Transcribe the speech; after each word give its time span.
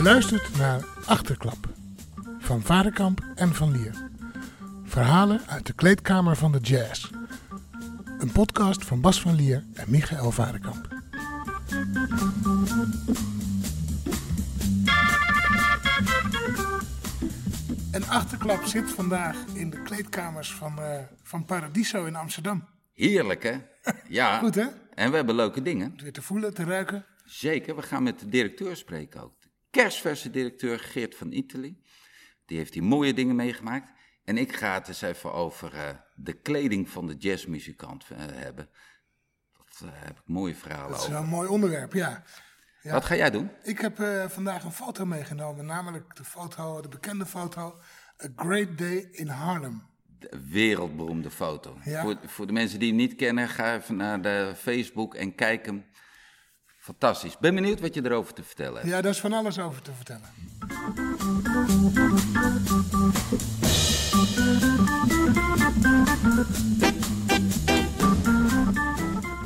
Je 0.00 0.06
luistert 0.06 0.56
naar 0.56 0.84
Achterklap 1.06 1.68
van 2.38 2.62
Varenkamp 2.62 3.20
en 3.34 3.54
van 3.54 3.70
Lier. 3.70 4.08
Verhalen 4.84 5.40
uit 5.46 5.66
de 5.66 5.72
kleedkamer 5.72 6.36
van 6.36 6.52
de 6.52 6.58
jazz. 6.58 7.10
Een 8.18 8.32
podcast 8.32 8.84
van 8.84 9.00
Bas 9.00 9.20
van 9.20 9.34
Lier 9.34 9.64
en 9.74 9.90
Michael 9.90 10.30
Varenkamp. 10.30 10.88
En 17.92 18.08
Achterklap 18.08 18.64
zit 18.64 18.90
vandaag 18.90 19.36
in 19.52 19.70
de 19.70 19.82
kleedkamers 19.82 20.52
van, 20.52 20.78
eh, 20.78 21.00
van 21.22 21.44
Paradiso 21.44 22.04
in 22.04 22.16
Amsterdam. 22.16 22.68
Heerlijk, 22.94 23.42
hè? 23.42 23.58
Ja. 24.08 24.38
Goed, 24.38 24.54
hè? 24.54 24.66
En 24.94 25.10
we 25.10 25.16
hebben 25.16 25.34
leuke 25.34 25.62
dingen. 25.62 25.94
Weer 26.02 26.12
te 26.12 26.22
voelen, 26.22 26.54
te 26.54 26.64
ruiken. 26.64 27.04
Zeker, 27.24 27.76
we 27.76 27.82
gaan 27.82 28.02
met 28.02 28.18
de 28.18 28.28
directeur 28.28 28.76
spreken 28.76 29.22
ook. 29.22 29.39
De 29.70 29.78
kerstverse 29.80 30.30
directeur 30.30 30.78
Geert 30.78 31.14
van 31.14 31.32
Italië. 31.32 31.82
Die 32.46 32.58
heeft 32.58 32.74
hier 32.74 32.84
mooie 32.84 33.14
dingen 33.14 33.36
meegemaakt. 33.36 33.92
En 34.24 34.38
ik 34.38 34.56
ga 34.56 34.74
het 34.74 34.88
eens 34.88 35.02
even 35.02 35.32
over 35.32 35.74
eh, 35.74 35.88
de 36.14 36.32
kleding 36.32 36.88
van 36.88 37.06
de 37.06 37.14
jazzmuzikant 37.14 38.04
eh, 38.10 38.16
hebben. 38.18 38.68
Daar 39.80 40.04
heb 40.04 40.18
ik 40.18 40.22
mooie 40.26 40.54
verhalen 40.54 40.90
Dat 40.90 41.00
is 41.00 41.06
over. 41.06 41.18
een 41.18 41.26
mooi 41.28 41.48
onderwerp, 41.48 41.92
ja. 41.92 42.22
ja. 42.82 42.92
Wat 42.92 43.04
ga 43.04 43.16
jij 43.16 43.30
doen? 43.30 43.50
Ik 43.62 43.78
heb 43.78 44.00
eh, 44.00 44.28
vandaag 44.28 44.64
een 44.64 44.72
foto 44.72 45.06
meegenomen, 45.06 45.66
namelijk 45.66 46.16
de 46.16 46.24
foto, 46.24 46.80
de 46.80 46.88
bekende 46.88 47.26
foto 47.26 47.80
A 48.24 48.28
Great 48.36 48.78
Day 48.78 49.08
in 49.10 49.28
Harlem. 49.28 49.82
De 50.18 50.46
wereldberoemde 50.48 51.30
foto. 51.30 51.78
Ja. 51.84 52.02
Voor, 52.02 52.16
voor 52.26 52.46
de 52.46 52.52
mensen 52.52 52.78
die 52.78 52.88
hem 52.88 52.96
niet 52.96 53.14
kennen, 53.14 53.48
ga 53.48 53.76
even 53.76 53.96
naar 53.96 54.22
de 54.22 54.52
Facebook 54.56 55.14
en 55.14 55.34
kijk 55.34 55.66
hem. 55.66 55.84
Fantastisch. 56.90 57.38
Ben 57.38 57.54
benieuwd 57.54 57.80
wat 57.80 57.94
je 57.94 58.04
erover 58.04 58.34
te 58.34 58.42
vertellen 58.42 58.74
hebt. 58.74 58.86
Ja, 58.86 59.00
daar 59.00 59.10
is 59.10 59.20
van 59.20 59.32
alles 59.32 59.58
over 59.58 59.82
te 59.82 59.92
vertellen. 59.92 60.28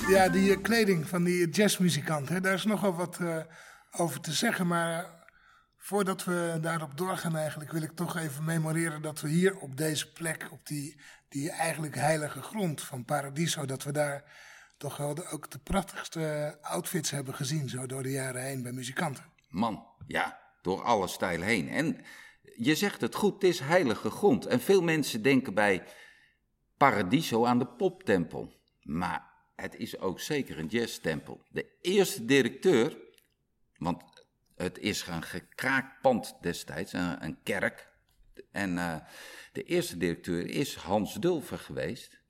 Ja, 0.09 0.29
die 0.29 0.55
eh, 0.55 0.63
kleding 0.63 1.09
van 1.09 1.25
die 1.25 1.49
jazzmuzikant, 1.49 2.29
hè, 2.29 2.41
daar 2.41 2.55
is 2.55 2.65
nogal 2.65 2.95
wat 2.95 3.19
eh, 3.21 3.37
over 3.91 4.21
te 4.21 4.33
zeggen. 4.33 4.67
Maar 4.67 5.05
eh, 5.05 5.11
voordat 5.77 6.25
we 6.25 6.59
daarop 6.61 6.97
doorgaan 6.97 7.37
eigenlijk, 7.37 7.73
wil 7.73 7.83
ik 7.83 7.93
toch 7.95 8.17
even 8.17 8.45
memoreren 8.45 9.03
dat 9.03 9.21
we 9.21 9.29
hier 9.29 9.57
op 9.57 9.77
deze 9.77 10.13
plek, 10.13 10.49
op 10.51 10.67
die, 10.67 11.01
die 11.29 11.51
eigenlijk 11.51 11.95
heilige 11.95 12.43
grond 12.43 12.83
van 12.83 13.05
Paradiso, 13.05 13.65
dat 13.65 13.83
we 13.83 13.93
daar 13.93 14.25
toch 14.85 14.97
wel 14.97 15.31
ook 15.31 15.51
de 15.51 15.59
prachtigste 15.59 16.57
outfits 16.61 17.11
hebben 17.11 17.35
gezien, 17.35 17.69
zo 17.69 17.87
door 17.87 18.03
de 18.03 18.11
jaren 18.11 18.43
heen 18.43 18.63
bij 18.63 18.73
muzikanten. 18.73 19.25
Man, 19.49 19.87
ja, 20.07 20.41
door 20.63 20.83
alle 20.83 21.09
stijlen 21.09 21.47
heen. 21.47 21.69
En 21.69 22.05
je 22.57 22.75
zegt 22.75 23.01
het 23.01 23.15
goed, 23.15 23.33
het 23.33 23.45
is 23.45 23.61
heilige 23.61 24.11
grond. 24.11 24.47
En 24.47 24.61
veel 24.61 24.83
mensen 24.83 25.23
denken 25.23 25.55
bij 25.55 25.85
Paradiso 26.77 27.45
aan 27.45 27.59
de 27.59 27.67
poptempel. 27.67 28.53
Maar 28.83 29.31
het 29.57 29.75
is 29.77 29.99
ook 29.99 30.21
zeker 30.21 30.59
een 30.59 30.67
jazztempel. 30.67 31.45
De 31.49 31.79
eerste 31.81 32.25
directeur, 32.25 32.99
want 33.77 34.03
het 34.57 34.79
is 34.79 35.07
een 35.07 35.23
gekraakt 35.23 36.01
pand 36.01 36.37
destijds, 36.41 36.93
een, 36.93 37.25
een 37.25 37.43
kerk. 37.43 37.93
En 38.53 38.79
eh, 38.79 38.97
de 39.53 39.63
eerste 39.63 39.97
directeur 39.97 40.47
is 40.47 40.75
Hans 40.75 41.15
Dulfer 41.15 41.59
geweest. 41.59 42.23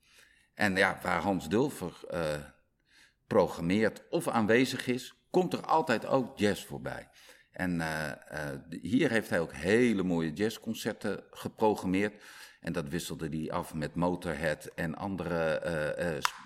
En 0.55 0.75
ja, 0.75 0.99
waar 1.03 1.21
Hans 1.21 1.49
Dulfer 1.49 1.93
eh, 2.09 2.39
programmeert 3.27 4.03
of 4.09 4.27
aanwezig 4.27 4.87
is, 4.87 5.15
komt 5.29 5.53
er 5.53 5.65
altijd 5.65 6.05
ook 6.05 6.37
jazz 6.37 6.65
voorbij. 6.65 7.09
En 7.51 7.81
eh, 7.81 8.11
eh, 8.11 8.59
hier 8.81 9.09
heeft 9.09 9.29
hij 9.29 9.39
ook 9.39 9.53
hele 9.53 10.03
mooie 10.03 10.33
jazzconcerten 10.33 11.23
geprogrammeerd. 11.31 12.23
En 12.59 12.73
dat 12.73 12.89
wisselde 12.89 13.27
hij 13.27 13.51
af 13.51 13.73
met 13.73 13.95
Motorhead 13.95 14.65
en 14.65 14.95
andere 14.95 15.61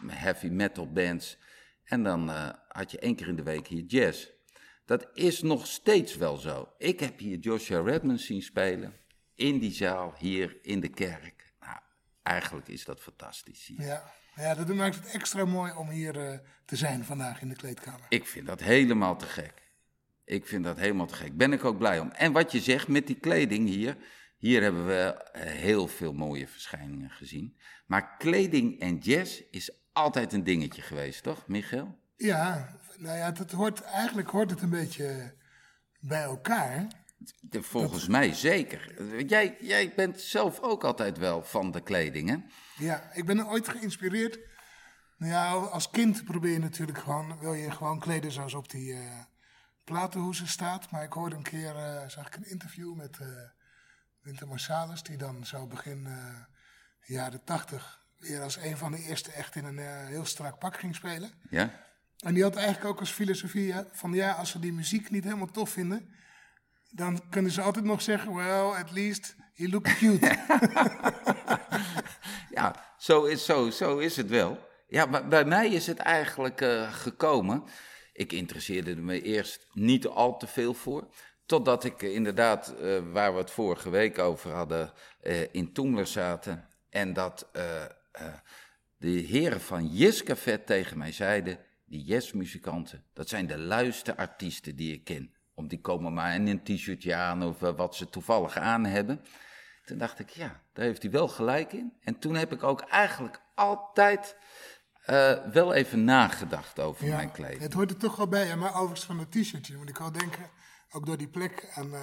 heavy 0.08 0.48
metal 0.48 0.92
bands. 0.92 1.38
En 1.84 2.04
dan 2.04 2.30
had 2.68 2.92
je 2.92 3.00
één 3.00 3.16
keer 3.16 3.28
in 3.28 3.36
de 3.36 3.44
week 3.44 3.68
hier 3.68 3.84
jazz. 3.84 4.28
Dat 4.86 5.08
is 5.14 5.42
nog 5.42 5.68
steeds 5.68 6.16
wel 6.16 6.38
zo. 6.38 6.74
Ik 6.78 7.00
heb 7.00 7.20
hier 7.20 7.38
Joshua 7.38 7.82
Redmond 7.82 8.22
zien 8.22 8.42
spelen. 8.42 8.94
In 9.36 9.60
die 9.60 9.72
zaal, 9.72 10.14
hier 10.18 10.58
in 10.62 10.80
de 10.80 10.90
kerk. 10.90 11.39
Eigenlijk 12.24 12.68
is 12.68 12.86
dat 12.86 13.00
fantastisch. 13.00 13.66
hier. 13.68 13.86
Ja, 13.86 14.12
ja 14.36 14.56
dat 14.56 14.68
maakt 14.68 14.96
het 14.96 15.06
extra 15.06 15.46
mooi 15.46 15.74
om 15.74 15.90
hier 15.90 16.30
eh, 16.30 16.40
te 16.66 16.76
zijn 16.76 17.06
vandaag 17.06 17.42
in 17.42 17.50
de 17.50 17.56
kleedkamer. 17.56 18.06
Ik 18.10 18.28
vind 18.28 18.48
dat 18.48 18.60
helemaal 18.60 19.18
te 19.18 19.26
gek. 19.26 19.54
Ik 20.26 20.48
vind 20.48 20.64
dat 20.64 20.78
helemaal 20.78 21.08
te 21.08 21.16
gek. 21.16 21.38
Ben 21.38 21.54
ik 21.54 21.66
ook 21.66 21.78
blij 21.78 22.00
om. 22.00 22.12
En 22.12 22.32
wat 22.32 22.52
je 22.52 22.60
zegt 22.60 22.88
met 22.88 23.08
die 23.08 23.20
kleding 23.20 23.68
hier. 23.68 23.98
Hier 24.38 24.62
hebben 24.62 24.88
we 24.88 25.14
eh, 25.32 25.52
heel 25.52 25.88
veel 25.88 26.14
mooie 26.14 26.48
verschijningen 26.48 27.10
gezien. 27.10 27.58
Maar 27.86 28.18
kleding 28.18 28.80
en 28.80 28.98
jazz 28.98 29.42
is 29.52 29.72
altijd 29.94 30.34
een 30.34 30.44
dingetje 30.44 30.82
geweest, 30.82 31.24
toch, 31.24 31.48
Michael? 31.48 31.98
Ja, 32.16 32.76
nou 32.98 33.18
ja, 33.18 33.32
dat 33.32 33.52
hoort, 33.52 33.82
eigenlijk 33.82 34.30
hoort 34.30 34.50
het 34.50 34.62
een 34.62 34.70
beetje 34.70 35.34
bij 36.00 36.22
elkaar. 36.22 36.88
De- 37.42 37.64
volgens 37.64 38.08
mij 38.08 38.34
zeker. 38.34 39.04
Jij, 39.26 39.58
jij 39.60 39.94
bent 39.96 40.20
zelf 40.20 40.60
ook 40.60 40.84
altijd 40.84 41.18
wel 41.18 41.44
van 41.44 41.72
de 41.72 41.82
kleding, 41.82 42.30
hè? 42.30 42.38
Ja, 42.86 43.12
ik 43.14 43.26
ben 43.26 43.48
ooit 43.48 43.68
geïnspireerd. 43.68 44.40
Nou 45.18 45.32
ja, 45.32 45.52
als 45.52 45.90
kind 45.90 46.24
probeer 46.24 46.52
je 46.52 46.60
natuurlijk 46.60 46.98
gewoon, 46.98 47.40
wil 47.40 47.54
je 47.54 47.72
gewoon 47.72 48.00
kleden 48.00 48.32
zoals 48.32 48.54
op 48.54 48.70
die 48.70 48.94
eh 48.94 49.00
platenhoezen 49.84 50.48
staat. 50.48 50.92
Maar 50.92 51.04
ik 51.04 51.14
hoorde 51.14 51.36
een 51.36 51.44
keer, 51.44 51.76
eh, 51.76 52.08
zag 52.08 52.28
ik 52.28 52.36
een 52.36 52.50
interview 52.50 52.96
met 52.96 53.18
eh 53.20 53.28
Winter 54.22 54.48
Marsalis, 54.48 55.04
die 55.04 55.18
dan 55.18 55.46
zo 55.46 55.68
begin 55.68 56.08
jaren 57.04 57.44
tachtig 57.44 58.06
weer 58.18 58.42
als 58.42 58.58
een 58.58 58.78
van 58.78 58.92
de 58.92 59.04
eerste 59.04 59.32
echt 59.32 59.56
in 59.56 59.66
een 59.66 59.78
heel 60.08 60.26
strak 60.26 60.60
pak 60.60 60.78
ging 60.78 60.96
spelen. 60.96 61.32
Ja? 61.50 61.88
En 62.18 62.34
die 62.34 62.44
had 62.44 62.56
eigenlijk 62.56 62.86
ook 62.86 63.00
als 63.00 63.12
filosofie 63.12 63.74
van 63.92 64.14
ja, 64.14 64.32
als 64.32 64.50
ze 64.50 64.60
die 64.60 64.74
muziek 64.74 65.10
niet 65.10 65.24
helemaal 65.24 65.52
tof 65.52 65.70
vinden, 65.70 66.14
dan 66.90 67.30
kunnen 67.30 67.52
ze 67.52 67.62
altijd 67.62 67.86
nog 67.86 68.02
zeggen, 68.02 68.36
well, 68.36 68.64
at 68.64 68.92
least 68.92 69.36
he 69.54 69.68
look 69.70 69.84
cute. 69.84 70.38
Ja, 72.60 72.76
zo 72.98 73.24
is, 73.24 73.46
zo, 73.46 73.70
zo 73.70 73.98
is 73.98 74.18
het 74.18 74.30
wel. 74.30 74.68
Ja, 74.88 75.28
bij 75.28 75.46
mij 75.46 75.70
is 75.70 75.88
het 75.88 75.98
eigenlijk 75.98 76.62
eh, 76.62 76.94
gekomen. 76.94 77.64
Ik 78.14 78.32
interesseerde 78.32 78.96
me 78.96 79.22
eerst 79.22 79.68
niet 79.74 80.08
al 80.08 80.38
te 80.38 80.48
veel 80.48 80.74
voor. 80.74 81.08
Totdat 81.46 81.84
ik 81.84 82.04
eh, 82.04 82.14
inderdaad, 82.14 82.76
eh, 82.76 83.00
waar 83.12 83.34
we 83.34 83.40
het 83.40 83.52
vorige 83.52 83.90
week 83.90 84.20
over 84.20 84.52
hadden, 84.52 84.94
in 85.52 85.74
Toemler 85.74 86.08
zaten. 86.08 86.68
En 86.90 87.14
dat 87.14 87.50
de 88.98 89.10
heren 89.10 89.62
van 89.62 89.88
Yes 89.88 90.24
Café 90.24 90.58
tegen 90.58 90.98
mij 90.98 91.12
zeiden: 91.12 91.60
die 91.86 92.04
jazzmuzikanten, 92.04 93.06
dat 93.14 93.30
zijn 93.30 93.48
de 93.48 93.58
luiste 93.58 94.18
artiesten 94.18 94.76
die 94.76 94.94
ik 94.94 95.04
ken. 95.04 95.34
Om 95.60 95.68
die 95.68 95.82
komen 95.82 96.14
maar 96.14 96.34
in 96.34 96.48
een 96.48 96.64
t-shirtje 96.64 97.16
aan 97.16 97.44
of 97.44 97.62
eh, 97.62 97.76
wat 97.76 97.96
ze 97.96 98.10
toevallig 98.10 98.58
aan 98.58 98.86
hebben. 98.86 99.22
Toen 99.86 99.98
dacht 99.98 100.20
ik, 100.20 100.30
ja, 100.30 100.62
daar 100.74 100.86
heeft 100.86 101.02
hij 101.02 101.12
wel 101.12 101.28
gelijk 101.28 101.74
in. 101.74 101.94
En 102.02 102.20
toen 102.20 102.36
heb 102.36 102.52
ik 102.52 102.64
ook 102.64 102.82
eigenlijk 102.82 103.42
altijd 103.56 104.36
eh, 105.06 105.34
wel 105.52 105.74
even 105.74 106.04
nagedacht 106.04 106.80
over 106.80 107.06
Ja, 107.06 107.16
mijn 107.16 107.32
kleding. 107.32 107.62
Het 107.62 107.74
hoort 107.74 107.92
er 107.92 107.98
toch 107.98 108.16
wel 108.16 108.28
bij. 108.28 108.56
Maar 108.56 108.76
overigens 108.76 109.06
van 109.06 109.20
het 109.20 109.32
t-shirtje 109.32 109.78
moet 109.78 109.90
ik 109.90 109.98
wel 109.98 110.12
denken, 110.12 110.50
ook 110.92 111.06
door 111.06 111.18
die 111.18 111.28
plek 111.28 111.72
aan 111.74 111.94
eh, 111.94 112.02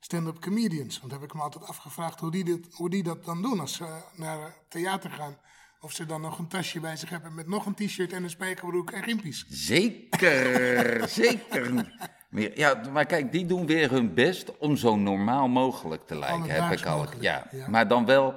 stand-up 0.00 0.40
comedians. 0.40 1.00
Want 1.00 1.12
heb 1.12 1.22
ik 1.22 1.34
me 1.34 1.40
altijd 1.40 1.64
afgevraagd 1.64 2.20
hoe 2.20 2.30
die, 2.30 2.44
dit, 2.44 2.66
hoe 2.72 2.90
die 2.90 3.02
dat 3.02 3.24
dan 3.24 3.42
doen 3.42 3.60
als 3.60 3.74
ze 3.74 4.02
naar 4.14 4.56
theater 4.68 5.10
gaan. 5.10 5.38
Of 5.80 5.92
ze 5.92 6.06
dan 6.06 6.20
nog 6.20 6.38
een 6.38 6.48
tasje 6.48 6.80
bij 6.80 6.96
zich 6.96 7.10
hebben 7.10 7.34
met 7.34 7.46
nog 7.46 7.66
een 7.66 7.74
t-shirt 7.74 8.12
en 8.12 8.22
een 8.22 8.30
spijkerbroek 8.30 8.90
en 8.90 9.02
gimpies. 9.02 9.44
Zeker, 9.48 11.08
zeker. 11.22 11.94
Meer, 12.30 12.58
ja, 12.58 12.82
maar 12.92 13.06
kijk, 13.06 13.32
die 13.32 13.46
doen 13.46 13.66
weer 13.66 13.90
hun 13.90 14.14
best 14.14 14.58
om 14.58 14.76
zo 14.76 14.96
normaal 14.96 15.48
mogelijk 15.48 16.06
te 16.06 16.18
lijken, 16.18 16.64
heb 16.64 16.78
ik 16.78 16.86
al. 16.86 17.06
Ja, 17.20 17.46
ja. 17.50 17.68
maar 17.68 17.88
dan 17.88 18.06
wel 18.06 18.34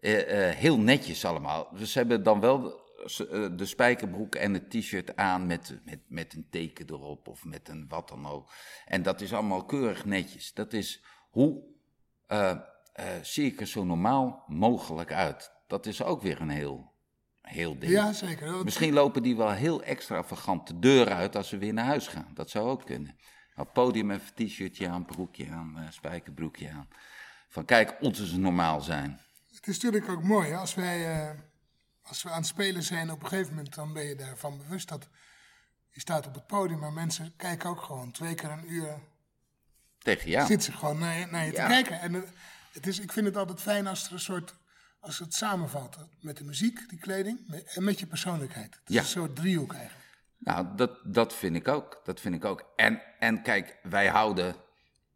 eh, 0.00 0.48
eh, 0.48 0.56
heel 0.56 0.78
netjes 0.78 1.24
allemaal. 1.24 1.68
Dus 1.76 1.92
ze 1.92 1.98
hebben 1.98 2.22
dan 2.22 2.40
wel 2.40 2.80
eh, 3.02 3.46
de 3.56 3.66
spijkerbroek 3.66 4.34
en 4.34 4.54
het 4.54 4.70
t-shirt 4.70 5.16
aan 5.16 5.46
met, 5.46 5.80
met, 5.84 6.00
met 6.08 6.34
een 6.34 6.46
teken 6.50 6.86
erop 6.88 7.28
of 7.28 7.44
met 7.44 7.68
een 7.68 7.86
wat 7.88 8.08
dan 8.08 8.26
ook. 8.26 8.50
En 8.86 9.02
dat 9.02 9.20
is 9.20 9.32
allemaal 9.32 9.64
keurig 9.64 10.04
netjes. 10.04 10.54
Dat 10.54 10.72
is 10.72 11.02
hoe 11.30 11.62
eh, 12.98 13.06
zie 13.22 13.46
ik 13.46 13.60
er 13.60 13.66
zo 13.66 13.84
normaal 13.84 14.44
mogelijk 14.46 15.12
uit. 15.12 15.52
Dat 15.66 15.86
is 15.86 16.02
ook 16.02 16.22
weer 16.22 16.40
een 16.40 16.48
heel, 16.48 16.92
heel 17.48 17.78
ding. 17.78 17.92
Ja, 17.92 18.12
zeker. 18.12 18.64
Misschien 18.64 18.92
lopen 18.92 19.22
die 19.22 19.36
wel 19.36 19.50
heel 19.50 19.82
extravagant 19.82 20.66
de 20.66 20.78
deur 20.78 21.12
uit 21.12 21.36
als 21.36 21.48
ze 21.48 21.58
weer 21.58 21.72
naar 21.72 21.84
huis 21.84 22.06
gaan. 22.06 22.28
Dat 22.34 22.50
zou 22.50 22.68
ook 22.68 22.84
kunnen. 22.86 23.16
Op 23.56 23.72
podium 23.72 24.10
even 24.10 24.34
t-shirtje 24.34 24.88
aan, 24.88 25.04
broekje 25.04 25.50
aan, 25.50 25.78
eh, 25.78 25.90
spijkerbroekje 25.90 26.70
aan. 26.70 26.88
Van 27.48 27.64
kijk, 27.64 27.96
ons 28.00 28.20
is 28.20 28.30
normaal 28.32 28.80
zijn. 28.80 29.20
Het 29.54 29.66
is 29.66 29.80
natuurlijk 29.80 30.08
ook 30.12 30.22
mooi 30.22 30.48
hè, 30.48 30.56
als 30.56 30.74
wij 30.74 31.20
eh, 31.20 31.30
als 32.02 32.22
we 32.22 32.30
aan 32.30 32.36
het 32.38 32.46
spelen 32.46 32.82
zijn, 32.82 33.10
op 33.10 33.22
een 33.22 33.28
gegeven 33.28 33.54
moment 33.54 33.74
dan 33.74 33.92
ben 33.92 34.04
je 34.04 34.14
daarvan 34.14 34.58
bewust 34.58 34.88
dat 34.88 35.08
je 35.90 36.00
staat 36.00 36.26
op 36.26 36.34
het 36.34 36.46
podium, 36.46 36.78
maar 36.78 36.92
mensen 36.92 37.32
kijken 37.36 37.70
ook 37.70 37.82
gewoon 37.82 38.10
twee 38.10 38.34
keer 38.34 38.50
een 38.50 38.72
uur 38.72 38.98
tegen 39.98 40.30
jou. 40.30 40.46
Zit 40.46 40.64
ze 40.64 40.72
gewoon 40.72 40.98
naar 40.98 41.18
je, 41.18 41.26
naar 41.26 41.44
je 41.46 41.52
Ja. 41.52 41.66
te 41.66 41.72
kijken. 41.72 42.00
En 42.00 42.24
het 42.72 42.86
is, 42.86 43.00
ik 43.00 43.12
vind 43.12 43.26
het 43.26 43.36
altijd 43.36 43.60
fijn 43.60 43.86
als 43.86 44.06
er 44.06 44.12
een 44.12 44.20
soort, 44.20 44.54
als 45.00 45.18
het 45.18 45.34
samenvalt. 45.34 45.96
Met 46.20 46.36
de 46.36 46.44
muziek, 46.44 46.88
die 46.88 46.98
kleding, 46.98 47.40
met- 47.46 47.74
en 47.74 47.84
met 47.84 47.98
je 47.98 48.06
persoonlijkheid. 48.06 48.74
Het 48.74 48.88
is 48.88 48.94
Ja. 48.94 49.00
een 49.00 49.06
soort 49.06 49.36
driehoek 49.36 49.72
eigenlijk. 49.74 50.06
Nou, 50.38 50.66
dat, 50.76 50.98
dat 51.04 51.34
vind 51.34 51.56
ik 51.56 51.68
ook. 51.68 52.00
Dat 52.04 52.20
vind 52.20 52.34
ik 52.34 52.44
ook. 52.44 52.72
En, 52.76 53.02
en 53.18 53.42
kijk, 53.42 53.78
wij 53.82 54.08
houden 54.08 54.56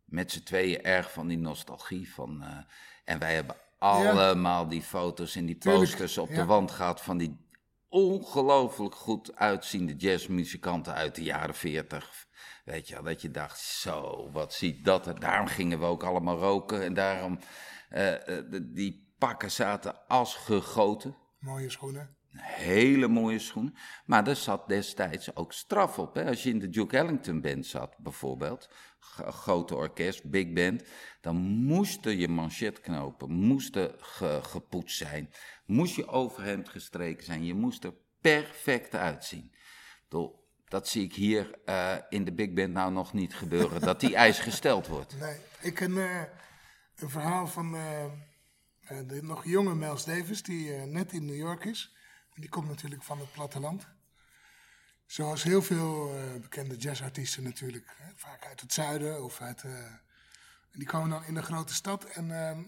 met 0.05 0.33
z'n 0.33 0.43
tweeën 0.43 0.83
erg 0.83 1.13
van 1.13 1.27
die 1.29 1.39
nostalgie. 1.39 2.13
Van, 2.13 2.43
eh, 2.43 2.57
en 3.05 3.19
wij 3.19 3.35
hebben 3.35 3.57
allemaal 3.79 4.69
die 4.69 4.83
foto's 4.83 5.37
en 5.37 5.47
die 5.47 5.59
Tuurlijk, 5.59 5.85
posters 5.85 6.19
op 6.19 6.29
ja. 6.29 6.35
de 6.35 6.45
wand 6.45 6.71
gehad 6.71 7.01
van 7.01 7.19
die 7.19 7.41
ongelooflijk 7.89 8.95
goed 8.95 9.37
uitziende 9.37 9.97
jazzmuzikanten 9.97 10.95
uit 10.95 11.15
de 11.15 11.23
jaren 11.23 11.55
40. 11.55 12.27
Weet 12.65 12.89
je 12.89 12.95
wel, 12.95 13.03
dat 13.03 13.23
je 13.23 13.31
dacht, 13.31 13.61
zo, 13.61 14.29
wat 14.33 14.53
ziet 14.55 14.85
dat 14.85 15.07
er. 15.07 15.21
Daarom 15.21 15.47
gingen 15.47 15.79
we 15.79 15.85
ook 15.85 16.03
allemaal 16.03 16.39
roken 16.39 16.83
en 16.83 16.95
daarom, 16.95 17.39
eh, 17.89 18.39
eh, 18.39 18.45
die 18.63 19.12
pakken 19.27 19.51
zaten 19.51 20.07
als 20.09 20.35
gegoten. 20.35 21.17
Mooie 21.39 21.71
schoenen. 21.71 22.17
Hele 22.37 23.09
mooie 23.09 23.39
schoenen. 23.39 23.75
Maar 24.07 24.29
er 24.29 24.37
zat 24.37 24.69
destijds 24.69 25.37
ook 25.37 25.53
straf 25.53 25.99
op. 25.99 26.15
Hè? 26.15 26.27
Als 26.27 26.43
je 26.43 26.51
in 26.51 26.59
de 26.59 26.69
Duke 26.69 26.97
Ellington 26.97 27.41
Band 27.41 27.67
zat, 27.67 27.95
bijvoorbeeld, 27.99 28.71
grote 29.29 29.75
orkest, 29.75 30.31
big 30.31 30.53
band, 30.53 30.83
dan 31.21 31.37
moesten 31.37 32.17
je 32.17 32.29
manchetknopen 32.29 33.31
moesten 33.31 33.95
ge- 33.99 34.41
gepoetst 34.43 34.97
zijn. 34.97 35.31
Moest 35.67 35.95
je 35.97 36.07
overhemd 36.09 36.69
gestreken 36.69 37.25
zijn. 37.25 37.45
Je 37.45 37.55
moest 37.55 37.85
er 37.85 37.95
perfect 38.21 38.95
uitzien. 38.95 39.53
Dat 40.69 40.89
zie 40.89 41.05
ik 41.05 41.15
hier 41.15 41.59
eh, 41.65 41.97
in 42.09 42.25
de 42.25 42.33
big 42.33 42.53
band 42.53 42.73
nou 42.73 42.93
nog 42.93 43.13
niet 43.13 43.35
gebeuren, 43.35 43.81
dat 43.81 44.01
die 44.01 44.15
eis 44.27 44.39
gesteld 44.39 44.87
wordt. 44.87 45.19
Nee, 45.21 45.37
ik 45.61 45.75
ken 45.75 45.99
eh, 45.99 46.23
een 46.97 47.11
verhaal 47.11 47.47
van 47.47 47.75
eh, 47.75 48.05
de 49.07 49.23
nog 49.23 49.45
jonge 49.45 49.75
Miles 49.75 50.05
Davis, 50.05 50.43
die 50.43 50.75
eh, 50.75 50.83
net 50.83 51.13
in 51.13 51.25
New 51.25 51.37
York 51.37 51.65
is. 51.65 51.95
Die 52.35 52.49
komt 52.49 52.69
natuurlijk 52.69 53.03
van 53.03 53.19
het 53.19 53.33
platteland. 53.33 53.87
Zoals 55.07 55.43
heel 55.43 55.63
veel 55.63 56.17
eh, 56.17 56.41
bekende 56.41 56.77
jazzartiesten 56.77 57.43
natuurlijk. 57.43 57.95
Hè, 57.97 58.13
vaak 58.15 58.47
uit 58.47 58.61
het 58.61 58.73
zuiden 58.73 59.25
of 59.25 59.41
uit... 59.41 59.63
eh, 59.63 59.73
en 60.73 60.79
die 60.79 60.89
komen 60.89 61.11
dan 61.11 61.25
in 61.25 61.35
de 61.35 61.43
grote 61.43 61.75
stad. 61.75 62.05
En 62.05 62.49
eh, 62.49 62.59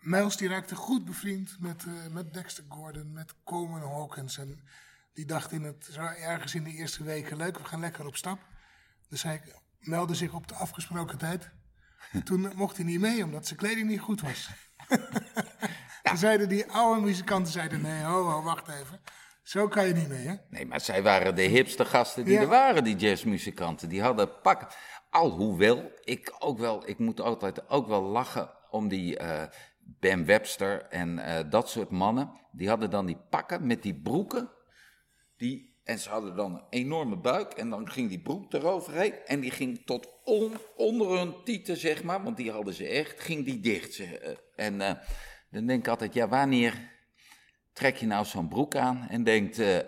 Miles 0.00 0.36
die 0.36 0.48
raakte 0.48 0.74
goed 0.74 1.04
bevriend 1.04 1.56
met, 1.60 1.84
eh, 1.84 2.06
met 2.10 2.34
Dexter 2.34 2.64
Gordon, 2.68 3.12
met 3.12 3.34
Coleman 3.44 3.92
Hawkins. 3.92 4.38
En 4.38 4.64
die 5.12 5.24
dacht 5.24 5.52
in 5.52 5.62
het, 5.62 5.88
ergens 5.96 6.54
in 6.54 6.64
de 6.64 6.70
eerste 6.70 7.04
weken, 7.04 7.36
leuk, 7.36 7.58
we 7.58 7.64
gaan 7.64 7.80
lekker 7.80 8.06
op 8.06 8.16
stap. 8.16 8.38
Dus 9.08 9.22
hij 9.22 9.42
meldde 9.78 10.14
zich 10.14 10.32
op 10.32 10.48
de 10.48 10.54
afgesproken 10.54 11.18
tijd. 11.18 11.50
Toen 12.24 12.52
mocht 12.54 12.76
hij 12.76 12.84
niet 12.84 13.00
mee, 13.00 13.24
omdat 13.24 13.46
zijn 13.46 13.58
kleding 13.58 13.88
niet 13.88 14.00
goed 14.00 14.20
was. 14.20 14.50
Toen 16.02 16.16
zeiden 16.16 16.48
die 16.48 16.72
oude 16.72 17.00
muzikanten, 17.00 17.52
zeiden, 17.52 17.80
nee, 17.80 18.02
ho, 18.02 18.22
ho, 18.22 18.42
wacht 18.42 18.68
even. 18.68 19.00
Zo 19.42 19.68
kan 19.68 19.86
je 19.86 19.94
niet 19.94 20.08
mee, 20.08 20.26
hè? 20.26 20.34
Nee, 20.50 20.66
maar 20.66 20.80
zij 20.80 21.02
waren 21.02 21.34
de 21.34 21.42
hipste 21.42 21.84
gasten 21.84 22.24
die 22.24 22.34
Ja. 22.34 22.40
er 22.40 22.46
waren, 22.46 22.84
die 22.84 22.96
jazzmuzikanten. 22.96 23.88
Die 23.88 24.02
hadden 24.02 24.40
pak. 24.40 24.72
Alhoewel, 25.10 25.92
ik 26.04 26.34
ook 26.38 26.58
wel, 26.58 26.88
ik 26.88 26.98
moet 26.98 27.20
altijd 27.20 27.68
ook 27.68 27.86
wel 27.86 28.02
lachen 28.02 28.50
om 28.70 28.88
die 28.88 29.16
eh 29.18 29.42
Ben 29.82 30.24
Webster 30.24 30.82
en 30.82 31.18
eh, 31.18 31.50
dat 31.50 31.68
soort 31.70 31.90
mannen. 31.90 32.40
Die 32.52 32.68
hadden 32.68 32.90
dan 32.90 33.06
die 33.06 33.18
pakken 33.30 33.66
met 33.66 33.82
die 33.82 34.00
broeken. 34.00 34.50
Die, 35.36 35.69
en 35.90 35.98
ze 35.98 36.08
hadden 36.08 36.36
dan 36.36 36.54
een 36.54 36.64
enorme 36.70 37.16
buik 37.16 37.52
en 37.52 37.70
dan 37.70 37.90
ging 37.90 38.08
die 38.08 38.20
broek 38.20 38.52
eroverheen. 38.52 39.14
En 39.26 39.40
die 39.40 39.50
ging 39.50 39.82
tot 39.84 40.08
on- 40.24 40.56
onder 40.76 41.18
hun 41.18 41.34
tieten, 41.44 41.76
zeg 41.76 42.02
maar, 42.02 42.22
want 42.22 42.36
die 42.36 42.50
hadden 42.50 42.74
ze 42.74 42.86
echt, 42.86 43.20
ging 43.20 43.44
die 43.44 43.60
dicht. 43.60 43.98
Eh, 43.98 44.30
En 44.56 44.80
eh, 44.80 44.94
dan 45.50 45.66
denk 45.66 45.80
ik 45.80 45.88
altijd, 45.88 46.14
ja, 46.14 46.28
wanneer 46.28 46.74
trek 47.72 47.96
je 47.96 48.06
nou 48.06 48.24
zo'n 48.24 48.48
broek 48.48 48.76
aan 48.76 49.06
en 49.08 49.24
denkt, 49.24 49.58
eh, 49.58 49.78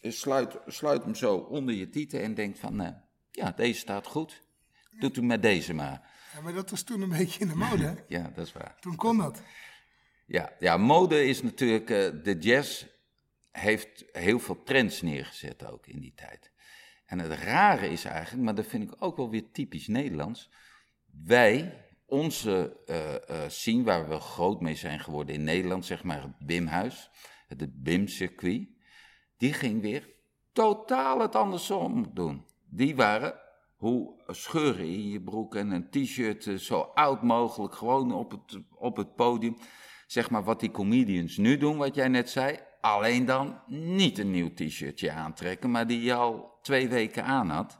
sluit, 0.00 0.58
sluit 0.66 1.04
hem 1.04 1.14
zo 1.14 1.34
onder 1.36 1.74
je 1.74 1.88
tieten 1.90 2.22
en 2.22 2.34
denkt 2.34 2.58
van, 2.58 2.96
ja, 3.30 3.50
deze 3.56 3.78
staat 3.78 4.06
goed. 4.06 4.42
Doet 4.98 5.16
u 5.16 5.22
met 5.22 5.42
deze 5.42 5.74
maar. 5.74 6.10
Ja, 6.34 6.40
maar 6.40 6.52
dat 6.52 6.70
was 6.70 6.82
toen 6.82 7.00
een 7.00 7.08
beetje 7.08 7.40
in 7.40 7.48
de 7.48 7.54
mode, 7.54 7.82
hè? 7.84 7.94
Ja, 8.16 8.30
dat 8.34 8.46
is 8.46 8.52
waar. 8.52 8.76
Toen 8.80 8.96
kon 8.96 9.16
dat. 9.18 9.42
Ja, 10.26 10.52
ja 10.58 10.76
mode 10.76 11.24
is 11.26 11.42
natuurlijk, 11.42 11.86
de 12.24 12.36
jazz 12.40 12.84
heeft 13.60 14.04
heel 14.12 14.38
veel 14.38 14.62
trends 14.62 15.02
neergezet 15.02 15.66
ook 15.66 15.86
in 15.86 16.00
die 16.00 16.12
tijd. 16.14 16.52
En 17.06 17.18
het 17.18 17.32
rare 17.32 17.88
is 17.88 18.04
eigenlijk, 18.04 18.44
maar 18.44 18.54
dat 18.54 18.66
vind 18.66 18.82
ik 18.82 18.96
ook 18.98 19.16
wel 19.16 19.30
weer 19.30 19.50
typisch 19.52 19.86
Nederlands. 19.86 20.50
Wij, 21.24 21.84
onze 22.06 22.80
eh 22.86 23.48
scene 23.48 23.82
waar 23.82 24.08
we 24.08 24.18
groot 24.18 24.60
mee 24.60 24.74
zijn 24.74 25.00
geworden 25.00 25.34
in 25.34 25.44
Nederland, 25.44 25.84
zeg 25.84 26.04
maar 26.04 26.22
het 26.22 26.38
BIM-huis, 26.38 27.10
het 27.48 27.82
BIM-circuit, 27.82 28.68
die 29.36 29.52
ging 29.52 29.80
weer 29.82 30.14
totaal 30.52 31.20
het 31.20 31.34
andersom 31.34 32.10
doen. 32.14 32.44
Die 32.68 32.96
waren 32.96 33.40
hoe 33.76 34.22
scheuren 34.26 34.84
in 34.84 35.08
je 35.08 35.20
broek 35.20 35.54
en 35.54 35.70
een 35.70 35.90
t-shirt 35.90 36.46
eh, 36.46 36.54
zo 36.54 36.80
oud 36.80 37.22
mogelijk, 37.22 37.74
gewoon 37.74 38.12
op 38.12 38.30
het, 38.30 38.60
op 38.70 38.96
het 38.96 39.14
podium. 39.14 39.56
Zeg 40.06 40.30
maar 40.30 40.44
wat 40.44 40.60
die 40.60 40.70
comedians 40.70 41.36
nu 41.36 41.56
doen, 41.56 41.76
wat 41.76 41.94
jij 41.94 42.08
net 42.08 42.30
zei. 42.30 42.58
Alleen 42.80 43.24
dan 43.24 43.60
niet 43.66 44.18
een 44.18 44.30
nieuw 44.30 44.54
t-shirtje 44.54 45.10
aantrekken, 45.10 45.70
maar 45.70 45.86
die 45.86 46.02
je 46.02 46.14
al 46.14 46.58
twee 46.62 46.88
weken 46.88 47.24
aan 47.24 47.50
had. 47.50 47.78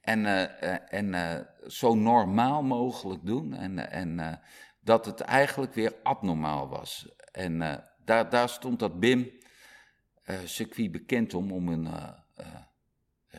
En, 0.00 0.26
eh, 0.26 0.72
eh, 0.72 0.80
en 0.88 1.14
eh, 1.14 1.40
zo 1.66 1.94
normaal 1.94 2.62
mogelijk 2.62 3.26
doen. 3.26 3.54
En, 3.54 3.90
en 3.90 4.40
dat 4.80 5.06
het 5.06 5.20
eigenlijk 5.20 5.74
weer 5.74 5.94
abnormaal 6.02 6.68
was. 6.68 7.14
En 7.32 7.84
daar, 8.04 8.30
daar 8.30 8.48
stond 8.48 8.78
dat 8.78 9.00
BIM-circuit 9.00 10.92
bekend 10.92 11.34
om, 11.34 11.52
om 11.52 11.68
een 11.68 11.88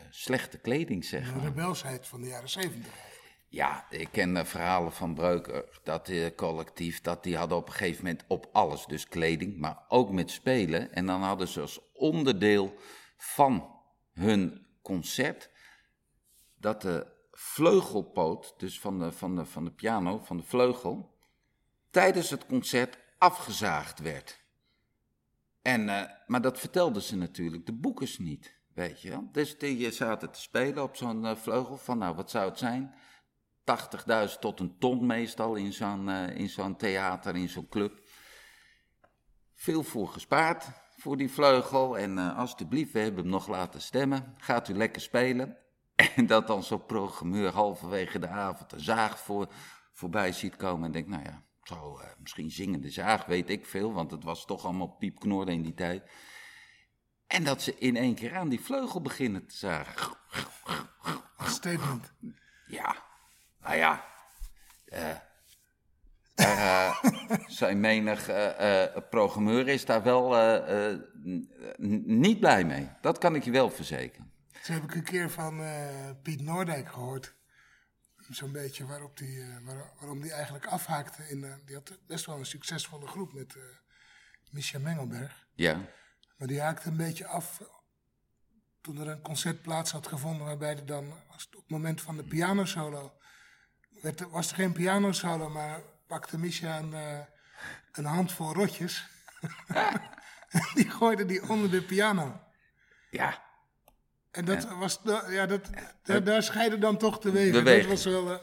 slechte 0.10 0.58
kleding, 0.58 1.06
zeg 1.06 1.34
De 1.34 1.40
rebelsheid 1.40 2.08
van 2.08 2.22
de 2.22 2.28
jaren 2.28 2.50
zeventig. 2.50 3.15
Ja, 3.56 3.86
ik 3.90 4.08
ken 4.12 4.38
eh, 4.38 4.46
verhalen 4.46 4.92
van 4.92 5.14
Breuker, 5.14 5.80
dat 5.84 6.10
eh, 6.10 6.36
collectief, 6.36 7.02
dat 7.02 7.24
die 7.24 7.38
hadden 7.38 7.58
op 7.58 7.68
een 7.68 7.74
gegeven 7.74 8.04
moment 8.04 8.24
op 8.28 8.50
alles, 8.52 8.86
dus 8.86 9.08
kleding, 9.08 9.58
maar 9.58 9.86
ook 9.88 10.12
met 10.12 10.32
spelen. 10.32 10.94
En 10.94 11.06
dan 11.06 11.22
hadden 11.22 11.48
ze 11.48 11.62
als 11.62 11.80
onderdeel 11.94 12.76
van 13.18 13.76
hun 14.14 14.66
concert 14.82 15.50
dat 16.60 16.82
de 16.82 17.08
vleugelpoot, 17.32 18.54
dus 18.58 18.80
van 18.80 19.00
de, 19.00 19.12
van 19.12 19.36
de, 19.36 19.46
van 19.46 19.64
de 19.64 19.72
piano, 19.72 20.20
van 20.24 20.38
de 20.38 20.44
vleugel, 20.44 21.18
tijdens 21.90 22.30
het 22.30 22.46
concert 22.46 22.98
afgezaagd 23.18 24.00
werd. 24.00 24.44
En, 25.62 25.90
eh, 25.90 26.10
maar 26.28 26.42
dat 26.42 26.60
vertelden 26.60 27.02
ze 27.02 27.16
natuurlijk 27.16 27.66
de 27.66 27.74
boekers 27.74 28.18
niet, 28.18 28.56
weet 28.74 29.02
je 29.02 29.10
wel. 29.10 29.30
Dus 29.32 29.58
die 29.58 29.92
zaten 29.92 30.32
te 30.32 30.42
spelen 30.42 30.84
op 30.84 30.96
zo'n 30.96 31.26
eh, 31.26 31.36
vleugel 31.36 31.78
van, 31.78 31.98
nou, 31.98 32.16
wat 32.16 32.30
zou 32.30 32.50
het 32.50 32.58
zijn? 32.58 32.96
80.000 34.30 34.40
tot 34.40 34.60
een 34.60 34.78
ton 34.78 35.06
meestal 35.06 35.56
in 35.56 35.74
zo'n 35.74 36.10
eh, 36.10 36.38
in 36.38 36.50
zo'n 36.50 36.76
theater, 36.76 37.36
in 37.36 37.50
zo'n 37.50 37.70
club. 37.70 38.02
Veel 39.54 39.84
voor 39.84 40.08
gespaard 40.08 40.66
voor 40.98 41.18
die 41.18 41.32
vleugel. 41.32 41.98
En 41.98 42.18
eh, 42.18 42.38
alstublieft, 42.38 42.92
we 42.92 43.00
hebben 43.00 43.22
hem 43.22 43.32
nog 43.32 43.48
laten 43.48 43.82
stemmen. 43.82 44.34
Gaat 44.38 44.70
u 44.70 44.74
lekker 44.74 45.02
spelen. 45.02 45.58
En 46.16 46.28
dat 46.28 46.48
dan 46.48 46.64
zo'n 46.64 46.86
programmeur 46.86 47.52
halverwege 47.52 48.20
de 48.20 48.28
avond 48.28 48.72
een 48.72 48.80
zaag 48.80 49.20
voor, 49.20 49.48
voorbij 49.94 50.32
ziet 50.32 50.56
komen. 50.56 50.86
En 50.86 50.92
denkt, 50.92 51.10
nou 51.10 51.24
ja, 51.24 51.44
zo, 51.64 51.98
eh, 51.98 52.08
misschien 52.20 52.52
zingende 52.52 52.90
zaag, 52.90 53.26
weet 53.26 53.50
ik 53.50 53.66
veel. 53.66 53.94
Want 53.94 54.12
het 54.12 54.24
was 54.24 54.46
toch 54.46 54.66
allemaal 54.66 54.96
piepknorden 54.96 55.54
in 55.54 55.62
die 55.62 55.74
tijd. 55.74 56.04
En 57.28 57.44
dat 57.44 57.62
ze 57.62 57.78
in 57.78 57.96
één 57.96 58.16
keer 58.16 58.36
aan 58.36 58.50
die 58.50 58.62
vleugel 58.62 59.02
beginnen 59.02 59.48
te 59.48 59.58
zagen. 59.58 60.18
Statement. 61.38 62.14
Ja, 62.68 63.04
nou 63.66 63.78
ja. 63.78 64.06
eh 64.86 65.16
daar 66.36 66.58
eh, 66.58 67.40
zijn 67.48 67.80
menig 67.80 68.28
eh, 68.28 68.84
eh, 68.84 69.04
programmeur 69.10 69.68
is 69.68 69.86
daar 69.86 70.04
wel 70.04 70.36
eh, 70.38 70.92
eh, 70.92 71.00
niet 72.06 72.40
blij 72.40 72.64
mee. 72.64 72.90
Dat 73.02 73.18
kan 73.18 73.36
ik 73.36 73.44
je 73.44 73.52
wel 73.52 73.70
verzekeren. 73.70 74.32
Zo 74.64 74.74
heb 74.74 74.84
ik 74.84 74.96
een 74.96 75.04
keer 75.04 75.30
van 75.30 75.62
eh, 75.64 76.10
Piet 76.24 76.42
Noordijk 76.42 76.92
gehoord. 76.92 77.36
Zo'n 78.30 78.52
beetje 78.52 78.86
waarop 78.86 79.18
die, 79.18 79.42
eh, 79.42 79.48
waar- 79.66 79.92
waarom 80.00 80.22
die 80.22 80.32
eigenlijk 80.34 80.66
afhaakte. 80.66 81.30
In, 81.30 81.44
eh, 81.44 81.54
die 81.66 81.76
had 81.76 81.98
best 82.08 82.26
wel 82.26 82.38
een 82.38 82.46
succesvolle 82.46 83.08
groep 83.08 83.34
met 83.34 83.56
eh 83.56 83.62
Misha 84.52 84.80
Mengelberg. 84.80 85.48
Ja, 85.54 85.82
Maar 86.38 86.48
die 86.48 86.62
haakte 86.62 86.90
een 86.90 86.98
beetje 86.98 87.28
af 87.28 87.62
toen 88.82 88.98
er 89.00 89.08
een 89.08 89.22
concert 89.22 89.62
plaats 89.62 89.92
had 89.92 90.08
gevonden. 90.08 90.46
Waarbij 90.46 90.76
er 90.78 90.86
dan, 90.86 91.14
als 91.28 91.44
het 91.44 91.56
op 91.56 91.62
het 91.62 91.72
moment 91.72 92.02
van 92.02 92.18
de 92.18 92.24
pianosolo, 92.24 93.18
werd, 94.06 94.20
er- 94.20 94.30
was 94.30 94.50
er 94.50 94.56
geen 94.56 94.72
pianosolo, 94.72 95.50
maar 95.50 95.82
pakte 96.08 96.38
Misha 96.38 96.78
een, 96.78 96.94
eh, 96.94 97.20
een 97.92 98.06
handvol 98.06 98.54
rotjes. 98.54 99.08
en 100.50 100.68
die 100.76 100.90
gooide 100.90 101.26
die 101.26 101.50
onder 101.50 101.72
de 101.72 101.82
piano. 101.82 102.40
ja. 103.10 103.44
En 104.32 104.46
dat 104.46 104.68
was, 104.80 105.00
ja, 105.30 105.46
dat, 105.46 105.70
daar, 106.04 106.24
daar 106.24 106.44
scheiden 106.44 106.80
dan 106.80 106.98
toch 106.98 107.20
de 107.20 107.32
wegen. 107.32 107.54
De 107.54 107.64
wegen. 107.64 107.90
Dat 107.90 108.04
was 108.04 108.06
wel, 108.06 108.42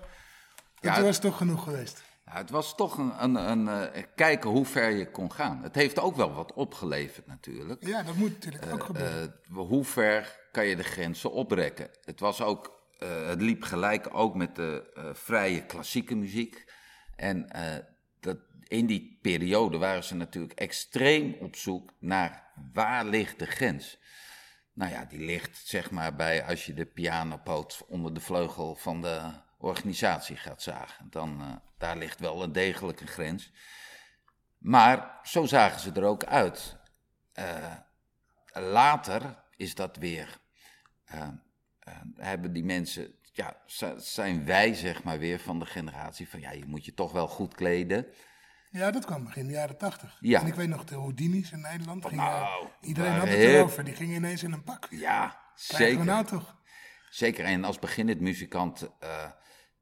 eh, 0.80 1.02
was 1.02 1.18
toch 1.18 1.36
genoeg 1.36 1.62
geweest. 1.62 2.02
Ja, 2.24 2.32
het 2.32 2.50
was 2.50 2.76
toch 2.76 2.98
een, 2.98 3.22
een, 3.22 3.34
een 3.34 3.68
eh, 3.68 4.02
kijken 4.14 4.50
hoe 4.50 4.64
ver 4.66 4.90
je 4.90 5.10
kon 5.10 5.32
gaan. 5.32 5.62
Het 5.62 5.74
heeft 5.74 5.98
ook 5.98 6.16
wel 6.16 6.32
wat 6.32 6.52
opgeleverd 6.52 7.26
natuurlijk. 7.26 7.86
Ja, 7.86 8.02
dat 8.02 8.14
moet 8.14 8.30
natuurlijk 8.32 8.72
ook 8.72 8.84
gebeuren. 8.84 9.40
Hoe 9.50 9.84
ver 9.84 10.38
kan 10.52 10.66
je 10.66 10.76
de 10.76 10.82
grenzen 10.82 11.32
oprekken? 11.32 11.90
Het, 12.04 12.20
was 12.20 12.42
ook, 12.42 12.81
eh, 13.02 13.26
het 13.26 13.40
liep 13.40 13.62
gelijk 13.62 14.14
ook 14.14 14.34
met 14.34 14.56
de 14.56 14.92
eh, 14.94 15.14
vrije 15.14 15.66
klassieke 15.66 16.14
muziek. 16.14 16.72
En 17.16 17.48
eh, 17.50 17.84
dat, 18.20 18.38
in 18.62 18.86
die 18.86 19.18
periode 19.22 19.78
waren 19.78 20.04
ze 20.04 20.14
natuurlijk 20.14 20.52
extreem 20.52 21.36
op 21.40 21.56
zoek 21.56 21.92
naar 21.98 22.52
waar 22.72 23.04
ligt 23.04 23.38
de 23.38 23.46
grens. 23.46 23.98
Nou 24.72 24.92
ja, 24.92 25.04
die 25.04 25.20
ligt 25.20 25.66
zeg 25.66 25.90
maar 25.90 26.16
bij 26.16 26.44
als 26.44 26.66
je 26.66 26.74
de 26.74 26.86
pianopoot 26.86 27.84
onder 27.88 28.14
de 28.14 28.20
vleugel 28.20 28.74
van 28.74 29.00
de 29.00 29.30
organisatie 29.58 30.36
gaat 30.36 30.62
zagen. 30.62 31.10
Dan, 31.10 31.60
daar 31.78 31.96
ligt 31.96 32.20
wel 32.20 32.42
een 32.42 32.52
degelijke 32.52 33.06
grens. 33.06 33.52
Maar 34.58 35.18
zo 35.22 35.46
zagen 35.46 35.80
ze 35.80 35.92
er 35.92 36.04
ook 36.04 36.24
uit. 36.24 36.76
Later 38.52 39.44
is 39.56 39.74
dat 39.74 39.96
weer. 39.96 40.40
Eh, 41.84 41.94
hebben 42.16 42.52
die 42.52 42.64
mensen. 42.64 43.14
Ja, 43.32 43.56
zi- 43.66 43.94
zijn 43.98 44.44
wij 44.44 44.74
zeg 44.74 45.02
maar 45.02 45.18
weer 45.18 45.38
van 45.40 45.58
de 45.58 45.66
generatie 45.66 46.28
van 46.28 46.40
ja, 46.40 46.50
je 46.50 46.64
moet 46.66 46.84
je 46.84 46.94
toch 46.94 47.12
wel 47.12 47.28
goed 47.28 47.54
kleden. 47.54 48.06
Ja, 48.70 48.90
dat 48.90 49.04
kwam 49.04 49.24
begin 49.24 49.46
de 49.46 49.52
jaren 49.52 49.76
tachtig. 49.78 50.16
Ja. 50.20 50.40
En 50.40 50.46
ik 50.46 50.54
weet 50.54 50.68
nog, 50.68 50.84
de 50.84 50.94
Houdini's 50.94 51.52
in 51.52 51.60
Nederland. 51.60 52.06
Gingen, 52.06 52.24
Nou, 52.24 52.66
iedereen 52.80 53.12
had 53.12 53.28
het 53.28 53.36
erover. 53.38 53.84
Die 53.84 53.94
gingen 53.94 54.16
ineens 54.16 54.42
in 54.42 54.52
een 54.52 54.62
pak. 54.64 54.86
Ja, 54.90 55.40
Krijgen 55.66 55.86
zeker. 55.88 56.04
nou 56.04 56.24
toch? 56.26 56.60
Zeker, 57.10 57.44
en 57.44 57.64
als 57.64 57.78
beginnend 57.78 58.20
muzikant 58.20 58.88
eh, 58.98 59.24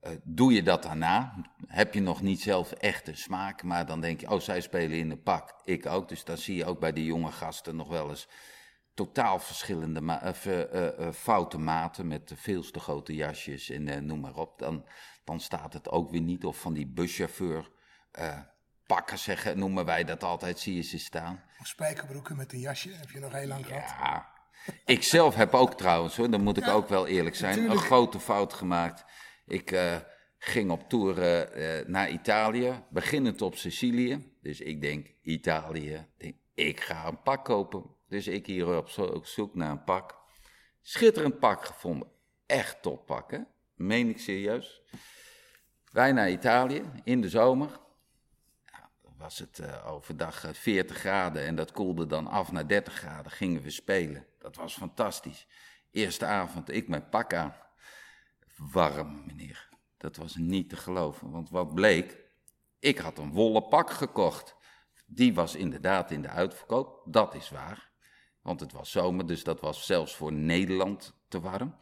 eh, 0.00 0.10
doe 0.24 0.52
je 0.52 0.62
dat 0.62 0.82
daarna. 0.82 1.34
Heb 1.66 1.94
je 1.94 2.00
nog 2.00 2.22
niet 2.22 2.40
zelf 2.40 2.72
echt 2.72 3.08
een 3.08 3.16
smaak, 3.16 3.62
maar 3.62 3.86
dan 3.86 4.00
denk 4.00 4.20
je, 4.20 4.30
oh, 4.30 4.40
zij 4.40 4.60
spelen 4.60 4.98
in 4.98 5.10
een 5.10 5.22
pak, 5.22 5.60
ik 5.64 5.86
ook. 5.86 6.08
Dus 6.08 6.24
dan 6.24 6.38
zie 6.38 6.56
je 6.56 6.64
ook 6.64 6.80
bij 6.80 6.92
die 6.92 7.04
jonge 7.04 7.32
gasten 7.32 7.76
nog 7.76 7.88
wel 7.88 8.08
eens 8.10 8.28
totaal 8.94 9.38
verschillende 9.38 10.00
ma- 10.00 10.22
of, 10.24 10.46
eh, 10.46 10.62
eh, 10.62 11.06
eh, 11.06 11.12
foute 11.12 11.58
maten 11.58 12.06
met 12.06 12.32
veel 12.36 12.70
te 12.70 12.80
grote 12.80 13.14
jasjes 13.14 13.70
en 13.70 14.06
noem 14.06 14.20
maar 14.20 14.34
op. 14.34 14.58
Dan, 14.58 14.86
dan 15.24 15.40
staat 15.40 15.72
het 15.72 15.88
ook 15.88 16.10
weer 16.10 16.20
niet. 16.20 16.44
Of 16.44 16.60
van 16.60 16.72
die 16.72 16.86
buschauffeur 16.86 17.70
pakken 18.86 19.18
zeggen, 19.18 19.58
noemen 19.58 19.84
wij 19.84 20.04
dat 20.04 20.24
altijd, 20.24 20.58
zie 20.58 20.74
je 20.74 20.82
ze 20.82 20.98
staan. 20.98 21.42
Of 21.60 21.66
spijkerbroeken 21.66 22.36
met 22.36 22.52
een 22.52 22.58
jasje. 22.58 22.90
Heb 22.92 23.10
je 23.10 23.20
nog 23.20 23.32
heel 23.32 23.46
lang 23.46 23.66
gehad. 23.66 23.88
Ja, 23.88 24.28
ik 24.94 25.02
zelf 25.02 25.34
heb 25.34 25.54
ook 25.54 25.74
trouwens, 25.74 26.16
hoor, 26.16 26.30
dan 26.30 26.42
moet 26.42 26.56
ik 26.56 26.68
ook 26.68 26.88
wel 26.88 27.06
eerlijk 27.06 27.36
zijn, 27.36 27.50
natuurlijk. 27.50 27.80
een 27.80 27.86
grote 27.86 28.20
fout 28.20 28.52
gemaakt. 28.52 29.04
Ik 29.46 29.78
ging 30.38 30.70
op 30.70 30.88
tour 30.88 31.14
naar 31.86 32.10
Italië, 32.10 32.84
beginnend 32.90 33.42
op 33.42 33.56
Sicilië. 33.56 34.36
Dus 34.42 34.60
ik 34.60 34.80
denk, 34.80 35.14
Italië, 35.22 36.06
denk, 36.16 36.36
ik 36.54 36.80
ga 36.80 37.06
een 37.06 37.22
pak 37.22 37.44
kopen. 37.44 37.98
Dus 38.10 38.26
ik 38.26 38.46
hier 38.46 38.76
op, 38.76 38.88
zo- 38.88 39.04
op 39.04 39.26
zoek 39.26 39.54
naar 39.54 39.70
een 39.70 39.84
pak. 39.84 40.18
Schitterend 40.80 41.38
pak 41.38 41.64
gevonden. 41.64 42.08
Echt 42.46 42.82
toppak, 42.82 43.30
hè? 43.30 43.38
Meen 43.74 44.08
ik 44.08 44.18
serieus. 44.18 44.82
Wij 45.90 46.12
naar 46.12 46.30
Italië 46.30 46.90
in 47.04 47.20
de 47.20 47.28
zomer 47.28 47.80
was 49.20 49.38
het 49.38 49.58
eh, 49.58 49.92
overdag 49.92 50.44
eh, 50.44 50.52
40 50.52 50.96
graden 50.96 51.42
en 51.46 51.54
dat 51.54 51.72
koelde 51.72 52.06
dan 52.06 52.26
af 52.26 52.52
naar 52.52 52.68
30 52.68 52.94
graden. 52.94 53.32
Gingen 53.32 53.62
we 53.62 53.70
spelen. 53.70 54.26
Dat 54.38 54.56
was 54.56 54.74
fantastisch. 54.74 55.46
Eerste 55.90 56.24
avond, 56.24 56.70
ik 56.70 56.88
mijn 56.88 57.08
pak 57.08 57.34
aan. 57.34 57.54
Warm, 58.56 59.26
meneer. 59.26 59.68
Dat 59.96 60.16
was 60.16 60.34
niet 60.36 60.68
te 60.68 60.76
geloven. 60.76 61.30
Want 61.30 61.50
wat 61.50 61.74
bleek, 61.74 62.18
ik 62.78 62.98
had 62.98 63.18
een 63.18 63.32
wollen 63.32 63.68
pak 63.68 63.90
gekocht. 63.90 64.56
Die 65.06 65.34
was 65.34 65.54
inderdaad 65.54 66.10
in 66.10 66.22
de 66.22 66.28
uitverkoop. 66.28 67.02
Dat 67.04 67.34
is 67.34 67.50
waar. 67.50 67.89
Want 68.42 68.60
het 68.60 68.72
was 68.72 68.90
zomer, 68.90 69.26
dus 69.26 69.44
dat 69.44 69.60
was 69.60 69.86
zelfs 69.86 70.16
voor 70.16 70.32
Nederland 70.32 71.14
te 71.28 71.40
warm. 71.40 71.76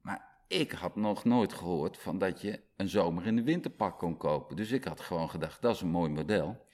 Maar 0.00 0.28
ik 0.46 0.72
had 0.72 0.96
nog 0.96 1.24
nooit 1.24 1.52
gehoord 1.52 1.98
van 1.98 2.18
dat 2.18 2.40
je 2.40 2.62
een 2.76 2.88
zomer- 2.88 3.26
in 3.26 3.36
de 3.36 3.42
winterpak 3.42 3.98
kon 3.98 4.16
kopen. 4.16 4.56
Dus 4.56 4.70
ik 4.70 4.84
had 4.84 5.00
gewoon 5.00 5.30
gedacht, 5.30 5.62
dat 5.62 5.74
is 5.74 5.80
een 5.80 5.88
mooi 5.88 6.10
model. 6.10 6.66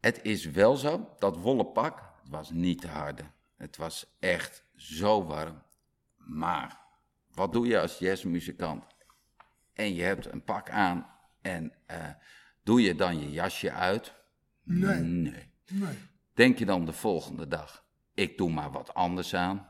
Het 0.00 0.22
is 0.22 0.44
wel 0.44 0.76
zo, 0.76 1.14
dat 1.18 1.36
wollen 1.36 1.72
pak, 1.72 1.98
het 2.20 2.28
was 2.30 2.50
niet 2.50 2.80
te 2.80 2.88
harde. 2.88 3.22
Het 3.56 3.76
was 3.76 4.16
echt 4.18 4.64
zo 4.74 5.24
warm. 5.24 5.62
Maar 6.16 6.80
wat 7.32 7.52
doe 7.52 7.66
je 7.66 7.80
als 7.80 7.98
jazzmuzikant? 7.98 8.84
En 9.72 9.94
je 9.94 10.02
hebt 10.02 10.32
een 10.32 10.44
pak 10.44 10.70
aan 10.70 11.06
en 11.42 11.72
eh, 11.86 12.08
doe 12.62 12.82
je 12.82 12.94
dan 12.94 13.20
je 13.20 13.30
jasje 13.30 13.72
uit? 13.72 14.14
Nee. 14.62 15.00
Nee. 15.00 15.50
Nee. 15.70 15.96
Denk 16.38 16.58
je 16.58 16.64
dan 16.64 16.84
de 16.84 16.92
volgende 16.92 17.48
dag, 17.48 17.84
ik 18.14 18.36
doe 18.36 18.50
maar 18.50 18.70
wat 18.70 18.94
anders 18.94 19.34
aan? 19.34 19.68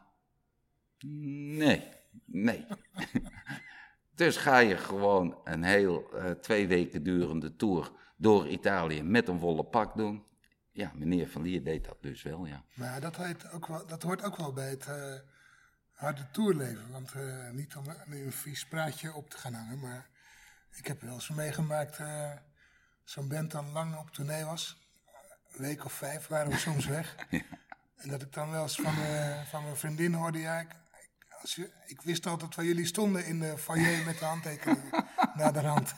Nee, 0.98 1.88
nee. 2.25 2.66
dus 4.20 4.37
ga 4.37 4.58
je 4.58 4.76
gewoon 4.76 5.40
een 5.44 5.62
heel 5.62 6.12
eh, 6.12 6.30
twee 6.30 6.66
weken 6.66 7.02
durende 7.02 7.56
tour 7.56 7.92
door 8.16 8.48
Italië 8.48 9.02
met 9.02 9.28
een 9.28 9.38
wollen 9.38 9.68
pak 9.68 9.96
doen. 9.96 10.25
Ja, 10.72 10.92
meneer 10.94 11.28
Van 11.28 11.42
Lier 11.42 11.64
deed 11.64 11.84
dat 11.84 12.02
dus 12.02 12.22
wel, 12.22 12.46
ja. 12.46 12.64
Maar 12.75 13.00
dat, 13.00 13.16
heet 13.16 13.50
ook 13.50 13.66
wel, 13.66 13.87
dat 13.87 14.02
hoort 14.02 14.22
ook 14.22 14.37
wel 14.37 14.52
bij 14.52 14.70
het 14.70 14.87
eh, 14.87 15.14
harde 15.92 16.30
toerleven. 16.30 16.90
Want 16.90 17.12
eh, 17.12 17.50
niet 17.50 17.76
om 17.76 17.84
een 18.10 18.32
vies 18.32 18.66
praatje 18.66 19.14
op 19.14 19.30
te 19.30 19.38
gaan 19.38 19.54
hangen, 19.54 19.80
maar 19.80 20.08
ik 20.70 20.87
heb 20.87 21.00
wel 21.00 21.14
eens 21.14 21.28
meegemaakt, 21.28 22.00
zo'n 23.04 23.28
band 23.28 23.50
dan 23.50 23.72
lang 23.72 23.96
op 23.96 24.10
tournee 24.10 24.44
was. 24.44 24.88
Week 25.59 25.85
of 25.85 25.93
vijf 25.93 26.27
waren 26.27 26.50
we 26.50 26.57
soms 26.59 26.87
weg. 26.87 27.15
En 27.99 28.09
dat 28.09 28.23
ik 28.23 28.33
dan 28.33 28.50
wel 28.50 28.62
eens 28.62 28.75
van, 28.77 28.95
mijn- 28.99 29.47
van 29.47 29.62
mijn 29.62 29.77
vriendin 29.77 30.12
hoorde, 30.15 30.38
ja, 30.38 30.59
ik, 30.61 30.69
als 31.41 31.55
je, 31.55 31.71
ik 31.87 32.00
wist 32.03 32.27
altijd 32.27 32.55
waar 32.55 32.65
jullie 32.65 32.87
stonden 32.87 33.25
in 33.25 33.41
de 33.41 33.59
foyer 33.59 34.05
met 34.05 34.19
de 34.19 34.25
handtekeningen 34.25 34.91
naar 35.38 35.53
de 35.53 35.61
hand. 35.61 35.95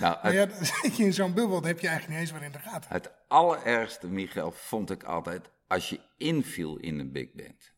Nou, 0.00 0.18
Maar 0.22 0.32
ja, 0.32 0.46
dan 0.46 0.64
zit 0.64 0.96
je 0.96 1.04
in 1.04 1.12
zo'n 1.12 1.34
bubbel, 1.34 1.54
dat 1.60 1.64
heb 1.64 1.80
je 1.80 1.88
eigenlijk 1.88 2.18
niet 2.20 2.28
eens 2.28 2.38
meer 2.38 2.46
in 2.48 2.52
de 2.52 2.68
gaten. 2.68 2.90
het 2.92 3.10
allerergste, 3.28 4.06
Michael, 4.08 4.52
vond 4.52 4.90
ik 4.90 5.02
altijd 5.02 5.50
als 5.68 5.88
je 5.88 6.00
inviel 6.16 6.76
in 6.76 6.98
een 6.98 7.12
big 7.12 7.32
band. 7.32 7.72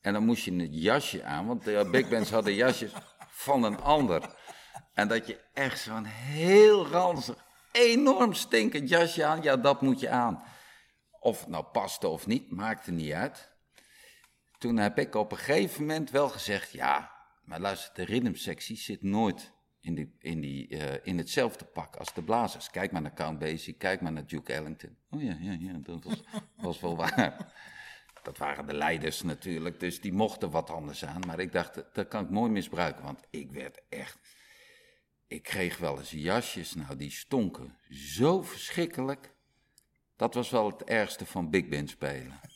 En 0.00 0.12
dan 0.12 0.24
moest 0.24 0.44
je 0.44 0.50
een 0.50 0.72
jasje 0.72 1.24
aan, 1.24 1.46
want 1.46 1.64
de 1.64 1.88
big 1.90 2.08
bands 2.08 2.30
hadden 2.30 2.54
jasjes 2.54 2.92
van 3.28 3.62
een 3.64 3.80
ander. 3.80 4.34
En 4.94 5.08
dat 5.08 5.26
je 5.26 5.40
echt 5.54 5.80
zo'n 5.80 6.04
heel 6.04 6.86
ranzig, 6.86 7.41
enorm 7.72 8.32
stinkend 8.32 8.88
jasje 8.88 9.24
aan, 9.24 9.42
ja, 9.42 9.56
dat 9.56 9.80
moet 9.82 10.00
je 10.00 10.08
aan. 10.08 10.42
Of 11.20 11.40
het 11.40 11.48
nou 11.48 11.64
paste 11.64 12.08
of 12.08 12.26
niet, 12.26 12.50
maakte 12.50 12.90
niet 12.90 13.12
uit. 13.12 13.50
Toen 14.58 14.76
heb 14.76 14.98
ik 14.98 15.14
op 15.14 15.32
een 15.32 15.38
gegeven 15.38 15.80
moment 15.80 16.10
wel 16.10 16.28
gezegd, 16.28 16.72
ja, 16.72 17.12
maar 17.44 17.60
luister, 17.60 17.94
de 17.94 18.04
rhythmsectie 18.04 18.76
zit 18.76 19.02
nooit 19.02 19.52
in, 19.80 19.94
die, 19.94 20.16
in, 20.18 20.40
die, 20.40 20.68
eh, 20.68 21.00
in 21.02 21.18
hetzelfde 21.18 21.64
pak 21.64 21.96
als 21.96 22.14
de 22.14 22.22
blazers. 22.22 22.70
Kijk 22.70 22.92
maar 22.92 23.02
naar 23.02 23.14
Count 23.14 23.38
Basie, 23.38 23.74
kijk 23.74 24.00
maar 24.00 24.12
naar 24.12 24.26
Duke 24.26 24.52
Ellington. 24.52 24.96
Oh 25.10 25.22
ja, 25.22 25.36
ja, 25.40 25.56
ja, 25.60 25.72
dat 25.82 26.04
was, 26.04 26.22
was 26.56 26.80
wel 26.80 26.96
waar. 26.96 27.52
Dat 28.22 28.38
waren 28.38 28.66
de 28.66 28.74
leiders 28.74 29.22
natuurlijk, 29.22 29.80
dus 29.80 30.00
die 30.00 30.12
mochten 30.12 30.50
wat 30.50 30.70
anders 30.70 31.04
aan. 31.04 31.20
Maar 31.26 31.38
ik 31.40 31.52
dacht, 31.52 31.74
dat- 31.74 31.94
dat 31.94 32.08
kan 32.08 32.24
ik 32.24 32.30
mooi 32.30 32.50
misbruiken, 32.50 33.04
want 33.04 33.20
ik 33.30 33.50
werd 33.52 33.82
echt... 33.88 34.18
Ik 35.32 35.42
kreeg 35.42 35.78
wel 35.78 35.98
eens 35.98 36.10
jasjes, 36.10 36.74
nou, 36.74 36.96
die 36.96 37.10
stonken 37.10 37.76
zo 37.90 38.42
verschrikkelijk. 38.42 39.34
Dat 40.16 40.34
was 40.34 40.50
wel 40.50 40.70
het 40.70 40.84
ergste 40.84 41.26
van 41.26 41.50
big 41.50 41.68
band 41.68 41.90
spelen. 41.90 42.40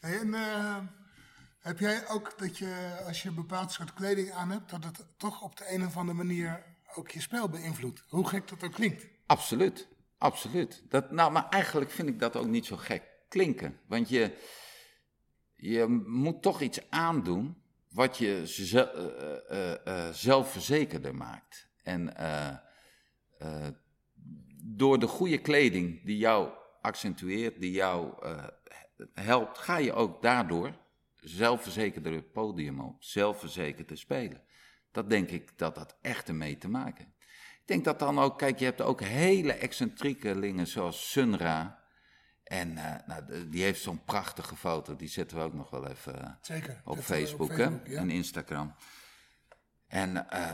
En 0.00 0.34
eh, 0.34 0.78
heb 1.58 1.78
jij 1.78 2.08
ook 2.08 2.38
dat 2.38 2.58
je, 2.58 3.02
als 3.06 3.22
je 3.22 3.28
een 3.28 3.34
bepaald 3.34 3.72
soort 3.72 3.94
kleding 3.94 4.30
aan 4.30 4.50
hebt, 4.50 4.70
dat 4.70 4.84
het 4.84 5.04
toch 5.16 5.42
op 5.42 5.56
de 5.56 5.72
een 5.72 5.86
of 5.86 5.96
andere 5.96 6.16
manier 6.16 6.64
ook 6.94 7.10
je 7.10 7.20
spel 7.20 7.48
beïnvloedt? 7.48 8.04
Hoe 8.08 8.28
gek 8.28 8.48
dat 8.48 8.64
ook 8.64 8.72
klinkt. 8.72 9.06
Absoluut, 9.26 9.88
absoluut. 10.18 10.82
Dat, 10.88 11.10
nou, 11.10 11.32
maar 11.32 11.48
eigenlijk 11.48 11.90
vind 11.90 12.08
ik 12.08 12.20
dat 12.20 12.36
ook 12.36 12.46
niet 12.46 12.66
zo 12.66 12.76
gek 12.76 13.02
klinken. 13.28 13.80
Want 13.86 14.08
je, 14.08 14.36
je 15.54 15.86
moet 16.06 16.42
toch 16.42 16.60
iets 16.60 16.90
aandoen 16.90 17.64
wat 17.96 18.18
je 18.18 18.42
eh, 18.72 18.82
eh, 19.48 19.86
eh, 19.86 20.14
zelfverzekerder 20.14 21.14
maakt. 21.14 21.68
En 21.82 22.14
door 24.62 24.98
de 24.98 25.06
goede 25.06 25.38
kleding 25.38 26.04
die 26.04 26.16
jou 26.16 26.50
accentueert, 26.80 27.60
die 27.60 27.70
jou 27.70 28.14
helpt, 29.12 29.58
ga 29.58 29.76
je 29.76 29.92
ook 29.92 30.22
daardoor 30.22 30.72
zelfverzekerder 31.20 32.12
het 32.12 32.32
podium 32.32 32.80
op, 32.80 33.02
zelfverzekerd 33.02 33.88
te 33.88 33.96
spelen. 33.96 34.42
Dat 34.90 35.10
denk 35.10 35.30
ik 35.30 35.58
dat 35.58 35.74
dat 35.74 35.96
echt 36.00 36.28
ermee 36.28 36.58
te 36.58 36.68
maken. 36.68 37.14
Ik 37.60 37.66
denk 37.66 37.84
dat 37.84 37.98
dan 37.98 38.18
ook, 38.18 38.38
kijk, 38.38 38.58
je 38.58 38.64
hebt 38.64 38.80
ook 38.80 39.00
hele 39.00 39.52
excentriekelingen 39.52 40.66
zoals 40.66 41.10
Sunra. 41.10 41.84
En 42.46 42.78
eh, 42.78 43.06
nou, 43.06 43.48
die 43.48 43.62
heeft 43.62 43.82
zo'n 43.82 44.04
prachtige 44.04 44.56
foto, 44.56 44.96
die 44.96 45.08
zetten 45.08 45.36
we 45.36 45.42
ook 45.42 45.54
nog 45.54 45.70
wel 45.70 45.86
even 45.88 46.22
eh, 46.22 46.30
Zeker. 46.40 46.80
op 46.84 46.98
Facebook, 46.98 47.50
op 47.50 47.56
hè? 47.56 47.64
Facebook, 47.64 47.86
ja. 47.86 47.98
en 47.98 48.10
Instagram. 48.10 48.74
En 49.86 50.30
eh, 50.30 50.52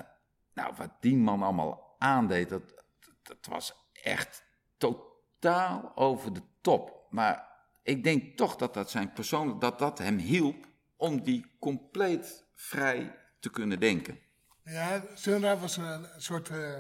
Nou, 0.55 0.75
wat 0.77 0.91
die 1.01 1.17
man 1.17 1.43
allemaal 1.43 1.97
aandeed, 1.99 2.49
dat, 2.49 2.85
dat 3.23 3.47
was 3.47 3.75
echt 3.93 4.45
totaal 4.77 5.93
over 5.95 6.33
de 6.33 6.43
top. 6.61 7.07
Maar 7.11 7.49
ik 7.83 8.05
denk 8.05 8.37
toch 8.37 8.57
dat 8.57 8.75
dat 8.75 8.91
zijn 8.91 9.13
persoonlijk, 9.13 9.61
dat 9.61 9.79
dat 9.79 9.99
hem 9.99 10.19
hielp 10.19 10.67
om 10.97 11.23
die 11.23 11.57
compleet 11.59 12.45
vrij 12.55 13.19
te 13.41 13.51
kunnen 13.51 13.81
denken. 13.81 14.19
Ja, 14.65 15.05
Sunra 15.15 15.57
was 15.57 15.77
een, 15.77 16.07
soort, 16.17 16.49
uh, 16.49 16.79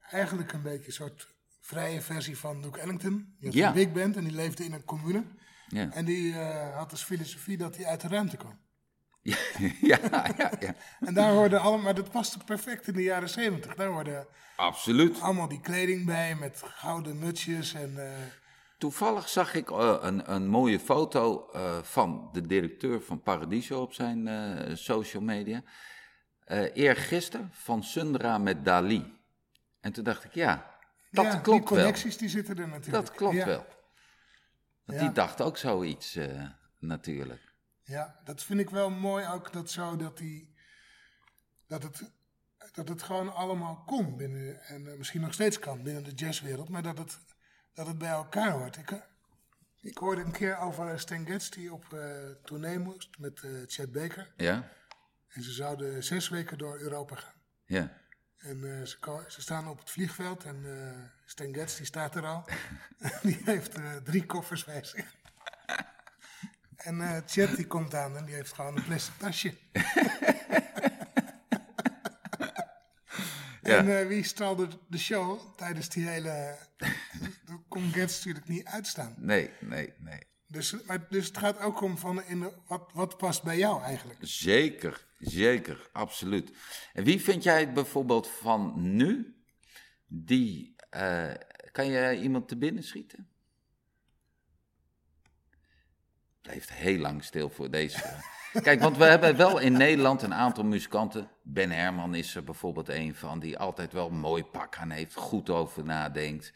eigenlijk 0.00 0.52
een 0.52 0.62
beetje 0.62 0.86
een 0.86 0.92
soort 0.92 1.33
vrije 1.66 2.00
versie 2.00 2.38
van 2.38 2.62
Duke 2.62 2.80
Ellington. 2.80 3.34
Die 3.38 3.48
had 3.48 3.54
Ja. 3.58 3.68
een 3.68 3.74
big 3.74 3.92
band 3.92 4.16
en 4.16 4.24
die 4.24 4.32
leefde 4.34 4.64
in 4.64 4.72
een 4.72 4.84
commune. 4.84 5.24
Ja, 5.68 5.90
En 5.92 6.04
die 6.04 6.38
eh, 6.38 6.76
had 6.76 6.90
als 6.90 7.04
filosofie 7.04 7.56
dat 7.56 7.76
hij 7.76 7.86
uit 7.86 8.00
de 8.00 8.08
ruimte 8.08 8.36
kwam. 8.36 8.58
ja, 9.22 9.36
ja, 9.80 9.98
ja, 10.38 10.52
ja. 10.60 10.74
En 11.00 11.14
daar 11.14 11.32
hoorden 11.32 11.60
allemaal, 11.60 11.82
maar 11.84 11.94
dat 11.94 12.10
paste 12.10 12.38
perfect 12.44 12.86
in 12.86 12.94
de 12.94 13.02
jaren 13.02 13.28
zeventig. 13.28 13.74
Daar 13.74 13.88
hoorden 13.88 14.26
absoluut. 14.56 15.20
allemaal 15.20 15.48
die 15.48 15.60
kleding 15.60 16.06
bij 16.06 16.34
met 16.34 16.62
gouden 16.64 17.18
mutsjes 17.18 17.74
en... 17.74 18.06
eh, 18.06 18.12
Toevallig 18.78 19.28
zag 19.28 19.54
ik 19.54 19.70
eh, 19.70 19.96
een, 20.00 20.32
een 20.32 20.48
mooie 20.48 20.80
foto 20.80 21.48
van 21.82 22.28
de 22.32 22.46
directeur 22.46 23.00
van 23.02 23.22
Paradiso 23.22 23.80
op 23.82 23.92
zijn 23.92 24.28
social 24.76 25.22
media. 25.22 25.62
Eergisteren 26.74 27.48
van 27.52 27.82
Sundra 27.82 28.38
met 28.38 28.64
Dali. 28.64 29.12
En 29.80 29.92
toen 29.92 30.04
dacht 30.04 30.24
ik, 30.24 30.34
ja, 30.34 30.73
dat 31.14 31.24
ja, 31.24 31.30
klopt 31.38 31.44
die 31.44 31.76
wel. 31.76 31.84
connecties 31.84 32.16
die 32.16 32.28
zitten 32.28 32.58
er 32.58 32.68
natuurlijk. 32.68 33.06
Dat 33.06 33.16
klopt 33.16 33.34
ja. 33.34 33.44
wel. 33.46 33.66
Want 34.84 34.98
Ja. 35.00 35.04
die 35.04 35.14
dacht 35.14 35.40
ook 35.40 35.56
zoiets 35.56 36.14
eh, 36.16 36.48
natuurlijk. 36.78 37.52
Ja, 37.82 38.20
dat 38.24 38.42
vind 38.42 38.60
ik 38.60 38.70
wel 38.70 38.90
mooi 38.90 39.26
ook 39.26 39.52
dat 39.52 39.70
zo 39.70 39.96
dat 39.96 40.18
die 40.18 40.54
dat 41.66 41.82
het 41.82 42.12
dat 42.72 42.88
het 42.88 43.02
gewoon 43.02 43.34
allemaal 43.34 43.82
kon 43.86 44.16
binnen 44.16 44.62
en 44.62 44.86
eh, 44.88 44.96
misschien 44.96 45.20
nog 45.20 45.32
steeds 45.32 45.58
kan 45.58 45.82
binnen 45.82 46.04
de 46.04 46.12
jazzwereld, 46.14 46.68
maar 46.68 46.82
dat 46.82 46.98
het 46.98 47.18
dat 47.72 47.86
het 47.86 47.98
bij 47.98 48.08
elkaar 48.10 48.50
hoort. 48.50 48.76
Ik, 48.76 48.90
eh, 48.90 48.98
ik 49.80 49.98
hoorde 49.98 50.22
een 50.22 50.32
keer 50.32 50.56
over 50.58 51.00
Stan 51.00 51.26
Getz 51.26 51.48
die 51.48 51.72
op 51.72 51.92
eh 51.92 52.30
tournee 52.44 52.78
moest 52.78 53.18
met 53.18 53.42
Chet 53.66 53.92
Baker 53.92 54.32
Ja, 54.36 54.68
en 55.28 55.42
ze 55.42 55.52
zouden 55.52 56.04
zes 56.04 56.28
weken 56.28 56.58
door 56.58 56.78
Europa 56.78 57.14
gaan. 57.16 57.34
ja. 57.64 58.02
En 58.44 58.78
eh, 58.80 58.86
ze, 58.86 58.98
ko- 58.98 59.24
ze 59.28 59.40
staan 59.40 59.68
op 59.68 59.78
het 59.78 59.90
vliegveld 59.90 60.44
en 60.44 60.62
eh 60.64 60.98
Stan 61.24 61.54
Getz 61.54 61.76
die 61.76 61.86
staat 61.86 62.14
er 62.14 62.26
al. 62.26 62.44
die 63.22 63.40
heeft 63.44 63.74
eh, 63.74 63.96
drie 63.96 64.26
koffers 64.26 64.64
bij 64.64 64.84
zich. 64.84 65.14
en 66.76 67.00
eh 67.00 67.16
Chet 67.26 67.56
die 67.56 67.66
komt 67.66 67.94
aan 67.94 68.16
en 68.16 68.24
die 68.24 68.34
heeft 68.34 68.52
gewoon 68.52 68.76
een 68.76 68.84
plastic 68.84 69.14
tasje. 69.18 69.54
Ja. 73.62 73.78
En 73.86 74.08
wie 74.08 74.24
stalde 74.24 74.68
de 74.88 74.98
show 74.98 75.56
tijdens 75.56 75.88
die 75.88 76.08
hele... 76.08 76.56
Dat 77.44 77.60
kon 77.68 77.92
Getz 77.92 78.16
natuurlijk 78.16 78.48
niet 78.48 78.64
uitstaan. 78.66 79.14
Nee, 79.18 79.50
nee, 79.60 79.92
nee. 79.98 80.18
Dus, 80.54 80.82
maar, 80.86 81.06
dus 81.08 81.26
het 81.26 81.38
gaat 81.38 81.58
ook 81.58 81.80
om 81.80 81.98
van 81.98 82.22
in 82.22 82.50
wat, 82.66 82.90
wat 82.92 83.16
past 83.16 83.42
bij 83.42 83.58
jou 83.58 83.82
eigenlijk. 83.82 84.18
Zeker, 84.22 85.06
zeker, 85.18 85.88
absoluut. 85.92 86.52
En 86.92 87.04
wie 87.04 87.20
vind 87.20 87.42
jij 87.42 87.72
bijvoorbeeld 87.72 88.28
van 88.28 88.72
nu, 88.96 89.36
die, 90.06 90.76
eh, 90.90 91.30
kan 91.72 91.86
je 91.86 92.20
iemand 92.20 92.48
te 92.48 92.56
binnen 92.56 92.82
schieten? 92.82 93.28
Blijft 96.40 96.72
heel 96.72 96.98
lang 96.98 97.24
stil 97.24 97.50
voor 97.50 97.70
deze. 97.70 98.20
Kijk, 98.62 98.80
want 98.80 98.96
we 98.96 99.04
hebben 99.04 99.36
wel 99.36 99.58
in 99.58 99.72
Nederland 99.72 100.22
een 100.22 100.34
aantal 100.34 100.64
muzikanten. 100.64 101.30
Ben 101.42 101.70
Herman 101.70 102.14
is 102.14 102.34
er 102.34 102.44
bijvoorbeeld 102.44 102.88
een 102.88 103.14
van, 103.14 103.38
die 103.38 103.58
altijd 103.58 103.92
wel 103.92 104.08
een 104.08 104.18
mooi 104.18 104.44
pak 104.44 104.76
aan 104.76 104.90
heeft, 104.90 105.14
goed 105.14 105.50
over 105.50 105.84
nadenkt. 105.84 106.52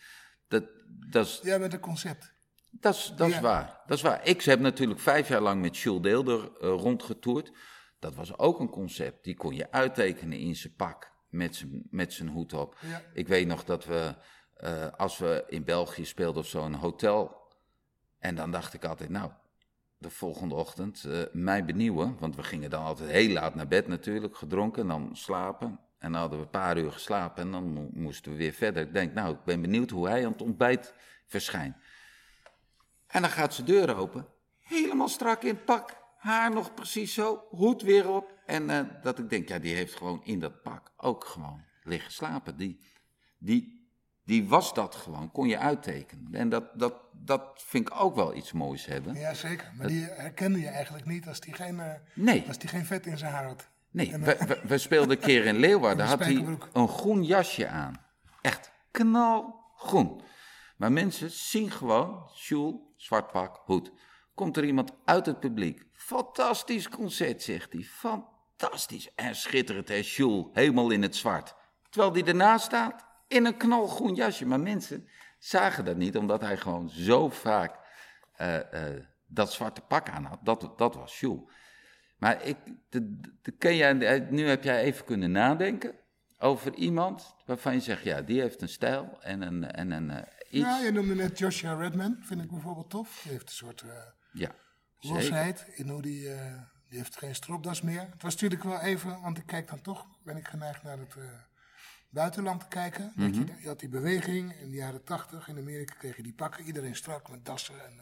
Dat, 0.49 0.65
dat 0.87 1.27
is 1.27 1.41
Jij 1.43 1.59
bent 1.59 1.73
een 1.73 1.81
concept. 1.81 2.37
Dat 2.71 2.95
is, 2.95 3.13
dat 3.17 3.29
is 3.29 3.35
Ja. 3.35 3.41
waar. 3.41 3.81
Dat 3.87 3.97
is 3.97 4.03
waar. 4.03 4.27
Ik 4.27 4.43
heb 4.43 4.61
natuurlijk 4.61 5.01
vijf 5.01 5.29
jaar 5.29 5.41
lang 5.41 5.61
met 5.61 5.77
Jules 5.79 6.03
Deelder 6.03 6.41
eh, 6.61 6.69
rondgetoerd. 6.69 7.53
Dat 7.99 8.15
was 8.15 8.39
ook 8.39 8.61
een 8.61 8.71
concept. 8.71 9.25
Die 9.25 9.37
kon 9.37 9.55
je 9.55 9.71
uittekenen 9.73 10.39
in 10.39 10.57
zijn 10.57 10.75
pak 10.77 11.13
met 11.91 12.13
zijn, 12.13 12.29
hoed 12.29 12.53
op. 12.53 12.77
Ja. 12.81 13.03
Ik 13.13 13.29
weet 13.29 13.47
nog 13.47 13.65
dat 13.65 13.85
we, 13.85 14.15
eh, 14.57 14.87
als 14.97 15.19
we 15.19 15.45
in 15.49 15.65
België 15.65 16.05
speelden 16.05 16.43
of 16.43 16.49
zo, 16.49 16.65
een 16.65 16.75
hotel. 16.75 17.37
En 18.19 18.35
dan 18.35 18.51
dacht 18.51 18.75
ik 18.75 18.85
altijd, 18.85 19.11
nou, 19.11 19.31
de 19.99 20.11
volgende 20.11 20.55
ochtend 20.55 21.05
eh, 21.05 21.21
mij 21.33 21.65
benieuwen. 21.65 22.17
Want 22.19 22.37
we 22.37 22.43
gingen 22.43 22.71
dan 22.71 22.83
altijd 22.85 23.11
heel 23.11 23.33
laat 23.33 23.55
naar 23.55 23.69
bed 23.69 23.89
natuurlijk, 23.89 24.37
gedronken 24.37 24.83
en 24.83 24.89
dan 24.89 25.11
slapen. 25.17 25.81
En 25.99 26.13
dan 26.13 26.21
hadden 26.21 26.39
we 26.39 26.45
een 26.45 26.51
paar 26.51 26.79
uur 26.79 26.93
geslapen 26.93 27.43
en 27.43 27.51
dan 27.51 27.73
mo- 27.73 27.89
moesten 27.93 28.33
we 28.33 28.39
weer 28.39 28.53
verder. 28.53 28.83
Ik 28.83 28.93
denk, 28.93 29.15
nou, 29.15 29.35
ik 29.35 29.45
ben 29.45 29.61
benieuwd 29.61 29.91
hoe 29.91 30.09
hij 30.09 30.27
aan 30.27 30.33
het 30.33 30.43
ontbijt 30.43 30.95
verschijnt. 31.27 31.77
En 33.09 33.21
dan 33.23 33.31
gaat 33.31 33.55
zijn 33.55 33.67
deur 33.67 33.97
open. 33.97 34.27
Helemaal 34.61 35.09
strak 35.09 35.43
in 35.43 35.55
het 35.55 35.65
pak. 35.65 35.97
Haar 36.17 36.51
nog 36.51 36.75
precies 36.75 37.15
zo. 37.15 37.45
Hoed 37.49 37.83
weer 37.83 38.09
op. 38.09 38.33
En 38.47 38.71
eh, 38.71 38.81
dat 39.03 39.19
ik 39.19 39.31
denk, 39.31 39.49
ja, 39.49 39.59
die 39.59 39.75
heeft 39.75 39.95
gewoon 39.95 40.21
in 40.25 40.41
dat 40.41 40.63
pak 40.63 40.93
ook 40.97 41.25
gewoon 41.25 41.65
liggen 41.83 42.13
slapen. 42.13 42.57
Die, 42.57 42.81
die, 43.39 43.91
die 44.25 44.49
was 44.49 44.75
dat 44.75 44.95
gewoon. 44.95 45.31
Kon 45.33 45.49
je 45.49 45.59
uittekenen. 45.59 46.35
En 46.35 46.49
dat, 46.49 46.79
dat, 46.79 46.95
dat 47.13 47.63
vind 47.67 47.89
ik 47.89 48.01
ook 48.01 48.15
wel 48.15 48.35
iets 48.35 48.53
moois 48.53 48.87
hebben. 48.87 49.15
Ja, 49.15 49.35
zeker. 49.35 49.73
Maar 49.77 49.87
die 49.87 50.05
herkende 50.05 50.61
je 50.61 50.69
eigenlijk 50.69 51.07
niet 51.07 51.29
als 51.29 51.41
die 51.41 51.55
geen, 51.55 51.83
Nee. 52.15 52.45
als 52.49 52.59
die 52.59 52.69
geen 52.69 52.87
vet 52.87 53.07
in 53.07 53.19
zijn 53.19 53.33
haar 53.33 53.45
had. 53.45 53.69
Nee, 53.91 54.13
En, 54.13 54.23
we, 54.23 54.35
eh, 54.35 54.47
we, 54.47 54.61
we 54.65 54.79
speelden 54.79 55.11
een 55.11 55.23
keer 55.23 55.45
in 55.45 55.57
Leeuwarden. 55.67 56.07
Had 56.07 56.19
hij 56.19 56.59
een 56.73 56.89
groen 56.89 57.25
jasje 57.25 57.69
aan. 57.69 58.07
Echt 58.43 58.71
knalgroen. 58.91 60.21
Maar 60.77 60.93
mensen 60.93 61.31
zien 61.31 61.71
gewoon, 61.71 62.31
Jules, 62.35 62.75
zwart 62.99 63.33
pak, 63.33 63.63
hoed. 63.65 63.93
Komt 64.35 64.57
er 64.57 64.65
iemand 64.65 64.93
uit 65.05 65.27
het 65.27 65.41
publiek. 65.41 65.87
Fantastisch 65.93 66.89
concert, 66.89 67.43
zegt 67.43 67.73
hij. 67.73 67.83
Fantastisch. 67.83 69.15
En 69.15 69.37
schitterend, 69.37 69.89
hè, 69.89 69.95
Jules, 69.95 70.47
helemaal 70.53 70.91
in 70.91 71.03
het 71.03 71.17
zwart. 71.17 71.55
Terwijl 71.91 72.13
die 72.13 72.25
ernaast 72.25 72.65
staat, 72.65 73.07
in 73.29 73.47
een 73.47 73.57
knalgroen 73.57 74.15
jasje. 74.15 74.47
Maar 74.47 74.61
mensen 74.61 75.09
zagen 75.39 75.85
dat 75.85 75.97
niet, 75.97 76.17
omdat 76.17 76.41
hij 76.41 76.57
gewoon 76.57 76.91
zo 76.91 77.29
vaak 77.29 77.79
eh, 78.33 78.97
eh, 78.97 79.05
dat 79.27 79.53
zwarte 79.53 79.81
pak 79.81 80.09
aan 80.09 80.25
had. 80.25 80.39
Dat, 80.43 80.73
dat 80.77 80.95
was 80.95 81.21
Jules. 81.21 81.53
Maar 82.19 82.45
ik, 82.45 82.57
de, 82.89 83.21
jij, 83.59 83.99
eh, 83.99 84.31
nu 84.31 84.49
heb 84.49 84.65
jij 84.65 84.83
even 84.83 85.05
kunnen 85.05 85.31
nadenken 85.31 85.95
over 86.39 86.75
iemand 86.75 87.35
waarvan 87.47 87.73
je 87.73 87.81
zegt, 87.81 88.03
ja, 88.03 88.23
die 88.23 88.41
heeft 88.41 88.63
een 88.63 88.69
stijl 88.69 89.19
en 89.21 89.43
een, 89.43 89.71
en 89.71 89.91
een 89.91 90.25
iets. 90.51 90.65
Ja, 90.67 90.79
je 90.79 90.91
noemde 90.93 91.15
net 91.15 91.39
Joshua 91.39 91.75
Redman, 91.75 92.17
vind 92.23 92.43
ik 92.43 92.51
bijvoorbeeld 92.51 92.91
tof. 92.91 93.21
Die 93.23 93.33
heeft 93.33 93.49
een 93.49 93.55
soort 93.55 93.81
eh, 93.83 93.89
Ja, 94.33 94.55
losheid 95.01 95.67
in 95.75 95.89
hoe 95.89 96.03
die, 96.03 96.33
eh, 96.33 96.63
die 96.89 96.99
heeft 96.99 97.17
geen 97.19 97.35
stropdas 97.35 97.83
meer. 97.83 98.01
Het 98.01 98.23
was 98.23 98.33
natuurlijk 98.33 98.63
wel 98.63 98.81
even, 98.81 99.21
want 99.21 99.39
ik 99.39 99.47
kijk 99.47 99.69
dan 99.69 99.81
toch, 99.81 100.07
ben 100.25 100.37
ik 100.37 100.49
geneigd 100.49 100.83
naar 100.83 100.99
het 100.99 101.17
eh, 101.17 101.25
buitenland 102.11 102.61
te 102.61 102.67
kijken. 102.69 103.13
Dat 103.17 103.31
Mhm. 103.31 103.41
je, 103.47 103.61
je 103.61 103.67
had 103.69 103.81
die 103.81 103.89
beweging 103.89 104.53
in 104.61 104.71
de 104.71 104.77
jaren 104.77 105.05
tachtig, 105.05 105.49
in 105.49 105.59
Amerika 105.59 105.95
kreeg 105.95 106.17
je 106.17 106.23
die 106.23 106.35
pakken, 106.35 106.65
iedereen 106.65 106.97
strak 106.97 107.31
met 107.31 107.45
dassen. 107.45 107.85
En, 107.85 108.01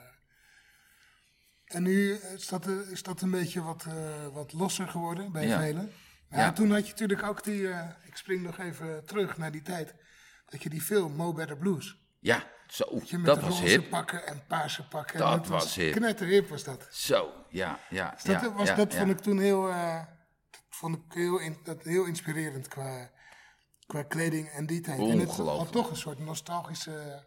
en 1.65 1.83
nu 1.83 2.13
is 2.15 2.47
dat, 2.49 2.67
is 2.67 3.03
dat 3.03 3.21
een 3.21 3.31
beetje 3.31 3.63
wat, 3.63 3.87
wat 4.33 4.53
losser 4.53 4.89
geworden 4.89 5.33
bij 5.33 5.47
Ja. 5.47 5.59
velen. 5.59 5.93
Ja, 6.31 6.39
Ja. 6.39 6.53
Toen 6.53 6.71
had 6.71 6.85
je 6.85 6.91
natuurlijk 6.91 7.23
ook 7.23 7.45
die, 7.45 7.69
ik 8.05 8.17
spring 8.17 8.43
nog 8.43 8.59
even 8.59 9.05
terug 9.05 9.37
naar 9.39 9.53
die 9.53 9.63
tijd, 9.63 9.95
dat 10.47 10.63
je 10.63 10.69
die 10.69 10.81
film 10.81 11.13
Mo 11.17 11.33
Better 11.33 11.57
Blues. 11.57 12.05
Ja, 12.27 12.45
zo, 12.67 12.85
Dat 12.91 13.09
je 13.09 13.17
met 13.17 13.27
dat 13.27 13.41
was 13.41 13.49
roze 13.61 13.63
hip. 13.65 13.91
pakken 13.91 14.27
en 14.27 14.45
paarse 14.49 14.89
pakken. 14.89 15.19
Dat 15.19 15.45
en 15.45 15.51
was 15.51 15.75
hip. 15.75 15.93
Knetterhip 15.95 16.49
was 16.49 16.65
dat. 16.65 16.87
Zo, 16.91 17.33
ja, 17.49 17.79
ja. 17.91 18.11
Dus 18.11 18.23
dat 18.23 18.41
ja, 18.41 18.53
was, 18.53 18.69
ja, 18.69 18.75
dat 18.75 18.93
ja. 18.93 18.99
vond 18.99 19.11
ik 19.11 19.19
toen 19.21 19.39
heel, 19.39 19.69
eh, 19.69 20.05
dat 20.51 20.61
vond 20.69 20.97
ik 20.97 21.03
heel, 21.09 21.39
in- 21.39 21.61
dat 21.63 21.83
heel 21.83 22.05
inspirerend 22.05 22.69
qua, 22.69 23.11
qua 23.87 24.03
kleding 24.03 24.49
en 24.49 24.67
die 24.67 24.81
tijd. 24.81 24.99
En 24.99 25.05
het 25.19 25.19
had 25.19 25.29
Ongelooflijk. 25.29 25.71
toch 25.71 25.91
een 25.91 25.97
soort 25.97 26.19
nostalgische, 26.19 27.25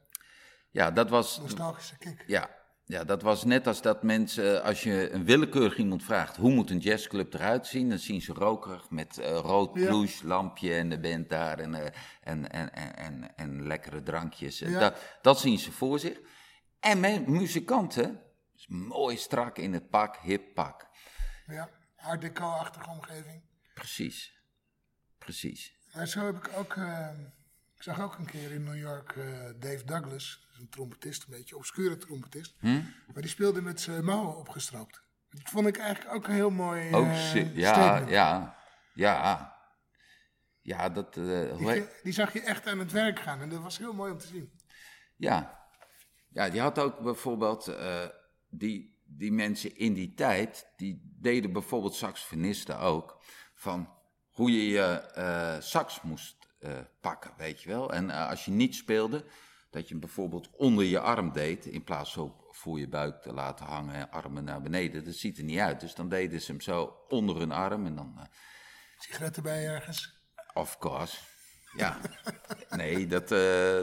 Ja, 0.72 0.92
dat 0.92 1.10
was, 1.10 1.40
nostalgische 1.40 1.98
kick. 1.98 2.24
ja, 2.28 2.50
ja, 2.90 3.04
dat 3.04 3.22
was 3.22 3.44
net 3.44 3.68
als 3.68 3.82
dat 3.82 4.04
mensen, 4.04 4.64
als 4.64 4.84
je 4.84 5.10
een 5.12 5.26
willekeurig 5.26 5.78
iemand 5.78 6.04
vraagt, 6.04 6.36
hoe 6.36 6.52
moet 6.52 6.70
een 6.70 6.78
jazzclub 6.78 7.34
eruit 7.34 7.68
zien? 7.68 7.90
Dan 7.90 7.98
zien 7.98 8.22
ze 8.22 8.34
rokerig 8.34 8.90
met 8.90 9.18
eh, 9.18 9.38
rood 9.38 9.78
Ja. 9.80 9.86
plush, 9.88 10.22
lampje 10.22 10.74
en 10.74 10.90
de 10.90 11.00
band 11.00 11.30
daar 11.30 11.60
en, 11.60 11.74
eh, 11.76 11.92
en, 12.22 12.52
en, 12.52 12.74
en, 12.74 12.96
en, 12.96 13.36
en 13.36 13.68
lekkere 13.68 14.04
drankjes. 14.04 14.60
Ja. 14.60 14.80
Dat, 14.80 14.98
dat 15.22 15.40
zien 15.40 15.60
ze 15.60 15.72
voor 15.72 16.00
zich. 16.00 16.20
En 16.80 17.00
men, 17.00 17.32
muzikanten, 17.32 18.22
mooi 18.68 19.18
strak 19.18 19.58
in 19.58 19.74
het 19.74 19.90
pak, 19.90 20.18
hip 20.18 20.54
pak. 20.54 20.88
Ja, 21.48 21.70
art 21.96 22.22
deco-achtige 22.22 22.90
omgeving. 22.90 23.42
Precies, 23.74 24.44
precies. 25.18 25.78
Maar 25.94 26.08
zo 26.08 26.26
heb 26.26 26.36
ik 26.36 26.50
ook, 26.58 26.76
eh, 26.76 27.08
ik 27.80 27.86
zag 27.86 28.02
ook 28.02 28.18
een 28.18 28.26
keer 28.26 28.52
in 28.52 28.64
New 28.64 28.78
York 28.78 29.12
eh, 29.16 29.26
Dave 29.60 29.84
Douglas, 29.86 30.48
een 30.60 30.70
trompetist, 30.70 31.24
een 31.24 31.30
beetje 31.30 31.56
obscure 31.56 31.98
trompetist. 31.98 32.56
Hm? 32.60 32.82
Maar 33.14 33.22
die 33.22 33.30
speelde 33.30 33.62
met 33.62 33.82
zijn 33.82 34.04
mouwen 34.06 34.38
opgestroopt. 34.38 35.04
Dat 35.30 35.42
vond 35.44 35.68
ik 35.68 35.78
eigenlijk 35.78 36.16
ook 36.16 36.28
een 36.28 36.34
heel 36.34 36.50
mooi 36.50 36.94
Ook 36.96 37.06
eh, 37.06 37.30
zi- 37.30 37.52
ja, 37.54 37.98
ja, 37.98 38.58
ja. 38.94 39.58
Ja, 40.62 40.90
dat... 40.90 41.18
eh, 41.18 41.84
Die, 42.04 42.14
zag 42.14 42.34
je 42.34 42.42
echt 42.42 42.68
aan 42.68 42.80
het 42.80 42.92
werk 42.92 43.20
gaan 43.20 43.42
en 43.42 43.50
dat 43.50 43.62
was 43.62 43.78
heel 43.78 43.94
mooi 43.94 44.12
om 44.12 44.18
te 44.18 44.28
zien. 44.28 44.52
Ja. 45.16 45.68
Ja, 46.30 46.50
die 46.50 46.62
had 46.62 46.80
ook 46.80 47.00
bijvoorbeeld... 47.00 47.76
die, 48.50 49.02
die 49.06 49.32
mensen 49.32 49.76
in 49.78 49.94
die 49.94 50.14
tijd, 50.14 50.68
die 50.76 51.16
deden 51.20 51.54
bijvoorbeeld 51.54 51.96
saxofonisten 51.96 52.80
ook... 52.80 53.24
van 53.54 53.90
hoe 54.32 54.52
je 54.52 54.68
je 54.68 55.58
sax 55.62 56.02
moest 56.02 56.39
eh, 56.60 56.78
pakken, 57.02 57.32
weet 57.38 57.62
je 57.62 57.70
wel. 57.70 57.94
En 57.94 58.10
eh, 58.10 58.30
als 58.30 58.46
je 58.46 58.52
niet 58.52 58.76
speelde, 58.76 59.26
dat 59.70 59.84
je 59.84 59.90
hem 59.90 60.00
bijvoorbeeld 60.00 60.50
onder 60.52 60.86
je 60.86 61.00
arm 61.00 61.32
deed... 61.32 61.66
in 61.66 61.84
plaats 61.84 62.12
zo 62.12 62.46
voor 62.50 62.80
je 62.80 62.88
buik 62.88 63.22
te 63.22 63.34
laten 63.34 63.66
hangen 63.66 63.94
en 63.96 64.12
armen 64.12 64.44
naar 64.44 64.62
beneden. 64.62 65.04
Dat 65.06 65.16
ziet 65.16 65.38
er 65.38 65.44
niet 65.44 65.60
uit. 65.60 65.80
Dus 65.80 65.96
dan 65.96 66.10
deden 66.10 66.42
ze 66.42 66.52
hem 66.52 66.62
zo 66.62 66.98
onder 67.08 67.38
hun 67.38 67.52
arm 67.52 67.86
en 67.86 67.96
dan... 67.96 68.14
eh, 68.18 68.26
Sigaretten 68.98 69.44
bij 69.44 69.68
ergens. 69.68 70.14
Of 70.54 70.78
course. 70.78 71.18
Ja. 71.76 71.98
Nee, 72.70 73.08
dat, 73.08 73.28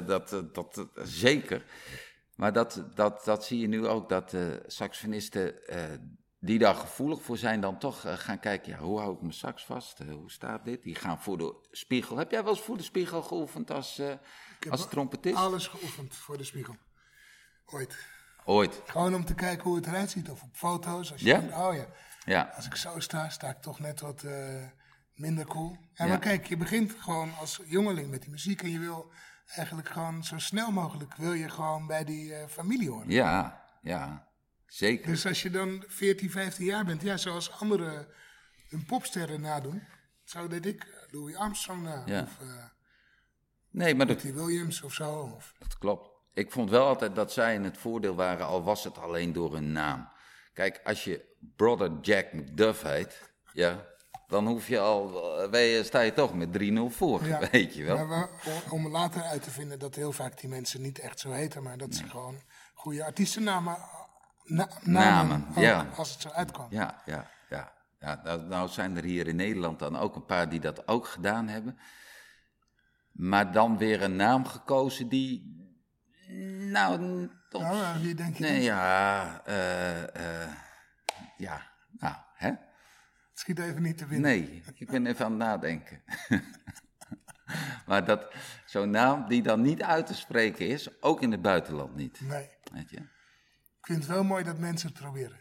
dat, 0.06 0.28
dat, 0.54 0.88
zeker. 0.94 1.64
Maar 2.34 2.52
dat, 2.52 2.84
dat, 2.94 3.24
dat 3.24 3.44
zie 3.44 3.60
je 3.60 3.66
nu 3.68 3.86
ook, 3.86 4.08
dat 4.08 4.34
saxofonisten 4.66 5.54
die 6.38 6.58
daar 6.58 6.74
gevoelig 6.74 7.22
voor 7.22 7.36
zijn, 7.36 7.60
dan 7.60 7.78
toch 7.78 8.04
eh, 8.04 8.12
gaan 8.16 8.40
kijken, 8.40 8.72
ja, 8.72 8.78
hoe 8.78 8.98
hou 8.98 9.14
ik 9.14 9.20
mijn 9.20 9.32
sax 9.32 9.64
vast? 9.64 10.00
Eh, 10.00 10.08
hoe 10.08 10.30
staat 10.30 10.64
dit? 10.64 10.82
Die 10.82 10.94
gaan 10.94 11.20
voor 11.22 11.38
de 11.38 11.66
spiegel. 11.70 12.16
Heb 12.16 12.30
jij 12.30 12.42
wel 12.44 12.52
eens 12.52 12.62
voor 12.62 12.76
de 12.76 12.82
spiegel 12.82 13.22
geoefend 13.22 13.70
als, 13.70 13.96
heb 13.96 14.20
als 14.70 14.88
trompetist? 14.88 15.36
Alles 15.36 15.66
geoefend 15.66 16.14
voor 16.14 16.36
de 16.36 16.44
spiegel. 16.44 16.76
Ooit. 17.66 17.96
Ooit. 18.44 18.82
Gewoon 18.86 19.14
om 19.14 19.24
te 19.24 19.34
kijken 19.34 19.64
hoe 19.64 19.76
het 19.76 19.86
eruit 19.86 20.10
ziet. 20.10 20.30
Of 20.30 20.42
op 20.42 20.48
foto's. 20.56 21.12
Als 21.12 21.20
je 21.20 21.26
Ja? 21.26 21.38
denkt, 21.38 21.54
oh 21.56 21.74
ja, 21.74 21.86
Ja. 22.24 22.52
als 22.56 22.66
ik 22.66 22.74
zo 22.74 22.98
sta, 23.00 23.28
sta 23.28 23.48
ik 23.50 23.60
toch 23.60 23.78
net 23.80 24.00
wat 24.00 24.24
minder 25.14 25.46
cool. 25.46 25.70
Ja, 25.94 26.04
Ja. 26.04 26.10
maar 26.10 26.18
kijk, 26.18 26.46
je 26.46 26.56
begint 26.56 26.92
gewoon 26.98 27.34
als 27.38 27.60
jongeling 27.64 28.10
met 28.10 28.20
die 28.22 28.30
muziek. 28.30 28.62
En 28.62 28.70
je 28.70 28.78
wil 28.78 29.10
eigenlijk 29.54 29.88
gewoon 29.88 30.24
zo 30.24 30.38
snel 30.38 30.70
mogelijk, 30.70 31.14
wil 31.14 31.32
je 31.32 31.48
gewoon 31.48 31.86
bij 31.86 32.04
die 32.04 32.34
familie 32.48 32.90
horen. 32.90 33.10
Ja, 33.10 33.64
ja. 33.82 34.25
Zeker. 34.66 35.06
Dus 35.06 35.26
als 35.26 35.42
je 35.42 35.50
dan 35.50 35.84
14, 35.86 36.30
15 36.30 36.64
jaar 36.64 36.84
bent, 36.84 37.02
ja, 37.02 37.16
zoals 37.16 37.50
anderen 37.50 38.08
hun 38.68 38.84
popsterren 38.84 39.40
nadoen. 39.40 39.82
Zo 40.24 40.48
deed 40.48 40.66
ik 40.66 40.82
eh, 40.84 41.12
Louis 41.12 41.34
Armstrong 41.36 41.82
na. 41.82 42.02
Ja. 42.06 42.22
Of 42.22 42.40
eh 42.40 42.64
Nee, 43.70 43.94
maar 43.94 44.06
dat. 44.06 44.22
Williams 44.22 44.82
of 44.82 44.92
zo. 44.92 45.32
Of, 45.36 45.54
Dat 45.58 45.78
klopt. 45.78 46.10
Ik 46.32 46.52
vond 46.52 46.70
wel 46.70 46.86
altijd 46.86 47.14
dat 47.14 47.32
zij 47.32 47.54
in 47.54 47.64
het 47.64 47.78
voordeel 47.78 48.14
waren, 48.14 48.46
al 48.46 48.62
was 48.62 48.84
het 48.84 48.98
alleen 48.98 49.32
door 49.32 49.52
hun 49.54 49.72
naam. 49.72 50.08
Kijk, 50.52 50.80
als 50.84 51.04
je 51.04 51.34
Brother 51.56 51.92
Jack 52.00 52.32
McDuff 52.32 52.82
heet, 52.82 53.30
ja, 53.52 53.86
dan 54.26 54.46
hoef 54.46 54.68
je 54.68 54.78
al, 54.78 55.22
eh, 55.52 55.76
je- 55.76 55.84
sta 55.84 56.00
je 56.00 56.12
toch 56.12 56.34
met 56.34 56.52
3-0 56.52 56.90
voor, 56.90 57.24
Ja. 57.26 57.40
weet 57.50 57.74
je 57.74 57.84
wel. 57.84 58.06
Maar 58.06 58.28
om- 58.70 58.88
later 58.88 59.22
uit 59.22 59.42
te 59.42 59.50
vinden 59.50 59.78
dat 59.78 59.94
heel 59.94 60.12
vaak 60.12 60.40
die 60.40 60.48
mensen 60.48 60.80
niet 60.82 60.98
echt 60.98 61.20
zo 61.20 61.30
heten, 61.30 61.62
maar 61.62 61.78
dat 61.78 61.94
ze 61.94 62.08
gewoon 62.08 62.40
goede 62.74 63.04
artiestennamen 63.04 63.76
na, 64.46 64.68
namen, 64.82 65.46
ja. 65.56 65.86
als 65.96 66.12
het 66.12 66.20
zo 66.20 66.28
uitkwam. 66.28 66.66
Ja, 66.70 67.02
ja, 67.04 67.26
ja. 67.50 67.72
ja 68.00 68.20
nou, 68.24 68.42
nou 68.42 68.68
zijn 68.68 68.96
er 68.96 69.04
hier 69.04 69.26
in 69.26 69.36
Nederland 69.36 69.78
dan 69.78 69.96
ook 69.96 70.16
een 70.16 70.24
paar 70.24 70.48
die 70.48 70.60
dat 70.60 70.88
ook 70.88 71.06
gedaan 71.06 71.48
hebben. 71.48 71.78
Maar 73.12 73.52
dan 73.52 73.78
weer 73.78 74.02
een 74.02 74.16
naam 74.16 74.46
gekozen 74.46 75.08
die, 75.08 75.56
nou, 76.70 77.28
toch... 77.48 77.62
Nou, 77.62 78.02
wie 78.02 78.14
denk 78.14 78.36
je 78.36 78.42
nee, 78.42 78.52
dan? 78.52 78.62
ja, 78.62 79.42
eh, 79.44 80.42
eh, 80.42 80.50
ja, 81.36 81.70
nou, 81.98 82.14
hè? 82.34 82.48
Het 82.48 83.44
schiet 83.44 83.58
even 83.58 83.82
niet 83.82 83.98
te 83.98 84.06
winnen. 84.06 84.30
Nee, 84.30 84.62
ik 84.74 84.90
ben 84.90 85.06
even 85.06 85.24
aan 85.24 85.30
het 85.30 85.40
nadenken. 85.40 86.02
maar 87.86 88.04
dat 88.04 88.32
zo'n 88.66 88.90
naam 88.90 89.28
die 89.28 89.42
dan 89.42 89.60
niet 89.60 89.82
uit 89.82 90.06
te 90.06 90.14
spreken 90.14 90.68
is, 90.68 91.02
ook 91.02 91.22
in 91.22 91.30
het 91.30 91.42
buitenland 91.42 91.94
niet. 91.94 92.20
Nee. 92.20 92.48
Weet 92.72 92.90
je? 92.90 93.14
Ik 93.86 93.92
vind 93.92 94.04
het 94.04 94.14
wel 94.14 94.24
mooi 94.24 94.44
dat 94.44 94.58
mensen 94.58 94.88
het 94.88 94.98
proberen. 94.98 95.38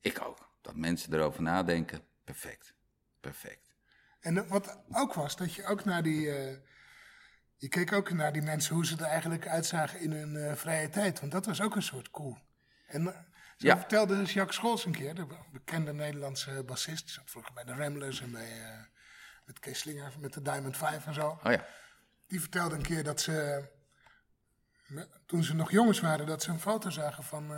Ik 0.00 0.20
ook. 0.22 0.50
Dat 0.62 0.76
mensen 0.76 1.12
erover 1.14 1.42
nadenken, 1.42 2.00
perfect. 2.24 2.74
Perfect. 3.20 3.74
En 4.20 4.48
wat 4.48 4.78
ook 4.92 5.14
was, 5.14 5.36
dat 5.36 5.54
je 5.54 5.64
ook 5.66 5.84
naar 5.84 6.02
die. 6.02 6.30
eh, 6.36 6.56
je 7.56 7.68
keek 7.68 7.92
ook 7.92 8.10
naar 8.10 8.32
die 8.32 8.42
mensen 8.42 8.74
hoe 8.74 8.86
ze 8.86 8.96
er 8.96 9.02
eigenlijk 9.04 9.46
uitzagen 9.48 10.00
in 10.00 10.12
hun 10.12 10.36
eh, 10.36 10.54
vrije 10.54 10.88
tijd. 10.88 11.20
Want 11.20 11.32
dat 11.32 11.46
was 11.46 11.60
ook 11.60 11.76
een 11.76 11.82
soort 11.82 12.10
cool. 12.10 12.38
En 12.86 13.06
eh, 13.06 13.14
zo 13.56 13.66
Ja. 13.66 13.76
vertelde 13.78 14.16
dus 14.16 14.32
Jacques 14.32 14.56
Scholz 14.56 14.84
een 14.84 14.92
keer, 14.92 15.14
de 15.14 15.26
be- 15.26 15.44
bekende 15.52 15.92
Nederlandse 15.92 16.62
bassist. 16.66 17.04
Die 17.04 17.12
zat 17.14 17.30
vroeger 17.30 17.52
bij 17.54 17.64
de 17.64 17.74
Ramblers 17.74 18.20
en 18.20 18.30
bij. 18.32 18.88
met 19.44 19.58
Kees 19.58 19.78
Slinger, 19.78 20.12
met 20.18 20.32
de 20.32 20.42
Diamond 20.42 20.76
Five 20.76 21.00
en 21.06 21.14
zo. 21.14 21.28
Oh 21.44 21.52
ja. 21.52 21.66
Die 22.26 22.40
vertelde 22.40 22.74
een 22.74 22.82
keer 22.82 23.04
dat 23.04 23.20
ze. 23.20 23.64
Toen 25.26 25.44
ze 25.44 25.54
nog 25.54 25.70
jongens 25.70 26.00
waren, 26.00 26.26
dat 26.26 26.42
ze 26.42 26.50
een 26.50 26.60
foto 26.60 26.90
zagen 26.90 27.24
van. 27.24 27.52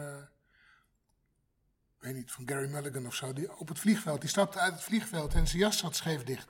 Ik 2.01 2.07
weet 2.07 2.15
niet, 2.15 2.33
van 2.33 2.49
Gary 2.49 2.71
Mulligan 2.71 3.07
of 3.07 3.15
zo. 3.15 3.33
Die 3.33 3.57
op 3.59 3.69
het 3.69 3.79
vliegveld. 3.79 4.21
Die 4.21 4.31
stapte 4.31 4.59
uit 4.59 4.73
het 4.73 4.83
vliegveld 4.83 5.35
en 5.35 5.47
zijn 5.47 5.59
jas 5.59 5.79
zat 5.79 5.97
scheef 5.97 6.23
dicht. 6.25 6.49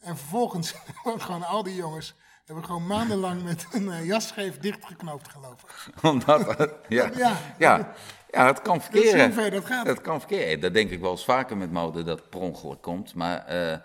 En 0.00 0.16
vervolgens 0.16 0.74
gewoon 1.04 1.42
al 1.42 1.62
die 1.62 1.74
jongens. 1.74 2.14
hebben 2.44 2.64
gewoon 2.64 2.86
maandenlang 2.86 3.42
met 3.42 3.66
een 3.72 3.90
eh, 3.92 4.04
jas 4.06 4.28
scheef 4.28 4.58
dichtgeknoopt 4.58 5.28
gelopen. 5.28 5.68
Omdat, 6.12 6.70
ja, 6.88 7.10
Ja. 7.16 7.36
ja. 7.58 7.94
ja, 8.30 8.46
het 8.46 8.62
kan 8.62 8.78
Dat 8.78 8.94
is 8.94 9.00
verkeren. 9.10 9.32
ver 9.32 9.50
dat 9.50 9.64
gaat. 9.64 9.86
Het 9.86 10.00
kan 10.00 10.18
verkeren. 10.18 10.60
Dat 10.60 10.74
denk 10.74 10.90
ik 10.90 11.00
wel 11.00 11.10
eens 11.10 11.24
vaker 11.24 11.56
met 11.56 11.70
mode 11.72 12.02
dat 12.02 12.30
per 12.30 12.40
ongeluk 12.40 12.82
komt. 12.82 13.14
Maar 13.14 13.46
eh, 13.46 13.78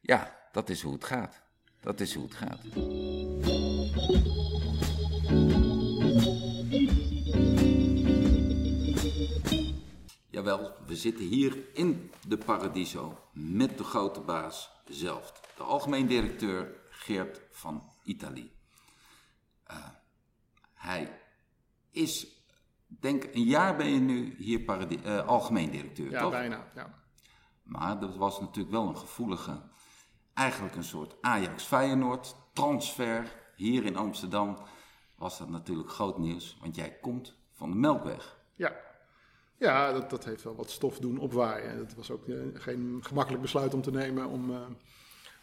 ja, 0.00 0.36
dat 0.52 0.68
is 0.68 0.82
hoe 0.82 0.92
het 0.92 1.04
gaat. 1.04 1.40
Dat 1.80 2.00
is 2.00 2.14
hoe 2.14 2.24
het 2.24 2.34
gaat. 2.34 2.60
Jawel, 10.36 10.72
we 10.86 10.96
zitten 10.96 11.24
hier 11.24 11.64
in 11.72 12.12
de 12.26 12.38
Paradiso 12.38 13.18
met 13.32 13.78
de 13.78 13.84
grote 13.84 14.20
baas 14.20 14.70
zelf. 14.84 15.32
De 15.56 15.62
algemeen 15.62 16.06
directeur 16.06 16.80
Geert 16.90 17.40
van 17.50 17.92
Italië. 18.02 18.52
Eh, 19.64 19.76
hij 20.74 21.20
is, 21.90 22.26
denk 22.86 23.24
een 23.32 23.44
jaar 23.44 23.76
ben 23.76 23.86
je 23.88 24.00
nu 24.00 24.34
hier 24.38 24.68
eh, 25.04 25.26
algemeen 25.26 25.70
directeur, 25.70 26.10
Ja, 26.10 26.20
toch? 26.20 26.30
bijna. 26.30 26.70
Ja. 26.74 26.94
Maar 27.62 28.00
dat 28.00 28.16
was 28.16 28.40
natuurlijk 28.40 28.74
wel 28.74 28.88
een 28.88 28.98
gevoelige, 28.98 29.62
eigenlijk 30.34 30.76
een 30.76 30.84
soort 30.84 31.16
Ajax-Feyenoord 31.20 32.36
transfer. 32.52 33.32
Hier 33.54 33.84
in 33.84 33.96
Amsterdam 33.96 34.58
was 35.14 35.38
dat 35.38 35.48
natuurlijk 35.48 35.90
groot 35.90 36.18
nieuws, 36.18 36.56
want 36.60 36.76
jij 36.76 36.98
komt 37.00 37.36
van 37.52 37.70
de 37.70 37.76
Melkweg. 37.76 38.38
Ja, 38.54 38.85
ja 39.58 39.92
dat, 39.92 40.10
dat 40.10 40.24
heeft 40.24 40.42
wel 40.42 40.54
wat 40.56 40.70
stof 40.70 40.98
doen 40.98 41.18
opwaaien. 41.18 41.78
Het 41.78 41.94
was 41.94 42.10
ook 42.10 42.28
eh, 42.28 42.36
geen 42.54 42.98
gemakkelijk 43.00 43.42
besluit 43.42 43.74
om 43.74 43.82
te 43.82 43.90
nemen 43.90 44.26
om, 44.28 44.50
eh, 44.50 44.60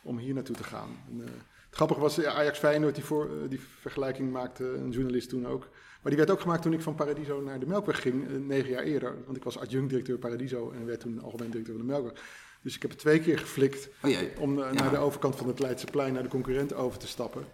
om 0.03 0.17
hier 0.17 0.33
naartoe 0.33 0.55
te 0.55 0.63
gaan. 0.63 0.89
En, 1.09 1.21
eh, 1.21 1.31
het 1.65 1.75
grappige 1.75 1.99
was, 1.99 2.15
ja, 2.15 2.31
Ajax 2.31 2.59
Feyenoord, 2.59 2.95
die, 2.95 3.03
voor, 3.03 3.29
die 3.49 3.59
vergelijking 3.79 4.31
maakte 4.31 4.63
een 4.63 4.91
journalist 4.91 5.29
toen 5.29 5.47
ook. 5.47 5.69
Maar 6.01 6.11
die 6.11 6.17
werd 6.17 6.31
ook 6.31 6.41
gemaakt 6.41 6.61
toen 6.61 6.73
ik 6.73 6.81
van 6.81 6.95
Paradiso 6.95 7.41
naar 7.41 7.59
de 7.59 7.65
Melkweg 7.65 8.01
ging, 8.01 8.47
negen 8.47 8.69
jaar 8.69 8.83
eerder. 8.83 9.15
Want 9.25 9.37
ik 9.37 9.43
was 9.43 9.57
adjunct-directeur 9.57 10.17
Paradiso 10.17 10.71
en 10.71 10.85
werd 10.85 10.99
toen 10.99 11.21
algemeen 11.21 11.49
directeur 11.49 11.75
van 11.77 11.85
de 11.85 11.91
Melkweg. 11.91 12.13
Dus 12.61 12.75
ik 12.75 12.81
heb 12.81 12.91
het 12.91 12.99
twee 12.99 13.19
keer 13.19 13.39
geflikt 13.39 13.89
Oh 14.03 14.11
om 14.39 14.59
Ja. 14.59 14.71
naar 14.73 14.89
de 14.89 14.97
overkant 14.97 15.35
van 15.35 15.47
het 15.47 15.59
Leidseplein, 15.59 16.13
naar 16.13 16.23
de 16.23 16.29
concurrent 16.29 16.73
over 16.73 16.99
te 16.99 17.07
stappen. 17.07 17.45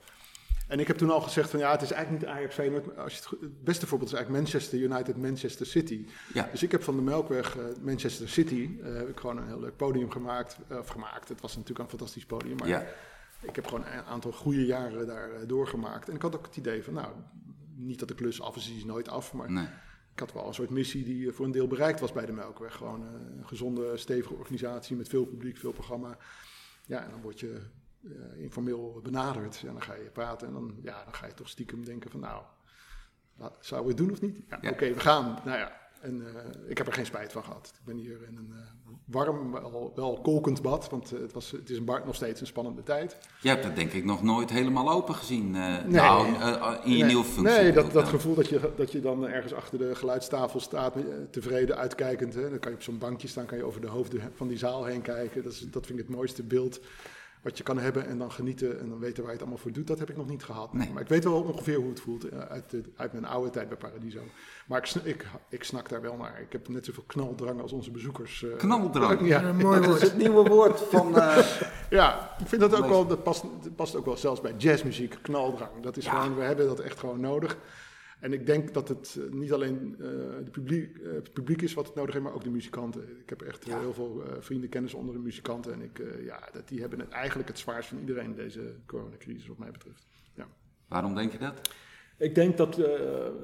En 0.70 0.80
ik 0.80 0.88
heb 0.88 0.98
toen 0.98 1.10
al 1.10 1.22
gezegd 1.22 1.50
van 1.50 1.60
ja, 1.60 1.72
het 1.72 1.82
is 1.82 1.92
eigenlijk 1.92 2.24
niet 2.26 2.34
Ajax 2.36 2.54
Feyenoord. 2.56 2.98
Als 2.98 3.18
je 3.18 3.38
het, 3.40 3.64
beste 3.64 3.88
voorbeeld 3.88 4.12
is 4.12 4.18
eigenlijk 4.18 4.44
Manchester 4.46 4.80
United, 4.80 5.18
Manchester 5.18 5.66
City. 5.66 6.06
Ja. 6.34 6.48
Dus 6.52 6.64
ik 6.64 6.72
heb 6.72 6.84
van 6.84 6.96
de 6.96 7.02
Melkweg 7.02 7.58
eh, 7.58 7.64
Manchester 7.82 8.30
City 8.30 8.70
eh, 8.84 8.94
heb 8.94 9.10
ik 9.10 9.20
gewoon 9.20 9.38
een 9.38 9.48
heel 9.48 9.60
leuk 9.60 9.76
podium 9.76 10.12
gemaakt. 10.12 10.58
eh, 10.68 10.78
of 10.78 10.88
gemaakt, 10.88 11.30
het 11.30 11.42
was 11.42 11.54
natuurlijk 11.56 11.80
een 11.80 11.90
fantastisch 11.90 12.26
podium. 12.26 12.58
Maar 12.58 12.68
Ja. 12.68 12.86
ik 13.42 13.56
heb 13.56 13.66
gewoon 13.68 13.86
een 13.86 14.04
aantal 14.04 14.32
goede 14.32 14.66
jaren 14.66 15.08
daar 15.08 15.30
doorgemaakt. 15.48 16.10
En 16.10 16.16
ik 16.16 16.22
had 16.22 16.36
ook 16.36 16.46
het 16.46 16.58
idee 16.58 16.84
van 16.84 16.94
nou, 16.94 17.14
niet 17.76 18.00
dat 18.00 18.08
de 18.08 18.16
klus 18.16 18.42
af 18.42 18.56
is, 18.56 18.66
die 18.68 18.78
is 18.78 18.86
nooit 18.86 19.08
af. 19.10 19.34
Maar 19.34 19.52
Nee. 19.52 19.68
ik 20.14 20.20
had 20.20 20.34
wel 20.34 20.48
een 20.48 20.54
soort 20.54 20.70
missie 20.70 21.04
die 21.04 21.32
voor 21.32 21.46
een 21.46 21.52
deel 21.52 21.68
bereikt 21.68 22.00
was 22.00 22.12
bij 22.12 22.26
de 22.26 22.32
Melkweg. 22.34 22.76
Gewoon 22.76 23.02
een 23.02 23.48
gezonde, 23.48 23.98
stevige 23.98 24.34
organisatie 24.34 24.96
met 24.96 25.10
veel 25.10 25.26
publiek, 25.26 25.58
veel 25.58 25.72
programma. 25.72 26.18
Ja, 26.86 27.04
en 27.04 27.10
dan 27.12 27.22
word 27.22 27.40
je 27.40 27.60
eh, 28.04 28.42
informeel 28.44 29.00
benaderd. 29.04 29.64
En 29.66 29.74
dan 29.74 29.82
ga 29.82 29.94
je 29.94 30.10
praten 30.14 30.48
en 30.48 30.54
dan, 30.54 30.76
ja, 30.82 31.04
dan 31.04 31.14
ga 31.14 31.26
je 31.26 31.34
toch 31.34 31.50
stiekem 31.50 31.86
denken 31.86 32.12
van 32.12 32.20
nou, 32.20 32.42
zouden 33.60 33.96
we 33.96 34.02
het 34.02 34.08
doen 34.08 34.12
of 34.12 34.22
niet? 34.22 34.40
Ja, 34.50 34.58
Ja. 34.62 34.70
Oké, 34.70 34.94
we 34.94 35.00
gaan. 35.00 35.40
Nou 35.46 35.58
ja, 35.58 35.80
en 36.02 36.22
eh, 36.28 36.70
ik 36.70 36.78
heb 36.78 36.88
er 36.88 36.94
geen 36.94 37.06
spijt 37.06 37.32
van 37.32 37.44
gehad. 37.44 37.72
Ik 37.80 37.86
ben 37.86 37.98
hier 37.98 38.18
in 38.28 38.38
een 38.38 38.52
eh, 38.52 38.92
warm, 39.06 39.52
wel, 39.52 39.92
wel 39.96 40.20
kolkend 40.22 40.62
bad, 40.62 40.90
want 40.90 41.10
het, 41.10 41.34
was, 41.34 41.52
het 41.52 41.70
is 41.70 41.78
een 41.78 41.86
bar, 41.86 42.02
nog 42.06 42.16
steeds 42.16 42.42
een 42.42 42.48
spannende 42.48 42.84
tijd. 42.84 43.18
Je 43.42 43.50
hebt 43.50 43.64
het 43.64 43.76
denk 43.76 43.92
ik 43.92 44.06
nog 44.06 44.24
nooit 44.24 44.50
helemaal 44.50 44.92
open 44.92 45.16
gezien. 45.16 45.56
eh, 45.56 45.84
nou, 45.86 46.28
in 46.84 46.92
je 46.92 46.98
nee, 46.98 47.04
nieuwe 47.04 47.24
functie. 47.24 47.62
Nee, 47.62 47.72
dat, 47.72 47.92
dat 47.92 48.08
gevoel 48.08 48.36
dat 48.36 48.48
je, 48.50 48.72
dat 48.76 48.92
je 48.92 49.00
dan 49.00 49.28
ergens 49.28 49.54
achter 49.54 49.78
de 49.78 49.96
geluidstafel 49.96 50.60
staat, 50.60 50.94
tevreden 51.32 51.78
uitkijkend. 51.78 52.34
Hè. 52.34 52.50
Dan 52.50 52.60
kan 52.60 52.72
je 52.72 52.78
op 52.78 52.84
zo'n 52.84 52.98
bankje 52.98 53.28
staan, 53.28 53.46
kan 53.46 53.58
je 53.58 53.64
over 53.64 53.82
de 53.82 53.88
hoofden 53.88 54.32
van 54.36 54.48
die 54.48 54.58
zaal 54.58 54.86
heen 54.86 55.02
kijken. 55.02 55.44
Dat, 55.44 55.52
is, 55.52 55.60
dat 55.60 55.86
vind 55.86 56.00
ik 56.00 56.08
het 56.08 56.16
mooiste 56.16 56.44
beeld. 56.44 56.80
Wat 57.42 57.58
je 57.58 57.64
kan 57.64 57.78
hebben 57.78 58.08
en 58.08 58.18
dan 58.18 58.32
genieten 58.32 58.80
en 58.80 58.90
dan 58.90 59.00
weten 59.00 59.18
waar 59.18 59.26
je 59.26 59.32
het 59.32 59.42
allemaal 59.42 59.58
voor 59.58 59.72
doet, 59.72 59.88
dat 59.88 60.00
heb 60.00 60.10
ik 60.10 60.18
nog 60.18 60.28
niet 60.28 60.44
gehad. 60.44 60.74
Nee. 60.74 60.90
Maar 60.94 61.02
ik 61.02 61.08
weet 61.08 61.24
wel 61.24 61.42
ongeveer 61.42 61.76
hoe 61.78 61.90
het 61.90 62.00
voelt 62.00 62.30
eh, 62.30 62.40
uit, 62.40 62.70
de- 62.70 62.84
uit 62.96 63.12
mijn 63.12 63.26
oude 63.26 63.50
tijd 63.50 63.68
bij 63.68 63.78
Paradiso. 63.78 64.20
Maar 64.68 64.78
ik, 64.96 65.04
ik, 65.04 65.26
ik 65.50 65.64
snak 65.64 65.90
daar 65.90 66.02
wel 66.02 66.16
naar. 66.18 66.42
Ik 66.42 66.52
heb 66.52 66.68
net 66.68 66.86
zoveel 66.86 67.04
knaldrang 67.08 67.62
als 67.62 67.72
onze 67.72 67.92
bezoekers. 67.92 68.44
eh. 68.44 68.58
Knaldrang? 68.58 69.28
Ja, 69.28 69.44
Een 69.44 69.56
mooi 69.56 69.76
Dat 69.76 69.84
is 69.84 69.88
woord. 69.90 70.02
het 70.02 70.18
nieuwe 70.18 70.50
woord 70.50 70.80
van... 70.80 71.20
eh, 71.20 71.38
ja, 71.90 72.36
ik 72.40 72.48
vind 72.48 72.62
dat 72.62 72.76
ook 72.76 72.88
wel, 72.88 73.08
dat 73.08 73.24
past, 73.24 73.42
dat 73.62 73.76
past 73.76 73.96
ook 73.96 74.06
wel 74.06 74.18
zelfs 74.18 74.42
bij 74.42 74.54
jazzmuziek, 74.58 75.18
knaldrang. 75.22 75.72
Dat 75.82 75.98
is 75.98 76.08
gewoon, 76.08 76.36
we 76.36 76.44
hebben 76.44 76.66
dat 76.68 76.80
echt 76.80 77.00
gewoon 77.00 77.20
nodig. 77.20 77.58
En 78.20 78.34
ik 78.34 78.46
denk 78.46 78.74
dat 78.74 78.88
het 78.88 79.18
eh, 79.20 79.32
niet 79.34 79.54
alleen 79.54 79.96
eh, 80.00 80.06
de 80.44 80.52
publiek, 80.52 80.98
eh, 80.98 81.12
het 81.12 81.34
publiek 81.34 81.62
is 81.62 81.74
wat 81.74 81.86
het 81.86 81.96
nodig 81.96 82.14
heeft, 82.14 82.26
maar 82.26 82.36
ook 82.36 82.44
de 82.44 82.50
muzikanten. 82.50 83.02
Ik 83.20 83.30
heb 83.30 83.42
echt 83.42 83.68
eh, 83.68 83.80
heel 83.80 83.94
veel 83.94 84.24
eh, 84.24 84.32
vrienden, 84.40 84.70
kennis 84.70 84.94
onder 84.94 85.16
de 85.16 85.22
muzikanten. 85.22 85.74
En 85.74 85.82
ik, 85.82 86.00
eh, 86.00 86.26
ja, 86.26 86.50
dat, 86.52 86.68
die 86.68 86.80
hebben 86.80 87.00
het 87.00 87.10
eigenlijk 87.10 87.50
het 87.50 87.60
zwaarst 87.60 87.90
van 87.90 88.00
iedereen 88.00 88.26
in 88.26 88.36
deze 88.36 88.74
coronacrisis, 88.86 89.48
wat 89.48 89.58
mij 89.58 89.72
betreft. 89.72 90.06
Ja. 90.34 90.48
Waarom 90.88 91.16
denk 91.16 91.32
je 91.32 91.38
dat? 91.38 91.70
Ik 92.18 92.36
denk 92.36 92.58
dat 92.58 92.78
eh, 92.78 92.92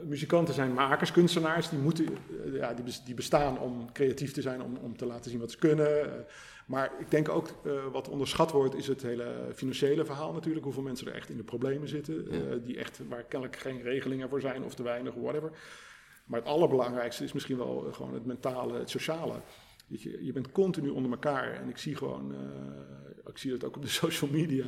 muzikanten 0.05 0.53
zijn 0.53 0.73
makers, 0.73 1.11
kunstenaars. 1.11 1.69
Die, 1.69 1.79
moeten, 1.79 2.05
eh, 2.05 2.55
ja, 2.55 2.73
die, 2.73 2.95
die 3.05 3.15
bestaan 3.15 3.59
om 3.59 3.91
creatief 3.91 4.31
te 4.31 4.41
zijn, 4.41 4.61
om, 4.61 4.77
om 4.77 4.97
te 4.97 5.05
laten 5.05 5.31
zien 5.31 5.39
wat 5.39 5.51
ze 5.51 5.57
kunnen. 5.57 6.25
Maar 6.65 6.91
ik 6.99 7.11
denk 7.11 7.29
ook 7.29 7.47
eh, 7.65 7.71
wat 7.91 8.09
onderschat 8.09 8.51
wordt, 8.51 8.75
is 8.75 8.87
het 8.87 9.01
hele 9.01 9.51
financiële 9.55 10.05
verhaal 10.05 10.33
natuurlijk. 10.33 10.63
Hoeveel 10.65 10.83
mensen 10.83 11.07
er 11.07 11.13
echt 11.13 11.29
in 11.29 11.37
de 11.37 11.43
problemen 11.43 11.87
zitten. 11.87 12.29
eh, 12.31 12.39
die 12.63 12.77
echt, 12.77 12.99
waar 13.09 13.23
kennelijk 13.23 13.57
geen 13.59 13.81
regelingen 13.81 14.29
voor 14.29 14.41
zijn 14.41 14.63
of 14.63 14.75
te 14.75 14.83
weinig, 14.83 15.13
whatever. 15.13 15.51
Maar 16.25 16.39
het 16.39 16.49
allerbelangrijkste 16.49 17.23
is 17.23 17.33
misschien 17.33 17.57
wel 17.57 17.87
eh, 17.87 17.93
gewoon 17.93 18.13
het 18.13 18.25
mentale, 18.25 18.79
het 18.79 18.89
sociale. 18.89 19.33
Weet 19.87 20.01
je, 20.01 20.25
je 20.25 20.31
bent 20.31 20.51
continu 20.51 20.89
onder 20.89 21.11
elkaar. 21.11 21.53
En 21.53 21.69
ik 21.69 21.77
zie 21.77 21.95
gewoon, 21.95 22.33
eh, 22.33 23.29
ik 23.31 23.37
zie 23.37 23.51
het 23.51 23.63
ook 23.63 23.75
op 23.75 23.81
de 23.81 23.87
social 24.03 24.29
media, 24.31 24.65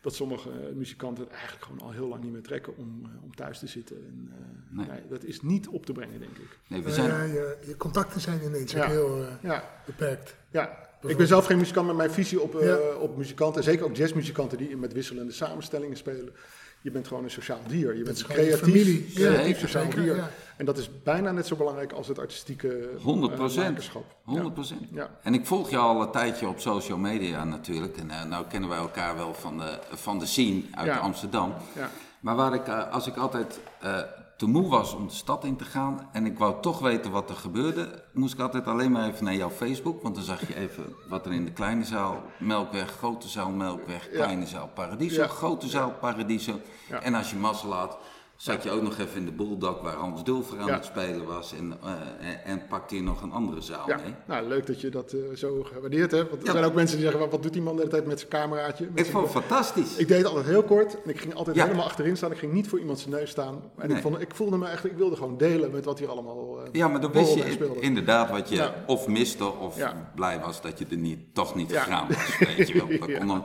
dat 0.00 0.14
sommige 0.14 0.50
muzikanten 0.74 1.24
het 1.24 1.32
eigenlijk 1.32 1.64
gewoon 1.64 1.80
al 1.80 1.90
heel 1.90 2.08
lang 2.08 2.22
niet 2.22 2.32
meer 2.32 2.42
trekken 2.42 2.76
om, 2.76 3.02
om 3.22 3.34
thuis 3.34 3.58
te 3.58 3.66
zitten. 3.66 3.96
En, 3.96 4.28
eh, 4.32 4.76
Nee. 4.76 4.86
nee, 4.86 5.00
dat 5.08 5.24
is 5.24 5.40
niet 5.42 5.68
op 5.68 5.86
te 5.86 5.92
brengen, 5.92 6.18
denk 6.20 6.36
ik. 6.36 6.58
Nee, 6.66 6.82
we 6.82 6.90
zijn... 6.92 7.08
ja, 7.08 7.22
je, 7.22 7.58
je 7.66 7.76
contacten 7.76 8.20
zijn 8.20 8.42
ineens 8.42 8.72
Ja. 8.72 8.86
heel 8.88 9.22
eh, 9.24 9.32
Ja, 9.42 9.70
beperkt. 9.86 10.36
ja. 10.50 10.92
Ik 11.06 11.16
ben 11.16 11.26
zelf 11.26 11.46
geen 11.46 11.58
muzikant, 11.58 11.86
maar 11.86 11.94
mijn 11.96 12.10
visie 12.10 12.40
op, 12.40 12.54
eh, 12.56 12.66
Ja. 12.66 12.76
op 13.00 13.16
muzikanten, 13.16 13.56
en 13.60 13.64
zeker 13.64 13.84
ook 13.84 13.96
jazzmuzikanten 13.96 14.58
die 14.58 14.76
met 14.76 14.92
wisselende 14.92 15.32
samenstellingen 15.32 15.96
spelen. 15.96 16.32
Je 16.80 16.90
bent 16.90 17.08
gewoon 17.08 17.24
een 17.24 17.30
sociaal 17.30 17.58
dier. 17.68 17.96
Je 17.96 18.02
bent 18.02 18.18
een 18.20 18.26
creatief, 18.26 18.58
familie. 18.58 19.12
Creatief 19.14 19.58
sociaal 19.58 19.82
zeker, 19.84 20.00
dier. 20.02 20.16
ja. 20.16 20.30
En 20.56 20.64
dat 20.64 20.78
is 20.78 20.90
bijna 21.02 21.32
net 21.32 21.46
zo 21.46 21.56
belangrijk 21.56 21.92
als 21.92 22.08
het 22.08 22.18
artistieke 22.18 22.88
100 23.02 23.32
eh, 23.32 23.38
procent. 23.38 23.68
makerschap. 23.68 24.04
100 24.24 24.54
procent. 24.54 24.80
Ja. 24.92 25.10
En 25.22 25.34
ik 25.34 25.46
volg 25.46 25.70
je 25.70 25.76
al 25.76 26.02
een 26.02 26.10
tijdje 26.10 26.48
op 26.48 26.60
social 26.60 26.98
media 26.98 27.44
natuurlijk. 27.44 27.96
En 27.96 28.10
eh, 28.10 28.24
nou 28.24 28.44
kennen 28.48 28.68
wij 28.68 28.78
elkaar 28.78 29.16
wel 29.16 29.34
van 29.34 29.58
de, 29.58 29.78
van 29.92 30.18
de 30.18 30.26
scene 30.26 30.62
uit 30.70 30.86
Ja. 30.86 30.96
Amsterdam. 30.98 31.54
Ja. 31.74 31.90
Maar 32.20 32.36
waar 32.36 32.54
ik, 32.54 32.68
als 32.68 33.06
ik 33.06 33.16
altijd 33.16 33.60
eh, 33.80 33.98
te 34.44 34.50
moe 34.50 34.68
was 34.68 34.94
om 34.94 35.06
de 35.06 35.12
stad 35.14 35.44
in 35.44 35.56
te 35.56 35.64
gaan 35.64 36.08
en 36.12 36.26
ik 36.26 36.38
wou 36.38 36.60
toch 36.60 36.78
weten 36.78 37.10
wat 37.10 37.30
er 37.30 37.36
gebeurde, 37.36 38.02
moest 38.12 38.34
ik 38.34 38.40
altijd 38.40 38.66
alleen 38.66 38.90
maar 38.92 39.08
even 39.08 39.24
naar 39.24 39.34
jouw 39.34 39.50
Facebook. 39.50 40.02
Want 40.02 40.14
dan 40.14 40.24
zag 40.24 40.48
je 40.48 40.56
even 40.56 40.84
wat 41.08 41.26
er 41.26 41.32
in 41.32 41.44
de 41.44 41.52
kleine 41.52 41.84
zaal, 41.84 42.22
Melkweg, 42.38 42.90
grote 42.90 43.28
zaal, 43.28 43.50
Melkweg, 43.50 44.08
kleine 44.10 44.46
zaal, 44.46 44.70
Paradiso, 44.74 45.20
Ja. 45.22 45.26
grote 45.28 45.68
zaal, 45.68 45.90
Paradiso. 46.00 46.60
En 47.02 47.14
als 47.14 47.30
je 47.30 47.36
mazzel 47.36 47.72
had, 47.72 47.98
zat 48.36 48.62
je 48.62 48.70
ook 48.70 48.82
nog 48.82 48.98
even 48.98 49.16
in 49.16 49.24
de 49.24 49.32
Bulldog 49.32 49.80
waar 49.82 49.94
Hans 49.94 50.24
Dulfer 50.24 50.58
aan 50.58 50.66
Ja. 50.66 50.74
het 50.74 50.84
spelen 50.84 51.24
was 51.26 51.52
en, 51.58 51.76
eh, 51.82 52.50
en, 52.50 52.62
pakte 52.68 52.94
je 52.94 53.02
nog 53.02 53.22
een 53.22 53.32
andere 53.32 53.60
zaal 53.60 53.88
Ja, 53.88 53.96
mee. 53.96 54.14
nou 54.26 54.48
leuk 54.48 54.66
dat 54.66 54.80
je 54.80 54.88
dat 54.88 55.12
eh, 55.12 55.20
zo 55.36 55.62
gewaardeerd 55.62 56.10
hebt. 56.10 56.28
Want 56.30 56.40
er 56.42 56.46
Ja. 56.48 56.52
zijn 56.52 56.64
ook 56.64 56.74
mensen 56.74 56.96
die 56.98 57.06
zeggen, 57.10 57.30
wat, 57.30 57.42
doet 57.42 57.52
die 57.52 57.62
man 57.62 57.72
de 57.74 57.78
hele 57.78 57.90
tijd 57.92 58.06
met 58.06 58.18
zijn 58.18 58.30
cameraatje? 58.30 58.88
Met 58.94 59.06
Ik 59.06 59.12
vond 59.12 59.24
het 59.24 59.32
fantastisch. 59.32 59.96
Ik 59.96 60.08
deed 60.08 60.16
het 60.18 60.26
altijd 60.26 60.46
heel 60.46 60.62
kort 60.62 61.02
en 61.02 61.10
ik 61.10 61.20
ging 61.20 61.34
altijd 61.34 61.56
helemaal 61.60 61.84
achterin 61.84 62.16
staan. 62.16 62.30
Ik 62.32 62.38
ging 62.38 62.52
niet 62.52 62.68
voor 62.68 62.78
iemand 62.78 62.98
zijn 62.98 63.10
neus 63.14 63.30
staan. 63.30 63.62
En 63.76 63.88
Nee. 63.88 63.96
ik, 63.96 64.02
vond, 64.02 64.20
ik 64.20 64.34
voelde 64.34 64.56
me 64.56 64.64
eigenlijk, 64.64 64.94
ik 64.94 65.00
wilde 65.00 65.16
gewoon 65.16 65.36
delen 65.36 65.70
met 65.70 65.84
wat 65.84 65.98
hier 65.98 66.08
allemaal 66.08 66.60
eh 66.64 66.68
Ja, 66.72 66.88
maar 66.88 67.00
dan 67.00 67.12
wist 67.12 67.34
je 67.34 67.76
inderdaad 67.80 68.30
wat 68.30 68.48
je 68.48 68.70
of 68.86 69.06
miste 69.08 69.44
of 69.52 69.78
blij 70.14 70.40
was 70.40 70.60
dat 70.62 70.78
je 70.78 70.86
er 70.90 70.96
niet, 70.96 71.34
toch 71.34 71.54
niet 71.54 71.72
gegaan 71.72 72.08
was. 72.08 72.38
Weet 72.56 72.68
je 72.68 72.86
wel. 73.26 73.44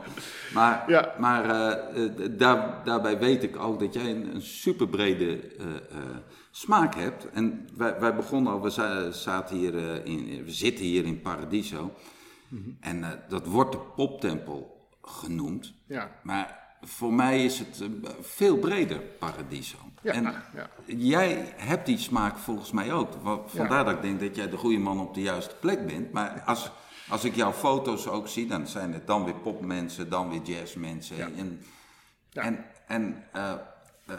Maar, 0.54 0.84
Ja. 0.86 1.14
maar 1.18 1.46
daar, 2.30 2.80
daarbij 2.84 3.18
weet 3.18 3.42
ik 3.42 3.56
ook 3.58 3.80
dat 3.80 3.94
jij 3.94 4.10
een, 4.10 4.34
een 4.34 4.42
super 4.42 4.79
brede 4.88 5.40
smaak 6.50 6.94
hebt. 6.94 7.30
En 7.30 7.68
wij, 7.76 8.00
wij 8.00 8.14
begonnen 8.16 8.52
al, 8.52 8.62
we 8.62 8.70
za- 8.70 9.10
zaten 9.10 9.56
hier, 9.56 9.78
eh, 9.78 10.04
in, 10.04 10.44
we 10.44 10.50
zitten 10.50 10.84
hier 10.84 11.04
in 11.04 11.20
Paradiso. 11.20 11.92
Mhm. 12.48 12.70
En 12.80 13.04
eh, 13.04 13.10
dat 13.28 13.46
wordt 13.46 13.72
de 13.72 13.78
poptempel 13.78 14.88
genoemd. 15.02 15.72
Ja. 15.86 16.10
Maar 16.22 16.58
voor 16.82 17.12
mij 17.12 17.44
is 17.44 17.58
het 17.58 17.80
eh, 17.80 17.88
veel 18.20 18.56
breder, 18.58 18.98
Paradiso. 18.98 19.76
Ja, 20.02 20.12
en 20.12 20.22
ja. 20.22 20.70
jij 20.86 21.52
hebt 21.56 21.86
die 21.86 21.98
smaak 21.98 22.38
volgens 22.38 22.70
mij 22.72 22.92
ook. 22.92 23.08
Vandaar 23.46 23.84
dat 23.84 23.94
ik 23.94 24.02
denk 24.02 24.20
dat 24.20 24.36
jij 24.36 24.48
de 24.50 24.56
goede 24.56 24.78
man 24.78 25.00
op 25.00 25.14
de 25.14 25.22
juiste 25.22 25.54
plek 25.60 25.86
bent. 25.86 26.12
Maar 26.12 26.42
als, 26.46 26.70
als 27.08 27.24
ik 27.24 27.34
jouw 27.34 27.52
foto's 27.52 28.06
ook 28.06 28.28
zie, 28.28 28.46
dan 28.46 28.66
zijn 28.66 28.92
het 28.92 29.06
dan 29.06 29.24
weer 29.24 29.34
popmensen, 29.34 30.08
dan 30.08 30.30
weer 30.30 30.42
jazzmensen. 30.42 31.16
Ja. 31.16 31.28
En, 31.36 31.60
Ja. 32.30 32.42
en, 32.42 32.64
en 32.86 33.24
eh, 33.32 33.52
eh, 34.06 34.16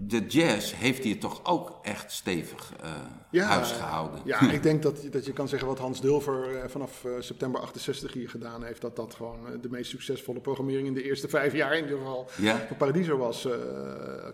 de 0.00 0.26
jazz 0.26 0.74
heeft 0.74 1.04
hier 1.04 1.20
toch 1.20 1.40
ook 1.44 1.78
echt 1.82 2.12
stevig 2.12 2.72
eh 2.80 2.90
Ja, 3.30 3.46
huis 3.46 3.72
gehouden. 3.72 4.20
Ja, 4.24 4.50
ik 4.50 4.62
denk 4.62 4.82
dat, 4.82 5.06
dat 5.10 5.24
je 5.26 5.32
kan 5.32 5.48
zeggen 5.48 5.68
wat 5.68 5.78
Hans 5.78 6.00
Dulver 6.00 6.56
eh, 6.56 6.68
vanaf 6.68 7.04
eh, 7.04 7.12
september 7.18 7.60
68 7.60 8.12
hier 8.12 8.28
gedaan 8.28 8.64
heeft. 8.64 8.80
Dat 8.80 8.96
dat 8.96 9.14
gewoon 9.14 9.60
de 9.60 9.68
meest 9.70 9.90
succesvolle 9.90 10.40
programmering 10.40 10.86
in 10.86 10.94
de 10.94 11.02
eerste 11.02 11.28
vijf 11.28 11.52
jaar 11.52 11.76
in 11.76 11.82
ieder 11.82 11.98
geval 11.98 12.28
Ja. 12.36 12.66
van 12.66 12.76
Paradiso 12.76 13.16
was. 13.16 13.48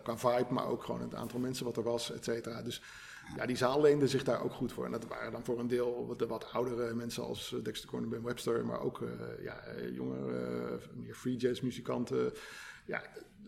qua 0.03 0.17
vibe, 0.19 0.47
maar 0.53 0.69
ook 0.69 0.85
gewoon 0.85 1.01
het 1.01 1.15
aantal 1.15 1.41
mensen 1.41 1.65
wat 1.65 1.77
er 1.77 1.83
was, 1.83 2.13
et 2.13 2.25
cetera. 2.25 2.63
Dus 2.63 2.83
ja, 3.37 3.47
die 3.47 3.57
zaal 3.57 3.81
leende 3.81 4.09
zich 4.09 4.25
daar 4.25 4.43
ook 4.43 4.53
goed 4.53 4.73
voor. 4.73 4.85
En 4.85 4.91
dat 4.91 5.07
waren 5.07 5.33
dan 5.33 5.45
voor 5.45 5.59
een 5.59 5.69
deel 5.69 6.07
wat, 6.07 6.19
de 6.19 6.27
wat 6.27 6.53
oudere 6.53 6.95
mensen 6.95 7.23
als 7.25 7.55
Dexter 7.63 7.89
Corner, 7.89 8.09
Ben 8.09 8.23
Webster. 8.23 8.67
Maar 8.67 8.81
ook 8.81 9.01
ja, 9.43 9.63
jongere, 9.93 10.79
meer 10.95 11.15
free 11.15 11.37
jazz 11.37 11.61
muzikanten. 11.61 12.33
Ja, 12.87 13.03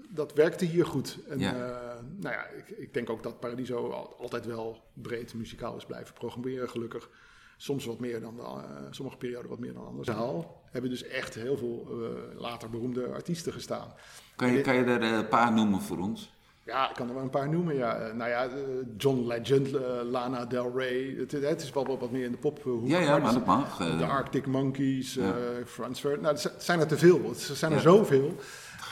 dat 0.08 0.32
werkte 0.32 0.64
hier 0.64 0.86
goed. 0.86 1.18
En 1.28 1.38
Ja. 1.38 1.52
eh, 1.54 1.94
nou 2.16 2.34
ja, 2.34 2.46
ik, 2.46 2.68
ik 2.78 2.94
denk 2.94 3.10
ook 3.10 3.22
dat 3.22 3.40
Paradiso 3.40 3.90
al- 3.90 4.16
altijd 4.18 4.46
wel 4.46 4.80
breed 4.92 5.34
muzikaal 5.34 5.76
is 5.76 5.84
blijven 5.86 6.14
programmeren, 6.14 6.68
gelukkig. 6.70 7.10
Soms 7.56 7.84
wat 7.84 7.98
meer 8.00 8.20
dan 8.20 8.36
de, 8.36 8.42
eh, 8.42 8.60
sommige 8.90 9.16
perioden 9.18 9.50
wat 9.50 9.58
meer 9.58 9.72
dan 9.72 9.86
andere 9.86 10.04
zaal. 10.04 10.62
Hebben 10.70 10.90
dus 10.90 11.02
echt 11.06 11.34
heel 11.34 11.56
veel 11.56 11.86
eh, 11.90 12.40
later 12.40 12.70
beroemde 12.70 13.06
artiesten 13.06 13.52
gestaan. 13.52 13.92
Kan, 14.36 14.52
je, 14.52 14.60
kan 14.60 14.74
je 14.74 14.84
er 14.84 15.02
een 15.02 15.28
paar 15.28 15.52
noemen 15.52 15.80
voor 15.80 15.98
ons? 15.98 16.34
Ja, 16.64 16.88
ik 16.88 16.94
kan 16.94 17.08
er 17.08 17.14
wel 17.14 17.22
een 17.22 17.30
paar 17.30 17.48
noemen. 17.48 17.74
Ja. 17.74 18.12
Nou 18.12 18.30
ja, 18.30 18.48
John 18.96 19.26
Legend, 19.26 19.70
Lana 20.04 20.44
Del 20.44 20.72
Rey. 20.78 21.14
Het, 21.18 21.32
het 21.32 21.62
is 21.62 21.72
wel 21.72 21.86
wat, 21.86 22.00
wat 22.00 22.10
meer 22.10 22.24
in 22.24 22.30
de 22.32 22.38
pophoek. 22.38 22.88
Ja, 22.88 22.98
ja, 23.00 23.18
maar 23.18 23.32
dat 23.32 23.46
mag. 23.46 23.76
De 23.98 24.04
Arctic 24.06 24.46
Monkeys, 24.46 25.14
Ja. 25.14 25.34
Frans 25.66 26.00
Ferdinand. 26.00 26.44
Nou, 26.44 26.54
zijn 26.58 26.80
er 26.80 26.86
te 26.86 26.98
veel. 26.98 27.28
Er 27.28 27.34
zijn 27.56 27.70
er 27.72 27.76
Ja. 27.76 27.82
zoveel. 27.82 28.34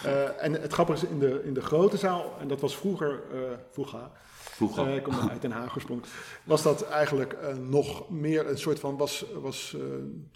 Eh, 0.04 0.44
en 0.44 0.52
het 0.52 0.72
grappige 0.72 1.04
is, 1.04 1.12
in 1.12 1.18
de, 1.18 1.40
in 1.44 1.54
de 1.54 1.60
grote 1.60 1.96
zaal, 1.96 2.36
en 2.40 2.48
dat 2.48 2.60
was 2.60 2.76
vroeger, 2.76 3.22
eh 3.32 3.38
vroeger, 3.70 4.00
Vroeger. 4.32 4.86
eh, 4.86 4.96
ik 4.96 5.02
kom 5.02 5.14
uit 5.30 5.42
Den 5.42 5.50
Haag 5.50 5.74
oorspronkelijk, 5.74 6.16
was 6.44 6.62
dat 6.62 6.82
eigenlijk 6.88 7.36
nog 7.60 8.10
meer 8.10 8.48
een 8.48 8.58
soort 8.58 8.80
van, 8.80 8.96
was, 8.96 9.24
was 9.42 9.76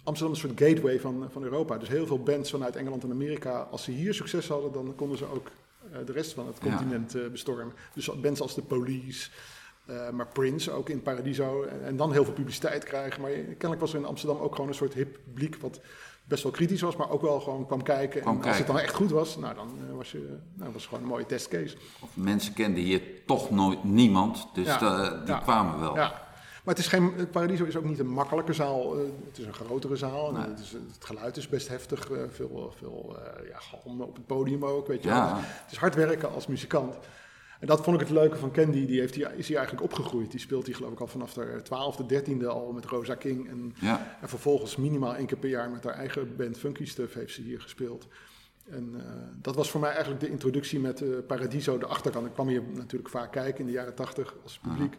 Amsterdam 0.03 0.35
een 0.35 0.41
soort 0.41 0.59
gateway 0.61 0.99
van, 0.99 1.27
van 1.31 1.43
Europa. 1.43 1.77
Dus 1.77 1.87
heel 1.87 2.07
veel 2.07 2.23
bands 2.23 2.49
vanuit 2.49 2.75
Engeland 2.75 3.03
en 3.03 3.11
Amerika, 3.11 3.67
als 3.71 3.83
ze 3.83 3.91
hier 3.91 4.13
succes 4.13 4.47
hadden, 4.47 4.71
dan 4.71 4.93
konden 4.95 5.17
ze 5.17 5.25
ook 5.33 5.47
de 6.05 6.11
rest 6.11 6.33
van 6.33 6.47
het 6.47 6.59
continent 6.59 7.31
bestormen. 7.31 7.73
Dus 7.93 8.19
bands 8.21 8.41
als 8.41 8.55
de 8.55 8.61
Police, 8.61 9.29
maar 10.11 10.27
Prince 10.27 10.71
ook 10.71 10.89
in 10.89 11.01
Paradiso. 11.01 11.63
En, 11.63 11.83
en 11.85 11.97
dan 11.97 12.11
heel 12.11 12.23
veel 12.23 12.33
publiciteit 12.33 12.83
krijgen. 12.83 13.21
Maar 13.21 13.31
kennelijk 13.31 13.79
was 13.79 13.93
er 13.93 13.99
in 13.99 14.05
Amsterdam 14.05 14.37
ook 14.37 14.55
gewoon 14.55 14.69
een 14.69 14.75
soort 14.75 14.93
hip 14.93 15.19
publiek 15.25 15.55
wat 15.55 15.79
best 16.29 16.43
wel 16.43 16.51
kritisch 16.51 16.81
was, 16.81 16.95
maar 16.95 17.09
ook 17.09 17.21
wel 17.21 17.39
gewoon 17.39 17.65
kwam 17.65 17.83
kijken. 17.83 18.21
Kwam 18.21 18.33
en 18.33 18.37
als 18.39 18.47
het 18.47 18.55
kijken. 18.57 18.73
dan 18.75 18.83
echt 18.83 18.93
goed 18.95 19.11
was, 19.11 19.37
nou 19.37 19.55
dan 19.55 19.69
eh, 19.89 19.95
was, 19.95 20.11
je, 20.11 20.37
nou, 20.53 20.71
was 20.71 20.81
het 20.81 20.89
gewoon 20.89 21.03
een 21.03 21.09
mooie 21.09 21.25
testcase. 21.25 21.75
Of 21.99 22.09
mensen 22.13 22.53
kenden 22.53 22.83
hier 22.83 23.01
toch 23.25 23.49
nooit 23.49 23.83
niemand, 23.83 24.47
dus 24.53 24.65
Ja. 24.65 24.81
eh, 24.81 25.17
die 25.25 25.27
Ja. 25.33 25.39
kwamen 25.39 25.79
wel. 25.79 25.95
Ja. 25.95 26.27
Maar 26.63 26.75
het 26.77 26.85
is 26.85 26.87
geen, 26.89 27.13
het 27.17 27.31
Paradiso 27.31 27.63
is 27.65 27.75
ook 27.75 27.83
niet 27.83 27.99
een 27.99 28.07
makkelijke 28.09 28.53
zaal. 28.53 28.95
eh, 28.97 29.01
het 29.27 29.37
is 29.37 29.45
een 29.45 29.53
grotere 29.53 29.95
zaal. 29.95 30.27
en 30.27 30.33
Nee. 30.33 30.49
Het, 30.49 30.59
is, 30.59 30.71
het 30.71 31.05
geluid 31.05 31.37
is 31.37 31.47
best 31.49 31.67
heftig. 31.67 32.05
veel 32.31 32.73
veel 32.77 33.15
ja, 33.51 33.59
galm 33.59 34.01
op 34.01 34.15
het 34.15 34.25
podium 34.25 34.65
ook. 34.65 34.87
Weet 34.87 35.03
je 35.03 35.09
Ja. 35.09 35.25
wel. 35.25 35.35
Dus 35.35 35.45
het 35.63 35.71
is 35.71 35.77
hard 35.77 35.95
werken 35.95 36.33
als 36.33 36.47
muzikant. 36.47 36.95
En 37.59 37.67
dat 37.67 37.83
vond 37.83 38.01
ik 38.01 38.07
het 38.07 38.17
leuke 38.17 38.37
van 38.37 38.51
Candy. 38.51 38.85
Die 38.85 38.99
heeft 38.99 39.17
is 39.17 39.47
hier 39.47 39.57
eigenlijk 39.57 39.81
opgegroeid. 39.85 40.31
Die 40.31 40.39
speelt 40.39 40.65
hier 40.65 40.75
geloof 40.75 40.91
ik 40.91 40.99
al 40.99 41.07
vanaf 41.07 41.33
de 41.33 41.59
twaalfde, 41.63 42.05
dertiende 42.05 42.47
al 42.47 42.71
met 42.71 42.85
Rosa 42.85 43.15
King. 43.15 43.49
En, 43.49 43.73
Ja. 43.79 44.17
en 44.21 44.29
vervolgens 44.29 44.75
minimaal 44.75 45.15
één 45.15 45.25
keer 45.25 45.37
per 45.37 45.49
jaar 45.49 45.69
met 45.69 45.83
haar 45.83 45.93
eigen 45.93 46.35
band 46.35 46.57
Funky 46.57 46.85
Stuff 46.85 47.13
heeft 47.13 47.33
ze 47.33 47.41
hier 47.41 47.61
gespeeld. 47.61 48.07
En 48.69 48.93
eh, 48.95 49.11
dat 49.41 49.55
was 49.55 49.71
voor 49.71 49.79
mij 49.79 49.89
eigenlijk 49.89 50.19
de 50.21 50.29
introductie 50.29 50.79
met 50.79 51.01
eh, 51.01 51.09
Paradiso, 51.27 51.77
de 51.77 51.85
achterkant. 51.85 52.25
Ik 52.25 52.33
kwam 52.33 52.47
hier 52.47 52.63
natuurlijk 52.73 53.09
vaak 53.09 53.31
kijken 53.31 53.59
in 53.59 53.65
de 53.65 53.71
jaren 53.71 53.95
tachtig 53.95 54.35
als 54.43 54.59
publiek. 54.59 54.97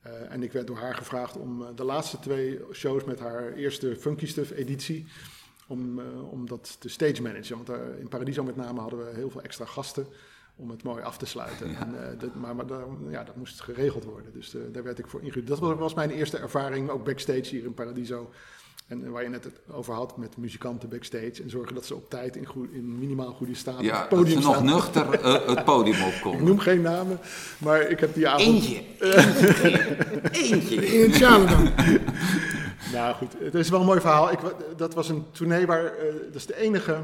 Eh, 0.00 0.32
en 0.32 0.42
ik 0.42 0.52
werd 0.52 0.66
door 0.66 0.78
haar 0.78 0.94
gevraagd 0.94 1.36
om 1.36 1.76
de 1.76 1.84
laatste 1.84 2.18
twee 2.18 2.60
shows 2.72 3.04
met 3.04 3.18
haar 3.18 3.52
eerste 3.52 3.96
Funky 3.96 4.26
Stuff 4.26 4.50
editie 4.50 5.06
om, 5.68 6.00
om 6.30 6.46
dat 6.48 6.76
te 6.80 6.88
stage 6.88 7.22
managen. 7.22 7.54
Want 7.54 7.66
daar, 7.66 7.98
in 7.98 8.08
Paradiso 8.08 8.42
met 8.42 8.56
name 8.56 8.80
hadden 8.80 8.98
we 8.98 9.14
heel 9.14 9.30
veel 9.30 9.42
extra 9.42 9.64
gasten 9.64 10.06
om 10.56 10.70
het 10.70 10.82
mooi 10.82 11.02
af 11.02 11.16
te 11.18 11.26
sluiten. 11.26 11.66
En, 11.80 12.02
eh, 12.12 12.18
dat, 12.20 12.34
maar 12.34 12.56
maar 12.56 12.66
ja, 13.10 13.24
dat 13.24 13.36
moest 13.36 13.60
geregeld 13.60 14.04
worden. 14.04 14.32
Dus 14.32 14.54
eh, 14.54 14.60
daar 14.72 14.82
werd 14.82 14.98
ik 14.98 15.06
voor 15.06 15.20
ingehuurd. 15.22 15.46
Dat 15.46 15.58
was, 15.58 15.76
was 15.76 15.94
mijn 15.94 16.10
eerste 16.10 16.38
ervaring, 16.38 16.88
ook 16.90 17.04
backstage 17.04 17.42
hier 17.48 17.64
in 17.64 17.74
Paradiso. 17.74 18.30
En 18.86 19.04
eh, 19.04 19.10
waar 19.10 19.22
je 19.22 19.28
net 19.28 19.44
het 19.44 19.60
over 19.70 19.94
had 19.94 20.16
met 20.16 20.36
muzikanten 20.36 20.88
backstage. 20.88 21.42
En 21.42 21.50
zorgen 21.50 21.74
dat 21.74 21.86
ze 21.86 21.94
op 21.94 22.10
tijd 22.10 22.36
in, 22.36 22.46
goed, 22.46 22.70
in 22.72 22.98
minimaal 22.98 23.32
goede 23.32 23.54
staat 23.54 23.76
op 23.78 23.82
Ja, 23.82 24.00
het 24.00 24.10
dat 24.10 24.18
podium 24.18 24.40
ze 24.40 24.46
nog 24.46 24.54
staan. 24.54 24.66
nuchter 24.66 25.22
het 25.48 25.64
podium 25.64 25.94
Ik 26.06 26.14
opkomen. 26.14 26.44
noem 26.44 26.58
geen 26.58 26.80
namen, 26.82 27.18
maar 27.58 27.80
ik 27.80 28.00
heb 28.00 28.14
die 28.14 28.28
avond... 28.28 28.46
Eentje. 28.48 28.82
Eentje. 29.00 29.90
Eentje. 30.54 30.94
Initialen 31.04 31.48
dan. 31.48 31.70
Nou 32.92 33.14
goed, 33.14 33.32
het 33.38 33.54
is 33.54 33.68
wel 33.68 33.80
een 33.80 33.86
mooi 33.86 34.00
verhaal. 34.00 34.32
Ik, 34.32 34.38
dat 34.76 34.94
was 34.94 35.08
een 35.08 35.24
tournee 35.32 35.66
waar, 35.66 35.92
dat 36.26 36.34
is 36.34 36.46
de 36.46 36.56
enige, 36.60 36.98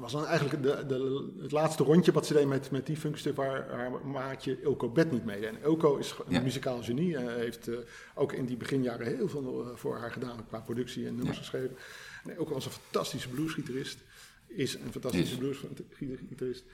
was 0.00 0.12
dan 0.12 0.26
eigenlijk 0.26 0.62
de, 0.62 0.86
de, 0.86 1.32
het 1.42 1.52
laatste 1.52 1.82
rondje 1.82 2.12
wat 2.12 2.26
ze 2.26 2.32
deed 2.32 2.46
met, 2.46 2.70
met 2.70 2.86
die 2.86 2.96
funkstuk 2.96 3.36
waar 3.36 3.70
haar 3.70 4.06
maatje 4.06 4.60
Ilko 4.62 4.88
Bet 4.88 5.10
niet 5.12 5.24
meedeed. 5.24 5.48
En 5.48 5.62
Ilko 5.62 5.96
is 5.96 6.14
een 6.26 6.32
Ja. 6.32 6.40
muzikaal 6.40 6.82
genie 6.82 7.16
en 7.16 7.34
heeft 7.38 7.68
eh, 7.68 7.76
ook 8.14 8.32
in 8.32 8.44
die 8.44 8.56
beginjaren 8.56 9.06
heel 9.16 9.28
veel 9.28 9.64
eh, 9.70 9.76
voor 9.76 9.98
haar 9.98 10.10
gedaan 10.12 10.46
qua 10.48 10.60
productie 10.60 11.06
en 11.06 11.14
nummers 11.16 11.38
geschreven. 11.38 11.76
En 12.24 12.36
Ilko 12.36 12.52
was 12.54 12.64
een 12.66 12.70
fantastische 12.72 13.28
bluesgitarist, 13.28 13.98
is 14.46 14.74
een 14.74 14.90
fantastische 14.92 15.32
Is. 15.50 15.58
bluesgitarist. 15.98 16.64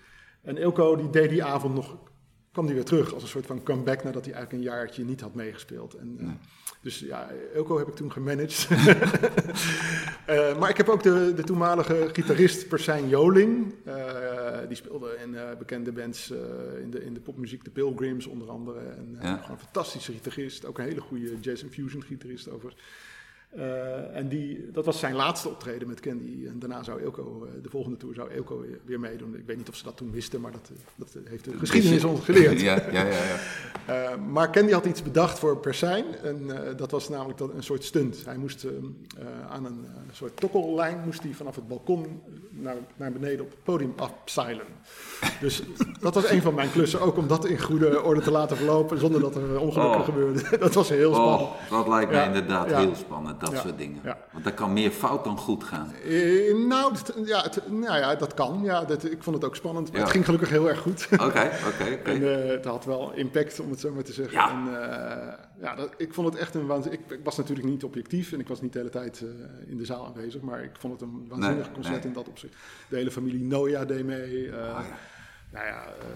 En 0.43 0.57
Ilko 0.57 0.97
die 0.97 1.11
deed 1.11 1.31
die 1.31 1.45
avond 1.45 1.75
nog, 1.75 1.97
kwam 2.53 2.67
die 2.67 2.75
weer 2.75 2.85
terug 2.85 3.15
als 3.15 3.23
een 3.23 3.29
soort 3.29 3.47
van 3.47 3.63
comeback 3.63 4.03
nadat 4.05 4.25
hij 4.25 4.35
eigenlijk 4.35 4.65
een 4.65 4.71
jaartje 4.73 5.05
niet 5.05 5.21
had 5.21 5.35
meegespeeld. 5.35 5.95
En, 5.95 6.17
eh, 6.21 6.27
Dus 6.83 6.99
ja, 6.99 7.31
Ilko 7.55 7.79
heb 7.79 7.89
ik 7.89 7.95
toen 7.95 8.13
gemanaged. 8.13 8.69
Eh, 10.27 10.59
maar 10.59 10.71
ik 10.71 10.77
heb 10.77 10.89
ook 10.89 11.03
de, 11.03 11.33
de 11.37 11.43
toenmalige 11.43 12.09
gitarist 12.13 12.69
Persijn 12.69 13.09
Joling. 13.09 13.75
eh, 13.85 14.59
die 14.69 14.77
speelde 14.77 15.17
in 15.25 15.35
eh, 15.35 15.57
bekende 15.59 15.93
bands 15.93 16.31
in, 16.83 16.91
de, 16.91 17.05
in 17.05 17.15
de 17.15 17.21
popmuziek, 17.21 17.65
de 17.65 17.71
Pilgrims 17.71 18.27
onder 18.27 18.49
andere. 18.49 18.79
En, 18.79 19.19
Ja. 19.21 19.37
Gewoon 19.37 19.51
een 19.51 19.59
fantastische 19.65 20.13
gitarist. 20.13 20.65
Ook 20.65 20.79
een 20.79 20.85
hele 20.85 21.01
goede 21.01 21.41
jazz 21.41 21.63
and 21.63 21.73
fusion 21.73 22.03
gitarist 22.03 22.51
over. 22.51 22.75
Eh, 23.51 24.17
en 24.17 24.29
die, 24.29 24.71
dat 24.73 24.85
was 24.85 24.99
zijn 24.99 25.15
laatste 25.15 25.49
optreden 25.49 25.89
met 25.89 26.01
Candy. 26.01 26.47
En 26.47 26.59
daarna 26.59 26.83
zou 26.83 27.03
Ilko, 27.03 27.47
eh, 27.47 27.63
de 27.63 27.71
volgende 27.71 27.97
tour 27.97 28.15
zou 28.15 28.31
Ilko 28.33 28.65
weer, 28.85 29.01
meedoen. 29.01 29.35
Ik 29.37 29.47
weet 29.47 29.57
niet 29.57 29.69
of 29.69 29.75
ze 29.75 29.85
dat 29.85 29.97
toen 29.97 30.11
wisten, 30.11 30.41
maar 30.41 30.53
dat, 30.53 30.71
eh, 30.73 30.77
dat 30.95 31.17
heeft 31.25 31.45
de 31.45 31.59
geschiedenis 31.59 32.05
ons 32.05 32.25
geleerd. 32.25 32.61
Ja, 32.71 32.83
ja, 32.93 33.07
ja. 33.07 33.15
ja. 33.87 34.17
Maar 34.33 34.53
Candy 34.53 34.73
had 34.73 34.85
iets 34.87 35.03
bedacht 35.03 35.39
voor 35.39 35.57
Persijn. 35.57 36.05
En 36.23 36.51
dat 36.77 36.91
was 36.91 37.09
namelijk 37.09 37.39
dat, 37.39 37.53
een 37.55 37.63
soort 37.63 37.85
stunt. 37.85 38.23
Hij 38.25 38.37
moest 38.37 38.65
eh, 38.65 38.71
eh, 38.71 39.51
aan 39.51 39.65
een 39.65 39.87
soort 40.13 40.37
tokkellijn 40.37 41.01
moest 41.05 41.23
hij 41.23 41.33
vanaf 41.33 41.55
het 41.55 41.69
balkon 41.69 42.23
naar, 42.51 42.77
naar 42.97 43.13
beneden 43.13 43.41
op 43.41 43.51
het 43.51 43.63
podium 43.63 43.93
afzeilen. 43.97 44.65
Dus 45.41 45.63
dat 46.01 46.15
was 46.15 46.31
een 46.31 46.43
van 46.43 46.55
mijn 46.55 46.71
klussen. 46.71 47.01
Ook 47.01 47.17
om 47.17 47.27
dat 47.29 47.45
in 47.45 47.59
goede 47.61 48.03
orde 48.03 48.21
te 48.21 48.31
laten 48.31 48.57
verlopen 48.57 48.99
zonder 48.99 49.21
dat 49.21 49.37
er 49.37 49.61
ongelukken 49.61 49.99
Oh. 50.01 50.05
gebeurden. 50.05 50.61
Dat 50.61 50.75
was 50.75 50.89
heel 50.89 51.15
spannend. 51.15 51.41
Oh, 51.41 51.71
dat 51.71 51.89
lijkt 51.89 52.11
me 52.11 52.17
Ja, 52.17 52.25
inderdaad 52.25 52.71
ja. 52.71 52.79
heel 52.79 52.95
spannend, 52.95 53.40
dat 53.41 53.51
Ja, 53.53 53.61
soort 53.61 53.79
dingen. 53.79 54.01
ja. 54.05 54.19
Want 54.33 54.45
dat 54.45 54.55
kan 54.55 54.73
meer 54.73 54.91
fout 54.91 55.25
dan 55.25 55.39
goed 55.39 55.65
gaan. 55.65 55.93
Eh, 56.05 56.55
nou, 56.67 56.93
het- 56.93 57.15
ja, 57.25 57.43
het- 57.43 57.71
nou 57.71 57.99
ja, 57.99 58.15
dat 58.15 58.35
kan. 58.35 58.61
Ja, 58.63 58.85
dat, 58.85 59.05
ik 59.05 59.23
vond 59.23 59.37
het 59.37 59.45
ook 59.45 59.57
spannend. 59.57 59.93
Maar 59.93 60.01
het 60.01 60.11
ging 60.11 60.25
gelukkig 60.25 60.49
heel 60.49 60.69
erg 60.69 60.79
goed. 60.79 61.09
Oké, 61.13 61.25
oké. 61.73 61.85
En 62.05 62.43
eh, 62.45 62.51
het 62.51 62.65
had 62.65 62.85
wel 62.85 63.13
impact, 63.13 63.61
om 63.61 63.71
het 63.71 63.81
zo 63.81 63.93
maar 63.93 64.03
te 64.03 64.13
zeggen. 64.13 64.35
Ja. 64.35 64.51
En, 64.51 64.83
eh, 64.83 65.35
ja, 65.61 65.75
dat, 65.75 65.91
ik 65.97 66.15
vond 66.15 66.27
het 66.33 66.37
echt 66.37 66.55
een 66.55 66.67
waanzinnig... 66.67 67.01
Ik, 67.01 67.11
ik 67.11 67.25
was 67.25 67.37
natuurlijk 67.37 67.69
niet 67.69 67.85
objectief 67.85 68.33
en 68.33 68.41
ik 68.41 68.49
was 68.49 68.61
niet 68.61 68.73
de 68.73 68.79
hele 68.79 68.91
tijd 68.91 69.25
in 69.67 69.77
de 69.77 69.85
zaal 69.85 70.07
aanwezig. 70.07 70.41
Maar 70.41 70.63
ik 70.63 70.71
vond 70.79 70.93
het 70.93 71.03
een 71.03 71.25
waanzinnig 71.29 71.65
Nee, 71.65 71.75
concert 71.75 71.97
nee. 71.97 72.07
in 72.07 72.13
dat 72.13 72.29
opzicht. 72.29 72.55
De 72.89 72.97
hele 72.97 73.11
familie 73.11 73.43
Noia 73.45 73.85
deed 73.85 74.05
mee. 74.07 74.49
Oh. 74.53 74.79
Nou 75.53 75.67
ja, 75.67 75.85
eh, 75.85 76.07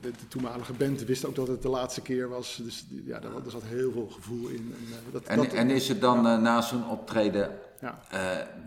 de, 0.00 0.10
de 0.10 0.28
toenmalige 0.28 0.72
band 0.72 1.04
wist 1.04 1.24
ook 1.24 1.34
dat 1.34 1.48
het 1.48 1.62
de 1.62 1.68
laatste 1.68 2.00
keer 2.00 2.28
was. 2.28 2.60
Dus 2.62 2.86
ja, 3.04 3.18
daar, 3.18 3.30
er 3.44 3.50
zat 3.50 3.62
heel 3.64 3.92
veel 3.92 4.06
gevoel 4.06 4.48
in. 4.48 4.74
En, 4.78 4.94
eh, 5.06 5.12
dat, 5.12 5.22
En, 5.22 5.36
dat, 5.36 5.46
en 5.52 5.70
is 5.70 5.88
het 5.88 6.00
dan 6.00 6.26
eh, 6.26 6.38
na 6.38 6.60
zo'n 6.60 6.88
optreden 6.88 7.50
Ja. 7.80 7.98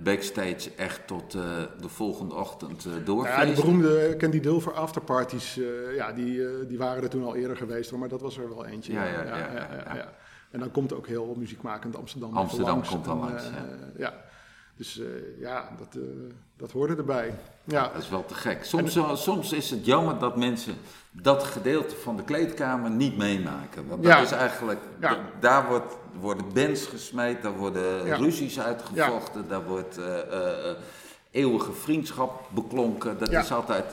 backstage 0.03 0.71
echt 0.75 1.07
tot 1.07 1.31
de 1.31 1.89
volgende 1.89 2.36
ochtend 2.36 2.86
eh 2.86 2.91
Ja, 2.91 2.95
die 2.97 3.03
doorfeesten? 3.05 3.55
beroemde 3.55 4.15
Candy 4.17 4.39
Dulfer 4.39 4.73
afterparties, 4.73 5.60
ja, 5.95 6.12
die, 6.12 6.65
die 6.67 6.77
waren 6.77 7.03
er 7.03 7.10
toen 7.10 7.23
al 7.23 7.36
eerder 7.36 7.57
geweest, 7.57 7.91
maar 7.91 8.10
dat 8.10 8.21
was 8.21 8.38
er 8.38 8.49
wel 8.49 8.65
eentje. 8.65 8.93
Ja, 8.93 9.05
ja, 9.05 9.23
ja, 9.23 9.38
ja, 9.38 9.95
ja. 9.95 10.13
En 10.51 10.60
dan 10.60 10.71
komt 10.71 10.93
ook 10.93 11.07
heel 11.07 11.36
muziekmakend 11.38 11.95
Amsterdam. 11.95 12.34
Amsterdam 12.38 12.73
langs. 12.73 12.89
komt 12.89 13.05
dan 13.05 13.19
langs, 13.19 13.43
ja. 13.97 14.13
Ja. 14.81 14.87
Dus 14.87 14.99
eh, 14.99 15.39
ja, 15.41 15.69
dat, 15.77 15.95
eh, 15.95 16.09
dat 16.57 16.71
hoorde 16.71 16.95
erbij. 16.95 17.33
Ja, 17.63 17.87
Dat 17.93 18.01
is 18.01 18.09
wel 18.09 18.25
te 18.25 18.33
gek. 18.33 18.63
Soms, 18.65 18.95
eh, 18.95 19.15
soms 19.15 19.51
is 19.53 19.69
het 19.69 19.85
jammer 19.85 20.19
dat 20.19 20.37
mensen 20.37 20.75
dat 21.11 21.43
gedeelte 21.43 21.95
van 21.95 22.15
de 22.17 22.23
kleedkamer 22.23 22.89
niet 22.89 23.17
meemaken. 23.17 23.87
Want 23.87 24.03
dat 24.03 24.11
Ja. 24.11 24.19
is 24.21 24.31
eigenlijk, 24.31 24.79
Ja. 25.01 25.17
daar 25.39 25.67
wordt, 25.67 25.95
worden 26.19 26.45
bands 26.53 26.85
gesmeed, 26.85 27.41
daar 27.41 27.57
worden 27.57 28.05
Ja. 28.05 28.15
ruzies 28.15 28.59
uitgevochten, 28.59 29.47
daar 29.47 29.63
wordt 29.63 29.97
eh, 29.97 30.19
eh, 30.19 30.69
eh, 30.69 30.75
eeuwige 31.31 31.71
vriendschap 31.71 32.49
beklonken. 32.53 33.17
Dat 33.17 33.31
Ja. 33.31 33.39
is 33.41 33.51
altijd... 33.51 33.85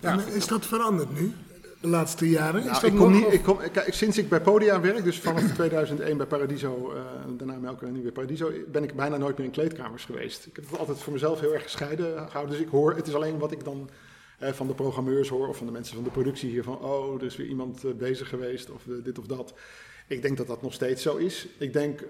Ja. 0.00 0.10
En 0.10 0.26
is 0.28 0.46
dat 0.46 0.66
veranderd 0.66 1.12
nu? 1.20 1.34
De 1.80 1.88
laatste 1.88 2.28
jaren? 2.28 2.64
Nou, 2.64 2.86
ik 2.86 2.96
kom 2.96 3.12
nog? 3.12 3.22
niet, 3.22 3.32
ik 3.32 3.42
kom, 3.42 3.58
kijk, 3.72 3.94
sinds 3.94 4.18
ik 4.18 4.28
bij 4.28 4.40
Podia 4.40 4.80
werk, 4.80 5.04
dus 5.04 5.18
vanaf 5.18 5.52
2001 5.54 6.16
bij 6.16 6.26
Paradiso, 6.26 6.92
eh, 6.92 7.02
daarna 7.36 7.56
Melker 7.58 7.86
en 7.86 7.92
nu 7.92 8.00
bij 8.00 8.10
Paradiso, 8.10 8.52
ben 8.68 8.82
ik 8.82 8.94
bijna 8.94 9.16
nooit 9.16 9.36
meer 9.36 9.46
in 9.46 9.52
kleedkamers 9.52 10.04
geweest. 10.04 10.46
Ik 10.46 10.56
heb 10.56 10.70
het 10.70 10.78
altijd 10.78 10.98
voor 10.98 11.12
mezelf 11.12 11.40
heel 11.40 11.54
erg 11.54 11.62
gescheiden 11.62 12.26
gehouden. 12.26 12.56
Dus 12.56 12.64
ik 12.64 12.70
hoor, 12.70 12.94
het 12.94 13.06
is 13.06 13.14
alleen 13.14 13.38
wat 13.38 13.52
ik 13.52 13.64
dan 13.64 13.90
eh, 14.38 14.52
van 14.52 14.66
de 14.66 14.74
programmeurs 14.74 15.28
hoor, 15.28 15.48
of 15.48 15.56
van 15.56 15.66
de 15.66 15.72
mensen 15.72 15.94
van 15.94 16.04
de 16.04 16.10
productie 16.10 16.50
hier, 16.50 16.62
van 16.62 16.78
oh, 16.78 17.14
er 17.14 17.26
is 17.26 17.36
weer 17.36 17.46
iemand 17.46 17.84
eh, 17.84 17.92
bezig 17.92 18.28
geweest, 18.28 18.70
of 18.70 18.82
dit 19.02 19.18
of 19.18 19.26
dat. 19.26 19.54
Ik 20.06 20.22
denk 20.22 20.36
dat 20.36 20.46
dat 20.46 20.62
nog 20.62 20.72
steeds 20.72 21.02
zo 21.02 21.16
is. 21.16 21.48
Ik 21.58 21.72
denk 21.72 22.00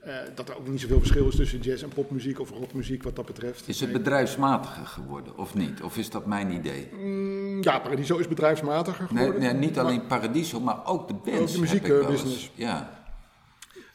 eh, 0.00 0.16
dat 0.34 0.48
er 0.48 0.56
ook 0.56 0.68
niet 0.68 0.80
zoveel 0.80 0.98
verschil 0.98 1.28
is 1.28 1.36
tussen 1.36 1.60
jazz 1.60 1.82
en 1.82 1.88
popmuziek 1.88 2.40
of 2.40 2.50
rockmuziek 2.50 3.02
wat 3.02 3.16
dat 3.16 3.26
betreft. 3.26 3.68
Is 3.68 3.80
het 3.80 3.92
bedrijfsmatiger 3.92 4.86
geworden 4.86 5.38
of 5.38 5.54
niet? 5.54 5.82
Of 5.82 5.96
is 5.96 6.10
dat 6.10 6.26
mijn 6.26 6.50
idee? 6.50 6.88
Mm, 6.92 7.62
ja, 7.62 7.78
Paradiso 7.78 8.16
is 8.16 8.28
bedrijfsmatiger 8.28 9.06
geworden. 9.06 9.40
nee, 9.40 9.52
niet 9.52 9.74
maar- 9.74 9.84
alleen 9.84 10.06
Paradiso, 10.06 10.60
maar 10.60 10.86
ook 10.86 11.08
de 11.08 11.14
bands. 11.14 11.40
Ook 11.40 11.48
de 11.52 11.58
muziekbusiness. 11.60 12.50
Ja. 12.54 13.02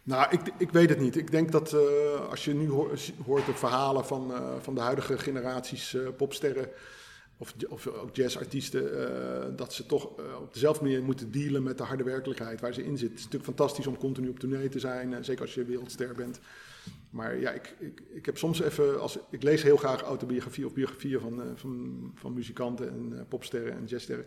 Nou, 0.04 0.28
ik, 0.30 0.42
ik 0.58 0.72
weet 0.72 0.90
het 0.90 1.00
niet. 1.00 1.18
Ik 1.18 1.32
denk 1.32 1.52
dat 1.52 1.74
eh, 1.74 1.80
als 2.30 2.46
je 2.46 2.54
nu 2.54 2.70
hoor- 2.70 2.92
hoort 3.26 3.46
de 3.46 3.54
verhalen 3.54 4.06
van, 4.06 4.34
eh, 4.34 4.42
van 4.62 4.76
de 4.76 4.82
huidige 4.82 5.18
generaties 5.18 5.98
popsterren 6.18 6.70
of, 7.42 7.56
of 7.68 7.88
ook 7.88 8.16
jazzartiesten, 8.16 9.08
eh, 9.08 9.56
dat 9.56 9.74
ze 9.74 9.86
toch 9.86 10.20
eh, 10.20 10.42
op 10.42 10.54
dezelfde 10.54 10.84
manier 10.84 11.04
moeten 11.04 11.32
dealen 11.32 11.64
met 11.64 11.78
de 11.78 11.84
harde 11.84 12.04
werkelijkheid 12.04 12.62
waar 12.62 12.74
ze 12.74 12.84
in 12.84 12.98
zitten. 12.98 13.08
Het 13.08 13.18
is 13.18 13.24
natuurlijk 13.24 13.58
fantastisch 13.58 13.88
om 13.88 13.98
continu 13.98 14.30
op 14.30 14.40
tournee 14.40 14.70
te 14.70 14.80
zijn, 14.80 15.14
eh, 15.14 15.24
zeker 15.24 15.42
als 15.42 15.54
je 15.54 15.64
wereldster 15.64 16.16
bent. 16.16 16.40
Maar 17.10 17.40
ja, 17.40 17.52
ik, 17.52 17.76
ik, 17.80 18.02
ik 18.10 18.26
heb 18.26 18.38
soms 18.38 18.62
even, 18.62 19.02
als, 19.02 19.20
ik 19.30 19.44
lees 19.44 19.64
heel 19.64 19.78
graag 19.78 20.02
autobiografie 20.02 20.66
of 20.66 20.74
biografieën 20.74 21.20
van, 21.20 21.42
van, 21.56 22.12
van 22.16 22.34
muzikanten 22.34 22.90
en 22.90 23.26
popsterren 23.30 23.74
en 23.74 23.86
jazzsterren. 23.86 24.26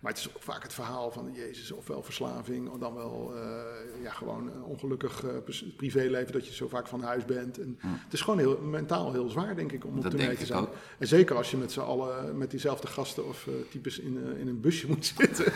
Maar 0.00 0.12
het 0.12 0.20
is 0.20 0.28
ook 0.28 0.42
vaak 0.42 0.62
het 0.62 0.72
verhaal 0.72 1.10
van, 1.10 1.30
jezus, 1.32 1.72
ofwel 1.72 2.02
verslaving, 2.02 2.68
of 2.68 2.78
dan 2.78 2.94
wel 2.94 3.32
eh, 3.36 4.02
ja, 4.02 4.10
gewoon 4.10 4.46
een 4.46 4.62
ongelukkig 4.62 5.24
eh, 5.24 5.30
privéleven 5.76 6.32
dat 6.32 6.46
je 6.46 6.54
zo 6.54 6.68
vaak 6.68 6.86
van 6.86 7.02
huis 7.02 7.24
bent. 7.24 7.58
En 7.60 7.78
Het 7.80 8.12
is 8.12 8.20
gewoon 8.20 8.38
heel, 8.38 8.58
mentaal 8.60 9.12
heel 9.12 9.28
zwaar, 9.28 9.54
denk 9.56 9.72
ik, 9.72 9.84
om 9.84 9.96
op 9.96 10.02
Dat 10.02 10.12
denk 10.16 10.38
te 10.38 10.46
zijn. 10.46 10.60
ook. 10.60 10.68
En 10.98 11.06
zeker 11.06 11.36
als 11.36 11.50
je 11.50 11.56
met 11.56 11.72
z'n 11.72 11.80
allen, 11.80 12.38
met 12.38 12.50
diezelfde 12.50 12.86
gasten 12.86 13.26
of 13.28 13.46
eh, 13.46 13.52
types 13.70 13.98
in, 13.98 14.18
eh, 14.24 14.40
in 14.40 14.48
een 14.48 14.60
busje 14.60 14.86
moet 14.92 15.12
zitten. 15.16 15.52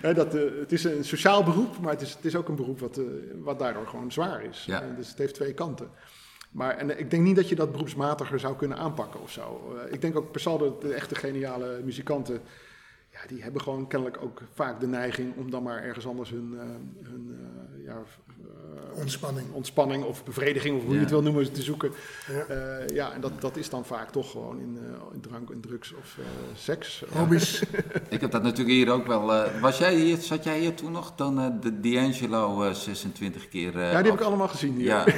Hè, 0.00 0.14
dat, 0.14 0.34
eh, 0.34 0.42
het 0.60 0.72
is 0.72 0.84
een 0.84 1.04
sociaal 1.04 1.44
beroep, 1.44 1.78
maar 1.80 1.92
het 1.92 2.02
is, 2.02 2.12
het 2.12 2.24
is 2.24 2.36
ook 2.36 2.48
een 2.48 2.56
beroep 2.56 2.80
wat, 2.80 2.96
eh, 2.96 3.04
wat 3.40 3.58
daardoor 3.58 3.86
gewoon 3.86 4.12
zwaar 4.12 4.44
is. 4.44 4.64
Ja. 4.64 4.82
Eh, 4.82 4.96
dus 4.96 5.08
het 5.08 5.18
heeft 5.18 5.34
twee 5.34 5.54
kanten. 5.54 5.90
Maar 6.50 6.76
en, 6.76 6.90
eh, 6.90 6.98
ik 6.98 7.10
denk 7.10 7.22
niet 7.22 7.36
dat 7.36 7.48
je 7.48 7.54
dat 7.54 7.72
beroepsmatiger 7.72 8.38
zou 8.40 8.56
kunnen 8.56 8.78
aanpakken 8.78 9.20
of 9.20 9.30
zo. 9.30 9.74
Eh, 9.86 9.92
ik 9.92 10.00
denk 10.00 10.16
ook 10.16 10.30
per 10.30 10.40
saldo 10.40 10.78
de 10.80 10.92
echte 10.94 11.14
geniale 11.14 11.80
muzikanten, 11.84 12.40
ja, 13.22 13.28
die 13.28 13.42
hebben 13.42 13.60
gewoon 13.62 13.86
kennelijk 13.86 14.22
ook 14.22 14.40
vaak 14.54 14.80
de 14.80 14.86
neiging 14.86 15.36
om 15.36 15.50
dan 15.50 15.62
maar 15.62 15.82
ergens 15.82 16.06
anders 16.06 16.30
hun, 16.30 16.54
eh, 16.58 16.64
hun 17.10 17.38
eh, 17.78 17.84
ja, 17.84 17.92
eh, 17.94 18.98
Ontspanning. 19.00 19.46
ontspanning 19.52 20.04
of 20.04 20.24
bevrediging, 20.24 20.76
of 20.78 20.84
hoe 20.84 20.94
je 20.94 21.00
het 21.00 21.10
wil 21.10 21.22
noemen, 21.22 21.52
te 21.52 21.62
zoeken. 21.62 21.90
Ja. 22.32 22.54
Eh, 22.54 22.94
ja, 22.94 23.12
en 23.12 23.20
dat, 23.20 23.32
dat 23.40 23.56
is 23.56 23.68
dan 23.70 23.84
vaak 23.84 24.10
toch 24.10 24.30
gewoon 24.30 24.58
in, 24.60 24.78
eh, 24.82 25.14
in 25.14 25.20
drank 25.20 25.50
en 25.50 25.60
drugs 25.60 25.94
of 25.94 26.16
eh, 26.18 26.24
seks. 26.56 27.04
Hobby's. 27.12 27.62
Ik 28.08 28.20
heb 28.20 28.30
dat 28.30 28.42
natuurlijk 28.42 28.76
hier 28.76 28.90
ook 28.90 29.06
wel. 29.06 29.32
eh, 29.32 29.60
was 29.60 29.78
jij 29.78 29.94
hier, 29.94 30.16
zat 30.16 30.44
jij 30.44 30.58
hier 30.58 30.74
toen 30.74 30.92
nog? 30.92 31.12
Dan 31.14 31.58
de 31.60 31.80
D'Angelo 31.80 32.62
eh, 32.62 32.72
26 32.74 33.48
keer. 33.48 33.76
eh, 33.78 33.92
ja, 33.92 34.02
die 34.02 34.10
heb 34.10 34.20
ik 34.20 34.26
allemaal 34.26 34.48
gezien 34.48 34.74
hier. 34.74 34.84
Ja. 34.84 35.04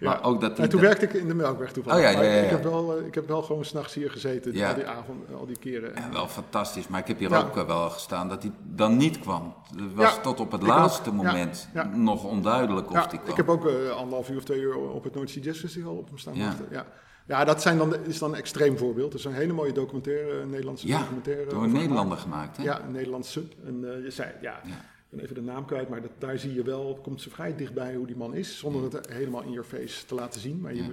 Ja. 0.00 0.08
Maar 0.08 0.22
ook 0.24 0.40
dat 0.40 0.58
En 0.58 0.68
toen 0.68 0.80
werkte 0.80 1.04
ik 1.04 1.12
in 1.12 1.26
de 1.28 1.34
Melkweg 1.34 1.72
toevallig. 1.72 1.98
Oh 1.98 2.04
ja, 2.04 2.10
ja, 2.10 2.16
Maar 2.16 2.26
ja, 2.26 2.34
ja. 2.36 2.42
Ik, 2.42 2.50
heb 2.50 2.62
wel, 2.62 2.98
ik 3.06 3.14
heb 3.14 3.28
wel 3.28 3.42
gewoon 3.42 3.64
s'nachts 3.64 3.94
hier 3.94 4.10
gezeten, 4.10 4.52
Ja. 4.54 4.68
al 4.68 4.74
die 4.74 4.86
avond, 4.86 5.18
al 5.38 5.46
die 5.46 5.58
keren. 5.58 5.92
Ja, 5.94 6.08
wel 6.12 6.28
fantastisch, 6.28 6.88
maar 6.88 7.00
ik 7.00 7.06
heb 7.06 7.18
Ja. 7.30 7.40
ook 7.42 7.66
wel 7.66 7.90
gestaan 7.90 8.28
dat 8.28 8.42
hij 8.42 8.52
dan 8.62 8.96
niet 8.96 9.18
kwam. 9.18 9.54
Het 9.76 9.94
was 9.94 10.14
Ja, 10.14 10.20
tot 10.20 10.40
op 10.40 10.52
het 10.52 10.62
laatste 10.62 11.08
ook. 11.10 11.16
Moment 11.16 11.68
ja. 11.74 11.84
nog 11.84 12.24
onduidelijk 12.24 12.90
of 12.90 13.06
die 13.06 13.18
kwam. 13.18 13.30
ik 13.30 13.36
heb 13.36 13.48
ook 13.48 13.66
eh, 13.66 13.90
anderhalf 13.90 14.30
uur 14.30 14.36
of 14.36 14.44
twee 14.44 14.60
uur 14.60 14.76
op 14.76 15.04
het 15.04 15.14
Noordzee 15.14 15.42
Jazz 15.42 15.60
Festival 15.60 15.96
op 15.96 16.08
hem 16.08 16.18
staan 16.18 16.34
Ja. 16.34 16.44
wachten. 16.46 16.66
Ja. 16.70 16.86
ja, 17.26 17.44
dat 17.44 17.62
zijn 17.62 17.78
dan, 17.78 17.96
is 18.04 18.18
dan 18.18 18.30
een 18.30 18.36
extreem 18.38 18.78
voorbeeld. 18.78 19.10
Dat 19.10 19.20
is 19.20 19.26
een 19.26 19.34
hele 19.34 19.52
mooie 19.52 19.72
documentaire, 19.72 20.40
een 20.40 20.50
Nederlandse 20.50 20.86
Ja, 20.86 20.98
documentaire. 20.98 21.50
door 21.50 21.62
een 21.62 21.72
Nederlander 21.72 22.18
gemaakt, 22.18 22.56
hè? 22.56 22.62
Ja, 22.62 22.80
een 22.82 22.92
Nederlandse. 22.92 23.42
En 23.66 23.94
eh, 23.96 24.04
je 24.04 24.10
zei, 24.10 24.30
ja, 24.40 24.60
ben 25.08 25.20
even 25.20 25.34
de 25.34 25.42
naam 25.42 25.64
kwijt, 25.64 25.88
maar 25.88 26.02
dat, 26.02 26.10
daar 26.18 26.38
zie 26.38 26.54
je 26.54 26.62
wel, 26.62 26.98
komt 27.02 27.20
ze 27.20 27.30
vrij 27.30 27.56
dichtbij 27.56 27.94
hoe 27.94 28.06
die 28.06 28.16
man 28.16 28.34
is, 28.34 28.58
zonder 28.58 28.82
het 28.92 29.08
helemaal 29.12 29.42
in 29.42 29.50
your 29.52 29.68
face 29.68 30.06
te 30.06 30.14
laten 30.14 30.40
zien. 30.40 30.60
Maar 30.60 30.74
je, 30.74 30.84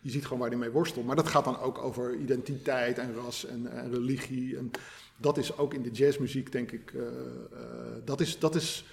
je 0.00 0.10
ziet 0.10 0.22
gewoon 0.24 0.38
waar 0.38 0.48
hij 0.48 0.58
mee 0.58 0.70
worstelt. 0.70 1.06
Maar 1.06 1.16
dat 1.16 1.28
gaat 1.28 1.44
dan 1.44 1.58
ook 1.58 1.78
over 1.78 2.14
identiteit 2.14 2.98
en 2.98 3.14
ras 3.14 3.46
en, 3.46 3.66
en 3.72 3.90
religie. 3.92 4.56
En 4.56 4.70
dat 5.16 5.38
is 5.38 5.56
ook 5.56 5.74
in 5.74 5.82
de 5.82 5.90
jazzmuziek, 5.90 6.52
denk 6.52 6.70
ik, 6.70 6.92
eh, 6.94 7.06
eh, 7.06 8.04
dat, 8.04 8.20
is, 8.20 8.38
dat 8.38 8.54
is 8.54 8.84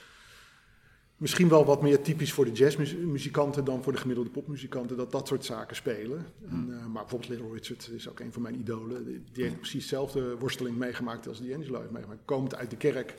misschien 1.17 1.49
wel 1.49 1.65
wat 1.65 1.82
meer 1.82 2.01
typisch 2.01 2.34
voor 2.34 2.45
de 2.45 2.51
jazzmuzikanten 2.51 3.65
dan 3.65 3.84
voor 3.84 3.91
de 3.91 3.99
gemiddelde 3.99 4.30
popmuzikanten, 4.30 4.97
dat 4.97 5.11
dat 5.11 5.28
soort 5.28 5.45
zaken 5.45 5.76
spelen. 5.76 6.26
En, 6.49 6.67
eh, 6.70 6.86
maar 6.86 7.01
bijvoorbeeld 7.01 7.30
Little 7.30 7.53
Richard 7.53 7.89
is 7.93 8.09
ook 8.09 8.20
een 8.20 8.34
van 8.34 8.41
mijn 8.41 8.59
idolen. 8.59 9.05
Die, 9.05 9.24
die 9.32 9.43
heeft 9.43 9.57
precies 9.57 9.82
dezelfde 9.82 10.38
worsteling 10.38 10.78
meegemaakt 10.78 11.28
als 11.28 11.39
D'Angelo 11.41 11.80
heeft 11.80 11.91
meegemaakt. 11.91 12.26
Komt 12.26 12.55
uit 12.55 12.70
de 12.70 12.78
kerk 12.78 13.15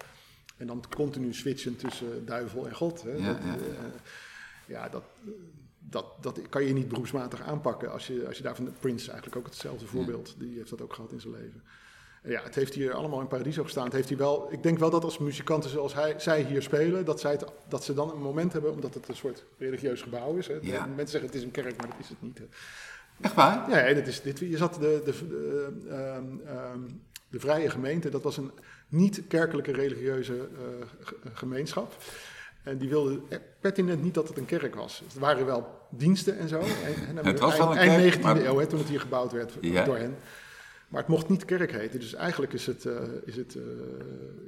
en 0.56 0.66
dan 0.66 0.84
continu 0.96 1.34
switchen 1.34 1.76
tussen 1.76 2.26
duivel 2.26 2.68
en 2.68 2.74
God. 2.74 3.02
Hè. 3.02 3.12
Ja, 3.12 3.32
dat, 3.32 3.42
ja. 3.42 3.92
ja, 4.66 4.88
dat, 4.88 5.04
dat, 5.78 6.04
dat 6.20 6.40
kan 6.48 6.64
je 6.64 6.72
niet 6.72 6.88
beroepsmatig 6.88 7.42
aanpakken. 7.42 7.92
Als 7.92 8.06
je, 8.06 8.26
als 8.26 8.36
je 8.36 8.42
daarvan, 8.42 8.72
Prince 8.80 9.10
eigenlijk 9.10 9.40
ook 9.40 9.46
hetzelfde 9.46 9.86
voorbeeld. 9.86 10.34
Die 10.38 10.56
heeft 10.56 10.70
dat 10.70 10.80
ook 10.80 10.94
gehad 10.94 11.12
in 11.12 11.20
zijn 11.20 11.32
leven. 11.32 11.62
Ja, 12.24 12.42
het 12.42 12.54
heeft 12.54 12.74
hier 12.74 12.92
allemaal 12.94 13.20
in 13.20 13.26
Paradiso 13.26 13.62
gestaan. 13.62 13.84
Het 13.84 13.92
heeft 13.92 14.08
hier 14.08 14.18
wel, 14.18 14.48
ik 14.52 14.62
denk 14.62 14.78
wel 14.78 14.90
dat 14.90 15.04
als 15.04 15.18
muzikanten 15.18 15.70
zoals 15.70 15.94
hij, 15.94 16.14
zij 16.18 16.42
hier 16.42 16.62
spelen, 16.62 17.04
dat, 17.04 17.20
zij 17.20 17.30
het, 17.30 17.44
dat 17.68 17.84
ze 17.84 17.94
dan 17.94 18.10
een 18.10 18.20
moment 18.22 18.52
hebben, 18.52 18.70
omdat 18.72 18.94
het 18.94 19.08
een 19.08 19.16
soort 19.16 19.44
religieus 19.58 20.02
gebouw 20.02 20.34
is. 20.34 20.46
Hè. 20.46 20.58
Ja. 20.62 20.86
Mensen 20.86 21.08
zeggen 21.08 21.26
het 21.30 21.34
is 21.34 21.42
een 21.42 21.50
kerk, 21.50 21.76
maar 21.76 21.86
dat 21.86 21.96
is 21.98 22.08
het 22.08 22.22
niet. 22.22 22.38
Hè. 22.38 22.44
Echt 23.20 23.34
waar? 23.34 23.70
Ja, 23.70 23.94
dit 23.94 24.06
is, 24.06 24.22
dit, 24.22 24.38
je 24.38 24.56
zat 24.56 24.74
de, 24.74 25.02
de, 25.04 25.12
de, 25.28 25.68
ehm, 25.88 26.56
ehm, 26.56 26.78
de 27.28 27.40
vrije 27.40 27.70
gemeente, 27.70 28.08
dat 28.10 28.22
was 28.22 28.36
een 28.36 28.50
niet-kerkelijke 28.88 29.72
religieuze 29.72 30.34
eh, 30.34 30.86
ge- 31.00 31.16
gemeenschap. 31.32 31.92
En 32.62 32.78
die 32.78 32.88
wilden 32.88 33.22
pertinent 33.60 34.02
niet 34.02 34.14
dat 34.14 34.28
het 34.28 34.36
een 34.38 34.44
kerk 34.44 34.74
was. 34.74 35.02
Het 35.04 35.18
waren 35.18 35.46
wel 35.46 35.78
diensten 35.90 36.38
en 36.38 36.48
zo. 36.48 36.58
En, 36.58 37.16
en 37.16 37.26
Het 37.26 37.40
was 37.40 37.56
wel 37.56 37.70
een 37.70 37.76
eind, 37.76 37.90
kerk, 37.92 38.02
eind 38.02 38.16
19e 38.18 38.22
maar- 38.22 38.36
eeuw, 38.44 38.58
hè, 38.58 38.66
toen 38.66 38.78
het 38.78 38.88
hier 38.88 39.00
gebouwd 39.00 39.32
werd 39.32 39.52
Ja. 39.60 39.84
door 39.84 39.96
hen. 39.96 40.16
Maar 40.90 41.00
het 41.00 41.10
mocht 41.10 41.28
niet 41.28 41.44
kerk 41.44 41.72
heten. 41.72 42.00
Dus 42.00 42.14
eigenlijk 42.14 42.52
is 42.52 42.66
het, 42.66 42.84
eh, 42.84 42.92
is 43.24 43.36
het 43.36 43.54
eh, 43.56 43.62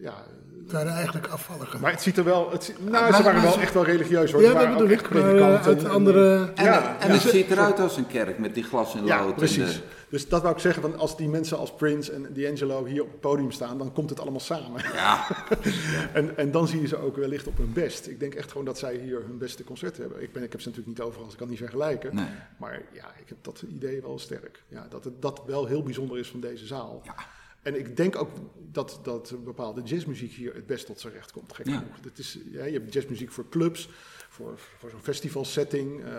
ja... 0.02 0.14
Het 0.62 0.72
waren 0.72 0.92
eigenlijk 0.92 1.26
afvalligen. 1.26 1.80
Maar 1.80 1.90
het 1.90 2.02
ziet 2.02 2.16
er 2.16 2.24
wel... 2.24 2.50
Het, 2.50 2.74
nou, 2.78 2.90
maar- 2.90 3.14
ze 3.14 3.22
waren 3.22 3.42
wel 3.42 3.52
ze- 3.52 3.60
echt 3.60 3.74
wel 3.74 3.84
religieus 3.84 4.32
hoor. 4.32 4.40
ja, 4.42 4.46
Ze 4.48 4.52
dat 4.54 4.62
waren 4.62 4.78
bedoel 4.78 4.92
ik. 4.92 5.10
Maar 5.10 5.18
eh, 5.20 5.24
predikanten 5.24 5.64
uit 5.64 5.82
en- 5.84 5.90
andere... 5.90 6.50
En, 6.54 6.64
Ja, 6.64 6.96
en 7.00 7.08
ja. 7.08 7.12
het 7.14 7.22
ziet 7.22 7.50
eruit 7.50 7.80
als 7.80 7.96
een 7.96 8.06
kerk 8.06 8.38
met 8.38 8.54
die 8.54 8.62
glas 8.64 8.94
en 8.94 9.04
Ja, 9.04 9.18
lood. 9.20 9.28
en 9.28 9.34
precies. 9.34 9.74
de- 9.74 9.80
Dus 10.12 10.28
dat 10.28 10.42
wou 10.42 10.54
ik 10.54 10.60
zeggen, 10.60 10.82
van 10.82 10.96
als 10.98 11.16
die 11.16 11.28
mensen 11.28 11.58
als 11.58 11.74
Prince 11.74 12.12
en 12.12 12.32
D'Angelo 12.34 12.84
hier 12.84 13.02
op 13.02 13.10
het 13.10 13.20
podium 13.20 13.50
staan, 13.50 13.78
dan 13.78 13.92
komt 13.92 14.10
het 14.10 14.20
allemaal 14.20 14.40
samen. 14.40 14.82
ja, 14.82 15.26
En, 16.12 16.36
en 16.36 16.50
dan 16.50 16.68
zie 16.68 16.80
je 16.80 16.86
ze 16.86 16.96
ook 16.96 17.16
wellicht 17.16 17.46
op 17.46 17.56
hun 17.58 17.72
best. 17.72 18.06
Ik 18.06 18.20
denk 18.20 18.34
echt 18.34 18.50
gewoon 18.50 18.66
dat 18.66 18.78
zij 18.78 18.96
hier 18.96 19.22
hun 19.26 19.38
beste 19.38 19.64
concert 19.64 19.96
hebben. 19.96 20.22
Ik, 20.22 20.32
ben, 20.32 20.42
ik 20.42 20.52
heb 20.52 20.60
ze 20.60 20.68
natuurlijk 20.68 20.96
niet 20.98 21.06
overal, 21.06 21.24
dus 21.24 21.32
ik 21.32 21.38
kan 21.38 21.48
niet 21.48 21.58
vergelijken. 21.58 22.14
nee. 22.14 22.26
Maar 22.58 22.82
ja, 22.92 23.14
ik 23.20 23.28
heb 23.28 23.38
dat 23.42 23.62
idee 23.68 24.02
wel 24.02 24.18
sterk. 24.18 24.62
Ja, 24.68 24.86
dat 24.88 25.04
het 25.04 25.22
dat 25.22 25.42
wel 25.46 25.66
heel 25.66 25.82
bijzonder 25.82 26.18
is 26.18 26.28
van 26.28 26.40
deze 26.40 26.66
zaal. 26.66 27.00
Ja. 27.04 27.14
En 27.62 27.78
ik 27.78 27.96
denk 27.96 28.16
ook 28.16 28.30
dat, 28.72 29.00
dat 29.02 29.34
bepaalde 29.44 29.82
jazzmuziek 29.82 30.32
hier 30.32 30.54
het 30.54 30.66
best 30.66 30.86
tot 30.86 31.00
zijn 31.00 31.12
recht 31.12 31.32
komt. 31.32 31.52
Gek 31.54 31.66
Ja. 31.66 31.78
genoeg. 31.78 32.00
Dat 32.00 32.18
is, 32.18 32.38
ja, 32.50 32.64
je 32.64 32.72
hebt 32.72 32.92
jazzmuziek 32.92 33.30
voor 33.32 33.48
clubs, 33.48 33.88
voor, 34.28 34.58
voor 34.78 34.90
zo'n 34.90 35.02
festivalsetting. 35.02 36.04
eh, 36.04 36.10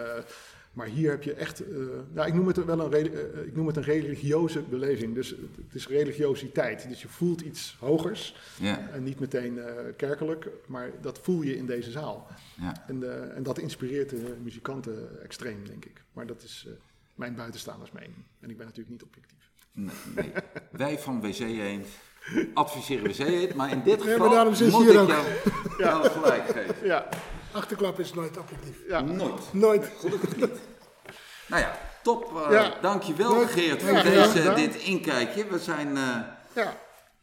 maar 0.73 0.87
hier 0.87 1.09
heb 1.09 1.23
je 1.23 1.33
echt, 1.33 1.59
eh, 1.59 1.77
nou, 2.13 2.27
ik, 2.27 2.33
noem 2.33 2.47
het 2.47 2.65
wel 2.65 2.93
een, 2.93 3.13
eh, 3.13 3.45
ik 3.45 3.55
noem 3.55 3.67
het 3.67 3.75
een 3.75 3.83
religieuze 3.83 4.61
beleving. 4.61 5.15
Dus 5.15 5.29
het 5.29 5.73
is 5.73 5.87
religiositeit. 5.87 6.89
Dus 6.89 7.01
je 7.01 7.07
voelt 7.07 7.41
iets 7.41 7.75
hogers. 7.79 8.35
Ja, 8.59 8.89
En 8.89 9.03
niet 9.03 9.19
meteen 9.19 9.59
eh, 9.59 9.73
kerkelijk, 9.97 10.49
maar 10.65 10.91
dat 11.01 11.19
voel 11.19 11.41
je 11.41 11.57
in 11.57 11.65
deze 11.65 11.91
zaal. 11.91 12.27
ja. 12.61 12.83
En, 12.87 13.35
en 13.35 13.43
dat 13.43 13.59
inspireert 13.59 14.09
de 14.09 14.35
muzikanten 14.43 15.23
extreem, 15.23 15.65
denk 15.65 15.85
ik. 15.85 16.03
Maar 16.13 16.25
dat 16.25 16.43
is 16.43 16.67
mijn 17.15 17.35
buitenstaandersmening. 17.35 18.13
En 18.39 18.49
ik 18.49 18.57
ben 18.57 18.65
natuurlijk 18.65 18.91
niet 18.91 19.03
objectief. 19.03 19.51
Nee, 19.71 19.95
nee. 20.15 20.31
Wij 20.71 20.99
van 20.99 21.21
WC 21.21 21.39
Eend 21.39 21.87
adviseren 22.53 23.03
WC 23.03 23.17
Eend, 23.17 23.53
maar 23.53 23.71
in 23.71 23.81
dit 23.83 23.99
maar 23.99 24.07
geval 24.07 24.29
daarom 24.29 24.53
zit 24.53 24.71
je 24.71 24.77
moet 24.77 24.89
ik 24.89 25.77
jou 25.77 26.09
gelijk 26.09 26.45
geven. 26.45 26.75
Ja, 26.87 27.07
Achterklap 27.53 27.99
is 27.99 28.13
nooit 28.13 28.37
objectief. 28.37 28.87
ja. 28.87 29.01
Nooit. 29.01 29.53
Nooit. 29.53 29.91
Nou 31.47 31.61
ja, 31.61 31.77
top. 32.03 32.35
eh, 32.35 32.51
Ja. 32.51 32.79
Dankjewel. 32.81 33.47
Geert 33.47 33.83
voor 33.83 34.01
deze, 34.03 34.53
dit 34.55 34.75
inkijkje. 34.75 35.45
We 35.47 35.59
zijn 35.59 35.97
eh, 35.97 36.19
ja. 36.55 36.77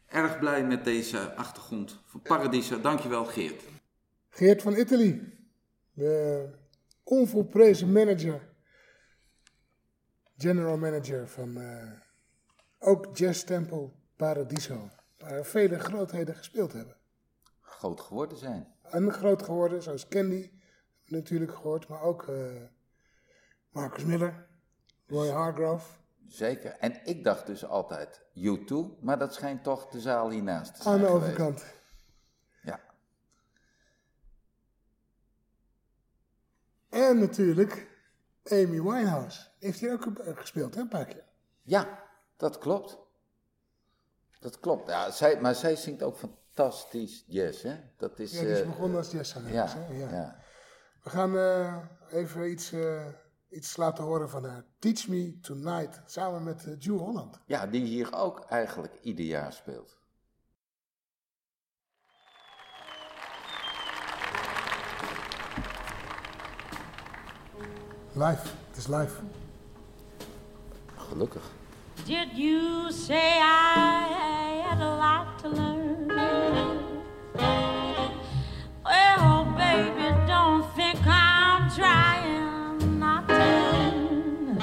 erg 0.07 0.39
blij 0.39 0.63
met 0.63 0.83
deze 0.83 1.33
achtergrond 1.35 1.99
van 2.05 2.21
Paradiso. 2.21 2.81
Dankjewel 2.81 3.25
Geert. 3.25 3.63
Geert 4.29 4.61
van 4.61 4.73
Italy. 4.75 5.33
De 5.93 6.49
onvolprezen 7.03 7.91
manager. 7.91 8.49
General 10.37 10.77
manager 10.77 11.27
van 11.27 11.57
eh, 11.57 11.91
ook 12.79 13.17
Jazz 13.17 13.43
Temple 13.43 13.91
Paradiso. 14.15 14.89
Waar 15.17 15.45
vele 15.45 15.79
grootheden 15.79 16.35
gespeeld 16.35 16.73
hebben. 16.73 16.95
Groot 17.61 18.01
geworden 18.01 18.37
zijn. 18.37 18.70
En 18.91 19.13
groot 19.13 19.43
geworden, 19.43 19.83
zoals 19.83 20.07
Candy 20.07 20.51
natuurlijk 21.05 21.53
gehoord. 21.55 21.87
Maar 21.87 22.01
ook 22.01 22.27
eh, 22.27 22.35
Marcus 23.69 24.03
Miller, 24.03 24.47
Roy 25.07 25.29
Hargrove. 25.29 25.99
Zeker. 26.27 26.71
En 26.71 27.05
ik 27.05 27.23
dacht 27.23 27.45
dus 27.45 27.65
altijd 27.65 28.21
U2, 28.35 28.73
maar 28.99 29.19
dat 29.19 29.33
schijnt 29.33 29.63
toch 29.63 29.87
de 29.87 29.99
zaal 29.99 30.29
hiernaast 30.29 30.75
te 30.75 30.81
zijn 30.81 30.93
Aan 30.93 30.99
de 31.01 31.05
geweest. 31.07 31.23
overkant. 31.25 31.65
Ja. 32.63 32.79
En 36.89 37.19
natuurlijk 37.19 37.87
Amy 38.43 38.81
Winehouse. 38.81 39.47
Heeft 39.59 39.79
hier 39.79 39.91
ook 39.93 40.05
eh, 40.19 40.37
gespeeld, 40.37 40.75
hè, 40.75 40.81
een 40.81 40.87
paar 40.87 41.05
keer. 41.05 41.23
ja, 41.61 42.03
dat 42.37 42.57
klopt. 42.57 42.97
Dat 44.39 44.59
klopt. 44.59 44.89
Ja, 44.89 45.11
zij, 45.11 45.41
maar 45.41 45.55
zij 45.55 45.75
zingt 45.75 46.03
ook 46.03 46.17
fantastisch 46.61 47.23
jazz, 47.27 47.61
hè? 47.61 47.75
Dat 47.97 48.19
is... 48.19 48.31
Ja, 48.31 48.39
die 48.39 48.49
is 48.49 48.59
eh, 48.59 48.65
begonnen 48.65 48.97
als 48.97 49.11
jazzzanger. 49.11 49.53
ja, 49.53 49.67
hè? 49.67 49.97
ja. 49.97 50.09
ja. 50.09 50.35
We 51.03 51.09
gaan 51.09 51.37
eh, 51.37 51.77
even 52.11 52.51
iets, 52.51 52.71
eh, 52.71 53.05
iets 53.49 53.77
laten 53.77 54.03
horen 54.03 54.29
van 54.29 54.45
haar. 54.45 54.63
Teach 54.79 55.07
Me 55.07 55.39
Tonight, 55.39 56.01
samen 56.05 56.43
met 56.43 56.65
uh, 56.65 56.97
Holland. 56.99 57.39
ja, 57.45 57.67
die 57.67 57.85
hier 57.85 58.15
ook 58.15 58.45
eigenlijk 58.49 58.93
ieder 59.01 59.25
jaar 59.25 59.53
speelt. 59.53 59.99
Live, 68.13 68.47
het 68.67 68.77
is 68.77 68.87
live. 68.87 69.21
Gelukkig. 70.95 71.43
Did 72.05 72.37
you 72.37 72.91
say 72.91 73.39
I 73.39 74.61
had 74.67 74.81
a 74.81 74.95
lot 74.95 75.39
to 75.39 75.49
learn? 75.49 75.90
Trying 81.75 82.99
not 82.99 83.27
to. 83.29 84.57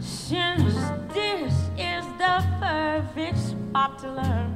Since 0.00 0.74
this 1.12 1.52
is 1.76 2.04
the 2.16 2.44
perfect 2.60 3.38
spot 3.38 3.98
to 3.98 4.12
learn. 4.12 4.53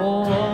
A 0.00 0.47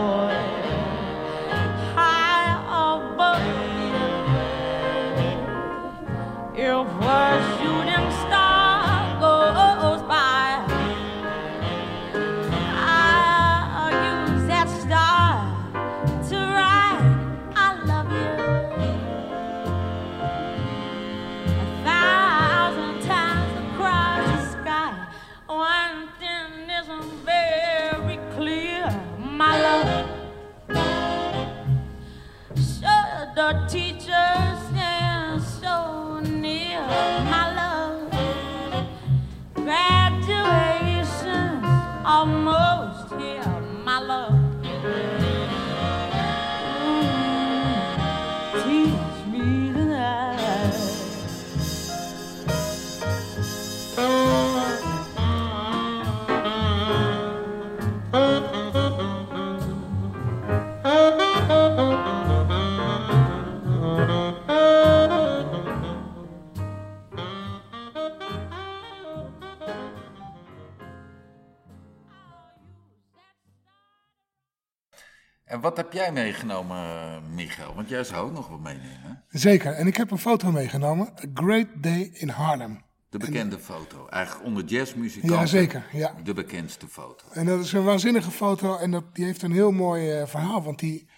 jij 75.94 76.12
meegenomen, 76.12 77.22
Michael? 77.34 77.74
Want 77.74 77.88
jij 77.88 78.04
zou 78.04 78.26
ook 78.26 78.32
nog 78.32 78.48
wat 78.48 78.60
meenemen. 78.60 79.22
Zeker. 79.28 79.72
En 79.72 79.86
ik 79.86 79.96
heb 79.96 80.10
een 80.10 80.18
foto 80.18 80.50
meegenomen. 80.50 81.06
A 81.06 81.24
Great 81.34 81.66
Day 81.76 82.10
in 82.12 82.28
Harlem. 82.28 82.82
De 83.08 83.18
bekende 83.18 83.58
foto. 83.58 84.08
Eigenlijk 84.08 84.46
onder 84.46 84.64
jazzmuzikanten. 84.64 85.38
Ja, 85.38 85.46
zeker. 85.46 85.84
Ja. 85.92 86.14
De 86.24 86.34
bekendste 86.34 86.88
foto. 86.88 87.24
En 87.32 87.46
dat 87.46 87.60
is 87.60 87.72
een 87.72 87.84
waanzinnige 87.84 88.30
foto. 88.30 88.76
En 88.76 88.90
dat, 88.90 89.14
die 89.14 89.24
heeft 89.24 89.42
een 89.42 89.52
heel 89.52 89.72
mooi 89.72 90.10
eh, 90.10 90.26
verhaal. 90.26 90.62
Want 90.62 90.78
die 90.78 91.08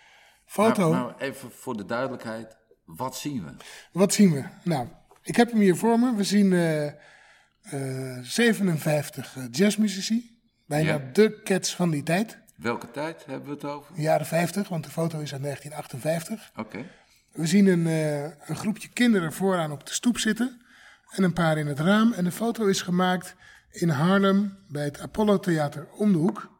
foto... 0.44 0.90
Maar 0.92 1.14
even 1.18 1.50
voor 1.52 1.76
de 1.76 1.84
duidelijkheid. 1.84 2.56
Wat 2.84 3.16
zien 3.16 3.44
we? 3.44 3.50
Wat 3.92 4.12
zien 4.12 4.32
we? 4.32 4.44
Nou, 4.64 4.88
ik 5.22 5.36
heb 5.36 5.50
hem 5.50 5.60
hier 5.60 5.76
voor 5.76 5.98
me. 5.98 6.14
We 6.14 6.24
zien 6.24 6.52
eh, 6.52 6.86
eh, 6.86 8.18
57 8.22 9.36
eh, 9.36 9.44
jazzmuzici. 9.50 10.38
Bijna 10.66 10.92
Ja. 10.92 11.10
de 11.12 11.40
cats 11.44 11.74
van 11.74 11.90
die 11.90 12.02
tijd. 12.02 12.38
Welke 12.56 12.90
tijd 12.90 13.26
hebben 13.26 13.48
we 13.48 13.54
het 13.54 13.64
over? 13.64 13.94
De 13.94 14.00
jaren 14.00 14.26
50, 14.26 14.68
want 14.68 14.84
de 14.84 14.90
foto 14.90 15.20
is 15.20 15.32
uit 15.32 15.42
1958. 15.42 16.50
Oké. 16.56 16.86
We 17.32 17.46
zien 17.46 17.66
een, 17.66 17.86
eh, 17.86 18.48
een 18.48 18.56
groepje 18.56 18.88
kinderen 18.88 19.32
vooraan 19.32 19.72
op 19.72 19.86
de 19.86 19.92
stoep 19.92 20.18
zitten. 20.18 20.64
En 21.10 21.22
een 21.22 21.32
paar 21.32 21.58
in 21.58 21.66
het 21.66 21.80
raam. 21.80 22.12
En 22.12 22.24
de 22.24 22.32
foto 22.32 22.66
is 22.66 22.82
gemaakt 22.82 23.34
in 23.70 23.88
Haarlem 23.88 24.58
bij 24.68 24.84
het 24.84 25.00
Apollo 25.00 25.38
Theater 25.38 25.88
om 25.90 26.12
de 26.12 26.18
hoek. 26.18 26.50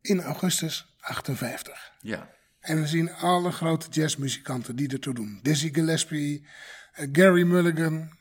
In 0.00 0.22
augustus 0.22 0.96
58. 1.00 1.92
Ja. 2.00 2.30
En 2.60 2.80
we 2.80 2.86
zien 2.86 3.12
alle 3.12 3.52
grote 3.52 3.88
jazzmuzikanten 3.90 4.76
die 4.76 4.92
ertoe 4.92 5.14
doen. 5.14 5.38
Dizzy 5.42 5.72
Gillespie, 5.72 6.46
eh, 6.92 7.08
Gary 7.12 7.42
Mulligan, 7.42 8.16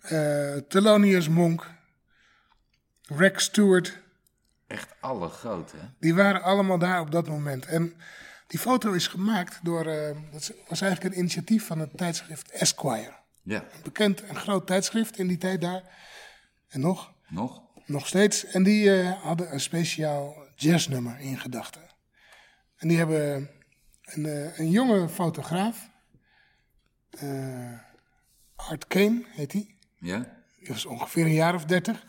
eh, 0.00 0.56
Thelonious 0.56 1.28
Monk, 1.28 1.70
Rex 3.02 3.44
Stewart. 3.44 4.02
Echt 4.74 4.94
alle 5.00 5.28
grote. 5.28 5.76
hè? 5.76 5.86
Die 6.00 6.14
waren 6.14 6.42
allemaal 6.42 6.78
daar 6.78 7.00
op 7.00 7.10
dat 7.10 7.28
moment. 7.28 7.66
En 7.66 7.94
die 8.46 8.58
foto 8.58 8.92
is 8.92 9.06
gemaakt 9.06 9.58
door, 9.62 9.86
eh, 9.86 10.16
dat 10.32 10.52
was 10.68 10.80
eigenlijk 10.80 11.14
een 11.14 11.20
initiatief 11.20 11.66
van 11.66 11.78
het 11.78 11.96
tijdschrift 11.96 12.50
Esquire. 12.50 13.12
Ja. 13.42 13.64
Bekend 13.82 14.24
en 14.24 14.36
groot 14.36 14.66
tijdschrift 14.66 15.18
in 15.18 15.26
die 15.26 15.38
tijd 15.38 15.60
daar. 15.60 15.82
En 16.68 16.80
nog, 16.80 17.12
Nog? 17.28 17.62
nog 17.86 18.06
steeds. 18.06 18.44
En 18.44 18.62
die 18.62 19.00
eh, 19.00 19.22
hadden 19.22 19.52
een 19.52 19.60
speciaal 19.60 20.36
jazznummer 20.54 21.18
in 21.20 21.38
gedachten. 21.38 21.82
En 22.76 22.88
die 22.88 22.98
hebben 22.98 23.50
een, 24.04 24.26
eh, 24.26 24.58
een 24.58 24.70
jonge 24.70 25.08
fotograaf, 25.08 25.90
eh, 27.10 27.72
Art 28.56 28.86
Kane 28.86 29.24
heet 29.28 29.52
hij. 29.52 29.76
Ja. 29.98 30.42
Die 30.58 30.68
was 30.68 30.84
ongeveer 30.86 31.24
een 31.24 31.32
jaar 31.32 31.54
of 31.54 31.64
dertig. 31.64 32.04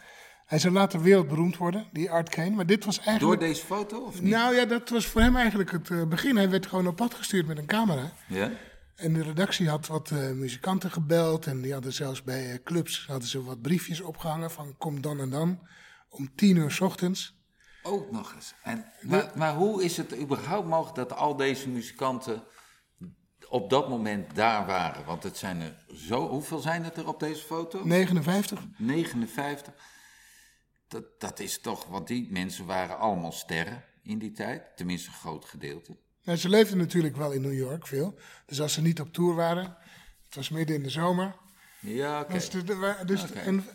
Hij 0.45 0.59
zou 0.59 0.73
later 0.73 1.01
wereldberoemd 1.01 1.57
worden, 1.57 1.87
die 1.91 2.11
Art 2.11 2.29
Kane. 2.29 2.49
Maar 2.49 2.65
dit 2.65 2.85
was 2.85 2.95
Door 2.95 3.05
eigenlijk... 3.05 3.41
deze 3.41 3.65
foto 3.65 3.99
of 3.99 4.21
niet? 4.21 4.31
Nou 4.31 4.55
ja, 4.55 4.65
dat 4.65 4.89
was 4.89 5.05
voor 5.05 5.21
hem 5.21 5.35
eigenlijk 5.35 5.71
het 5.71 5.89
eh, 5.89 6.03
begin. 6.03 6.35
Hij 6.35 6.49
werd 6.49 6.65
gewoon 6.65 6.87
op 6.87 6.95
pad 6.95 7.13
gestuurd 7.13 7.47
met 7.47 7.57
een 7.57 7.65
camera. 7.65 8.13
Ja? 8.27 8.51
En 8.95 9.13
de 9.13 9.23
redactie 9.23 9.69
had 9.69 9.87
wat 9.87 10.11
eh, 10.11 10.31
muzikanten 10.31 10.91
gebeld. 10.91 11.45
En 11.45 11.61
die 11.61 11.73
hadden 11.73 11.93
zelfs 11.93 12.23
bij 12.23 12.51
eh, 12.51 12.63
clubs 12.63 13.05
hadden 13.07 13.27
ze 13.27 13.43
wat 13.43 13.61
briefjes 13.61 14.01
opgehangen 14.01 14.51
van 14.51 14.75
kom 14.77 15.01
dan 15.01 15.19
en 15.19 15.29
dan. 15.29 15.59
Om 16.09 16.35
tien 16.35 16.55
uur 16.57 16.71
's 16.71 16.79
ochtends. 16.79 17.39
Ook 17.83 18.11
nog 18.11 18.33
eens. 18.33 18.53
En, 18.63 18.85
maar, 19.01 19.31
maar 19.35 19.53
hoe 19.53 19.83
is 19.83 19.97
het 19.97 20.17
überhaupt 20.19 20.67
mogelijk 20.67 20.95
dat 20.95 21.17
al 21.17 21.35
deze 21.35 21.69
muzikanten 21.69 22.43
op 23.49 23.69
dat 23.69 23.89
moment 23.89 24.35
daar 24.35 24.65
waren? 24.65 25.05
Want 25.05 25.23
het 25.23 25.37
zijn 25.37 25.61
er 25.61 25.85
zo... 25.95 26.27
Hoeveel 26.27 26.59
zijn 26.59 26.83
het 26.83 26.97
er 26.97 27.07
op 27.07 27.19
deze 27.19 27.45
foto? 27.45 27.85
59. 27.85 28.59
59. 28.77 29.73
Dat, 30.87 31.03
dat 31.19 31.39
is 31.39 31.59
toch... 31.61 31.85
Want 31.85 32.07
die 32.07 32.27
mensen 32.31 32.65
waren 32.65 32.97
allemaal 32.99 33.31
sterren 33.31 33.83
in 34.03 34.17
die 34.19 34.31
tijd. 34.31 34.63
Tenminste, 34.75 35.07
een 35.09 35.15
groot 35.15 35.45
gedeelte. 35.45 35.97
Nou, 36.23 36.37
ze 36.37 36.49
leefden 36.49 36.77
natuurlijk 36.77 37.15
wel 37.17 37.31
in 37.31 37.41
New 37.41 37.53
York 37.57 37.87
veel. 37.87 38.19
Dus 38.45 38.61
als 38.61 38.73
ze 38.73 38.81
niet 38.81 38.99
op 39.01 39.13
tour 39.13 39.35
waren. 39.35 39.77
Het 40.25 40.35
was 40.35 40.49
midden 40.49 40.75
in 40.75 40.83
de 40.83 40.89
zomer. 40.89 41.35
Ja, 41.79 42.19
oké. 42.21 42.33
Dus, 42.33 42.49
dus, 43.05 43.31
en, 43.33 43.65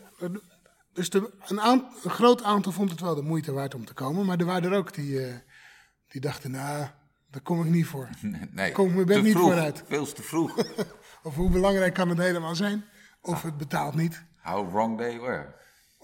dus 0.92 1.11
de, 1.11 1.32
een, 1.46 1.61
aant- 1.61 2.04
een 2.04 2.11
groot 2.11 2.42
aantal 2.42 2.72
vond 2.72 2.90
het 2.90 3.00
wel 3.00 3.14
de 3.14 3.22
moeite 3.22 3.52
waard 3.52 3.74
om 3.74 3.84
te 3.84 3.94
komen. 3.94 4.26
Maar 4.26 4.38
er 4.38 4.44
waren 4.44 4.70
er 4.72 4.76
ook 4.78 4.94
die, 4.94 5.26
eh, 5.26 5.34
die 6.08 6.20
dachten, 6.20 6.50
nou, 6.50 6.86
daar 7.30 7.42
kom 7.42 7.61
ik 7.64 7.70
niet 7.70 7.86
voor. 7.86 8.08
Nee, 8.52 8.72
Kom 8.72 8.88
ik 8.88 8.94
mijn 8.94 9.06
bed 9.06 9.16
te 9.16 9.22
niet 9.22 9.32
vroeg. 9.32 9.44
vooruit. 9.46 9.82
Veel 9.86 10.12
te 10.12 10.22
vroeg. 10.22 10.56
Of 11.22 11.34
hoe 11.34 11.50
belangrijk 11.50 11.94
kan 11.94 12.08
het 12.08 12.18
helemaal 12.18 12.54
zijn? 12.54 12.84
Of 13.20 13.42
het 13.42 13.56
betaalt 13.56 13.94
niet. 13.94 14.24
How 14.42 14.70
wrong 14.72 14.98
they 14.98 15.20
were. 15.20 15.54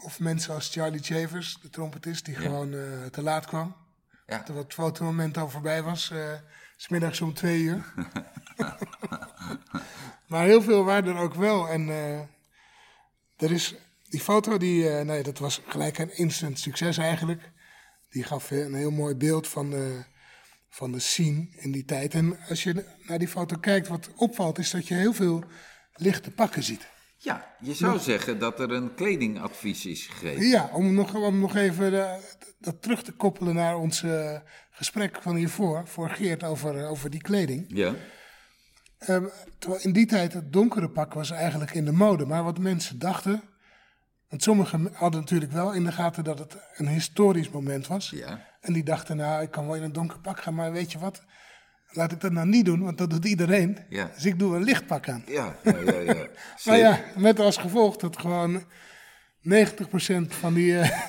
Of 0.05 0.21
mensen 0.21 0.55
als 0.55 0.73
Charlie 0.73 1.03
Chavers, 1.03 1.59
de 1.63 1.71
trompetist, 1.71 2.25
die 2.25 2.35
gewoon 2.35 2.75
eh, 2.75 3.05
te 3.11 3.23
laat 3.23 3.47
kwam. 3.47 3.77
Ja. 4.27 4.43
Terwijl 4.43 4.65
het 4.65 4.75
fotomoment 4.75 5.37
al 5.37 5.51
voorbij 5.51 5.83
was, 5.83 6.11
eh, 6.11 6.33
s 6.77 6.85
smiddags 6.85 7.21
om 7.21 7.35
twee 7.35 7.61
uur. 7.61 7.93
maar 10.29 10.45
heel 10.45 10.63
veel 10.63 10.85
waren 10.85 11.17
er 11.17 11.23
ook 11.23 11.35
wel. 11.35 11.69
En 11.69 11.89
eh, 11.89 12.21
er 13.37 13.53
is 13.53 13.75
die 14.09 14.21
foto, 14.21 14.59
die, 14.59 14.89
eh, 14.89 15.05
nee, 15.05 15.23
dat 15.23 15.39
was 15.39 15.63
gelijk 15.67 15.99
een 15.99 16.17
instant 16.17 16.59
succes 16.59 16.99
eigenlijk. 16.99 17.51
Die 18.11 18.25
gaf 18.25 18.51
eh, 18.51 18.59
een 18.59 18.75
heel 18.75 18.91
mooi 18.91 19.15
beeld 19.15 19.49
van 19.49 19.71
de, 19.71 20.05
van 20.69 20.93
de 20.93 21.01
scene 21.01 21.49
in 21.57 21.73
die 21.73 21.85
tijd. 21.85 22.15
En 22.15 22.39
als 22.49 22.63
je 22.63 22.85
naar 23.07 23.19
die 23.19 23.29
foto 23.29 23.57
kijkt, 23.57 23.89
wat 23.89 24.11
opvalt, 24.15 24.59
is 24.59 24.71
dat 24.71 24.89
je 24.89 24.95
heel 24.95 25.13
veel 25.13 25.45
lichte 25.95 26.31
pakken 26.31 26.63
ziet. 26.63 26.87
Ja, 27.27 27.55
je 27.61 27.75
zou 27.75 27.99
zeggen 27.99 28.39
dat 28.39 28.61
er 28.61 28.71
een 28.71 28.95
kledingadvies 28.95 29.87
is 29.87 30.07
gegeven. 30.07 30.47
Ja, 30.47 30.71
om 30.73 30.95
nog, 30.95 31.15
om 31.15 31.41
nog 31.41 31.55
even 31.55 32.03
eh, 32.03 32.15
dat 32.59 32.83
terug 32.83 33.03
te 33.03 33.13
koppelen 33.13 33.55
naar 33.55 33.77
ons 33.77 34.03
eh, 34.03 34.39
gesprek 34.71 35.23
van 35.23 35.37
hiervoor, 35.37 35.87
voor 35.87 36.11
Geert, 36.11 36.45
over, 36.45 36.79
eh, 36.79 36.91
over 36.91 37.11
die 37.11 37.21
kleding. 37.21 37.65
Ja. 37.69 37.95
Ehm, 38.99 39.25
terwijl 39.59 39.83
in 39.83 39.93
die 39.93 40.07
tijd 40.07 40.33
het 40.33 40.53
donkere 40.53 40.91
pak 40.91 41.15
was 41.15 41.31
eigenlijk 41.31 41.75
in 41.75 41.85
de 41.85 41.93
mode. 41.93 42.27
Maar 42.27 42.45
wat 42.45 42.59
mensen 42.59 42.99
dachten, 42.99 43.43
want 44.29 44.43
sommigen 44.43 44.91
hadden 44.93 45.21
natuurlijk 45.21 45.53
wel 45.53 45.73
in 45.73 45.85
de 45.85 45.93
gaten 45.93 46.25
dat 46.25 46.39
het 46.39 46.57
een 46.75 46.89
historisch 46.89 47.51
moment 47.51 47.87
was. 47.87 48.11
Ja. 48.11 48.47
En 48.61 48.73
die 48.73 48.85
dachten, 48.85 49.17
nou, 49.17 49.43
ik 49.43 49.51
kan 49.51 49.67
wel 49.67 49.77
in 49.77 49.83
een 49.83 49.93
donker 49.93 50.21
pak 50.21 50.41
gaan, 50.41 50.55
maar 50.55 50.73
weet 50.73 50.93
je 50.93 50.99
wat? 50.99 51.25
Laat 51.97 52.13
ik 52.13 52.21
dat 52.21 52.33
nou 52.33 52.47
niet 52.47 52.65
doen, 52.65 52.83
want 52.83 52.99
dat 52.99 53.11
doet 53.11 53.25
iedereen. 53.25 53.79
Ja. 53.89 54.11
Dus 54.15 54.25
ik 54.25 54.39
doe 54.39 54.57
een 54.57 54.63
lichtpak 54.63 55.09
aan. 55.09 55.23
Ja, 55.27 55.57
ja, 55.63 55.79
ja. 55.79 56.01
ja. 56.01 56.27
Maar 56.65 56.79
ja, 56.79 57.01
met 57.17 57.41
als 57.41 57.57
gevolg 57.57 57.97
dat 57.97 58.19
gewoon 58.19 58.63
90% 58.63 60.27
van 60.29 60.55
die, 60.55 60.79
eh, 60.79 61.01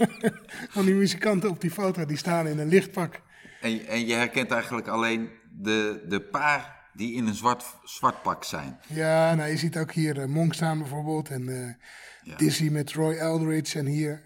van 0.74 0.84
die 0.84 0.94
muzikanten 0.94 1.50
op 1.50 1.60
die 1.60 1.70
foto, 1.70 2.04
die 2.04 2.16
staan 2.16 2.46
in 2.46 2.58
een 2.58 2.68
lichtpak. 2.68 3.20
En, 3.60 3.86
en 3.86 4.06
je 4.06 4.14
herkent 4.14 4.50
eigenlijk 4.50 4.88
alleen 4.88 5.30
de, 5.50 6.04
de 6.08 6.20
paar 6.20 6.76
die 6.92 7.14
in 7.14 7.26
een 7.26 7.34
zwart, 7.34 7.64
zwart 7.84 8.22
pak 8.22 8.44
zijn. 8.44 8.78
Ja, 8.86 9.34
nou, 9.34 9.50
je 9.50 9.56
ziet 9.56 9.78
ook 9.78 9.92
hier 9.92 10.20
eh, 10.20 10.26
Monk 10.26 10.54
staan 10.54 10.78
bijvoorbeeld 10.78 11.28
en 11.28 11.48
eh, 11.48 12.36
Dizzy 12.36 12.68
met 12.68 12.92
Roy 12.92 13.14
Eldridge. 13.14 13.78
En 13.78 13.86
hier 13.86 14.22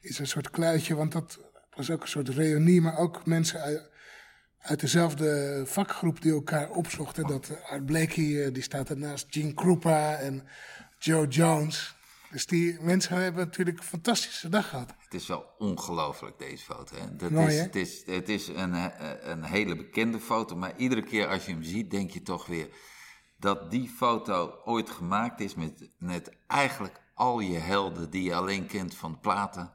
is 0.00 0.18
een 0.18 0.26
soort 0.26 0.50
kluitje, 0.50 0.94
want 0.94 1.12
dat 1.12 1.40
was 1.76 1.90
ook 1.90 2.02
een 2.02 2.08
soort 2.08 2.28
reunie, 2.28 2.80
maar 2.80 2.98
ook 2.98 3.26
mensen 3.26 3.90
uit, 4.64 4.80
dezelfde 4.80 5.62
vakgroep 5.66 6.22
die 6.22 6.32
elkaar 6.32 6.70
opzochten. 6.70 7.26
Dat 7.26 7.48
eh, 7.48 7.70
Art 7.70 7.86
Blakey, 7.86 8.44
eh, 8.44 8.52
die 8.52 8.62
staat 8.62 8.90
ernaast, 8.90 9.26
Gene 9.28 9.54
Krupa 9.54 10.14
en 10.14 10.46
Joe 10.98 11.26
Jones. 11.26 11.94
Dus 12.30 12.46
die 12.46 12.80
mensen 12.80 13.16
hebben 13.16 13.44
natuurlijk 13.44 13.78
een 13.78 13.84
fantastische 13.84 14.48
dag 14.48 14.68
gehad. 14.68 14.94
Het 14.98 15.14
is 15.14 15.26
wel 15.26 15.46
ongelooflijk, 15.58 16.38
deze 16.38 16.64
foto. 16.64 16.96
Hè? 16.96 17.16
Dat 17.16 17.30
Mooi, 17.30 17.46
is, 17.46 17.58
hè? 17.58 17.62
het 17.62 17.76
is, 17.76 18.02
het 18.06 18.28
is 18.28 18.48
een, 18.48 18.74
eh, 18.74 19.14
een 19.20 19.44
hele 19.44 19.76
bekende 19.76 20.20
foto, 20.20 20.56
maar 20.56 20.76
iedere 20.76 21.02
keer 21.02 21.26
als 21.26 21.44
je 21.44 21.52
hem 21.52 21.62
ziet, 21.62 21.90
denk 21.90 22.10
je 22.10 22.22
toch 22.22 22.46
weer 22.46 22.68
dat 23.38 23.70
die 23.70 23.88
foto 23.88 24.60
ooit 24.64 24.90
gemaakt 24.90 25.40
is 25.40 25.54
met, 25.54 25.90
met 25.98 26.30
eigenlijk 26.46 27.00
al 27.14 27.40
je 27.40 27.58
helden 27.58 28.10
die 28.10 28.22
je 28.22 28.34
alleen 28.34 28.66
kent 28.66 28.94
van 28.94 29.20
platen 29.20 29.72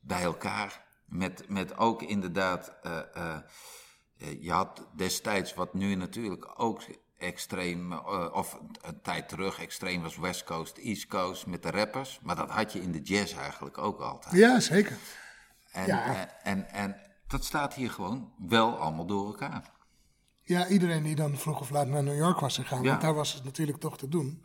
bij 0.00 0.22
elkaar. 0.22 0.84
Met, 1.06 1.48
met 1.48 1.76
ook 1.76 2.02
inderdaad, 2.02 2.72
je 4.40 4.52
had 4.52 4.86
destijds 4.96 5.54
wat 5.54 5.74
nu 5.74 5.94
natuurlijk 5.94 6.52
ook 6.56 6.82
extreem, 7.18 7.92
eh, 7.92 8.28
of 8.32 8.58
een 8.82 9.00
tijd 9.02 9.28
terug 9.28 9.60
extreem 9.60 10.02
was 10.02 10.16
West 10.16 10.44
Coast, 10.44 10.76
East 10.76 11.06
Coast 11.06 11.46
met 11.46 11.62
de 11.62 11.70
rappers. 11.70 12.20
Maar 12.22 12.36
dat 12.36 12.50
had 12.50 12.72
je 12.72 12.80
in 12.82 12.92
de 12.92 13.00
jazz 13.02 13.34
eigenlijk 13.36 13.78
ook 13.78 14.00
altijd. 14.00 14.34
Ja, 14.34 14.60
zeker. 14.60 14.98
En, 15.72 15.86
Ja. 15.86 16.14
en, 16.14 16.28
en, 16.42 16.68
en 16.70 16.96
dat 17.26 17.44
staat 17.44 17.74
hier 17.74 17.90
gewoon 17.90 18.32
wel 18.38 18.76
allemaal 18.76 19.06
door 19.06 19.26
elkaar. 19.26 19.74
Ja, 20.42 20.68
iedereen 20.68 21.02
die 21.02 21.14
dan 21.14 21.36
vroeg 21.36 21.60
of 21.60 21.70
laat 21.70 21.86
naar 21.86 22.02
New 22.02 22.16
York 22.16 22.40
was 22.40 22.56
gegaan, 22.56 22.82
Ja. 22.82 22.88
want 22.88 23.00
daar 23.00 23.14
was 23.14 23.32
het 23.32 23.44
natuurlijk 23.44 23.78
toch 23.78 23.98
te 23.98 24.08
doen. 24.08 24.44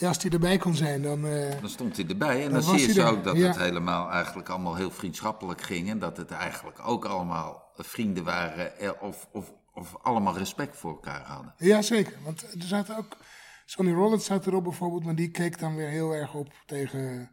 Als 0.00 0.18
die 0.18 0.30
erbij 0.30 0.56
kon 0.58 0.74
zijn, 0.74 1.02
dan... 1.02 1.26
eh, 1.26 1.60
dan 1.60 1.68
stond 1.68 1.96
hij 1.96 2.06
erbij. 2.06 2.44
En 2.44 2.52
Dan 2.52 2.62
zie 2.62 2.94
je 2.94 3.00
hij 3.00 3.10
ook 3.10 3.24
dat 3.24 3.36
ja. 3.36 3.46
het 3.46 3.56
helemaal 3.58 4.10
eigenlijk 4.10 4.48
allemaal 4.48 4.74
heel 4.74 4.90
vriendschappelijk 4.90 5.62
ging. 5.62 5.90
En 5.90 5.98
dat 5.98 6.16
het 6.16 6.30
eigenlijk 6.30 6.88
ook 6.88 7.04
allemaal 7.04 7.72
vrienden 7.76 8.24
waren 8.24 8.78
eh, 8.78 8.90
of, 9.00 9.28
of, 9.32 9.52
of 9.74 9.96
allemaal 10.02 10.36
respect 10.38 10.76
voor 10.76 10.90
elkaar 10.90 11.22
hadden. 11.26 11.54
Ja, 11.58 11.82
zeker. 11.82 12.12
Want 12.24 12.42
er 12.42 12.62
zaten 12.62 12.96
ook. 12.96 13.16
Sonny 13.64 13.92
Rollins 13.92 14.24
zat 14.24 14.46
erop 14.46 14.64
bijvoorbeeld, 14.64 15.04
maar 15.04 15.14
die 15.14 15.30
keek 15.30 15.58
dan 15.58 15.76
weer 15.76 15.88
heel 15.88 16.12
erg 16.12 16.34
op 16.34 16.52
tegen, 16.66 17.30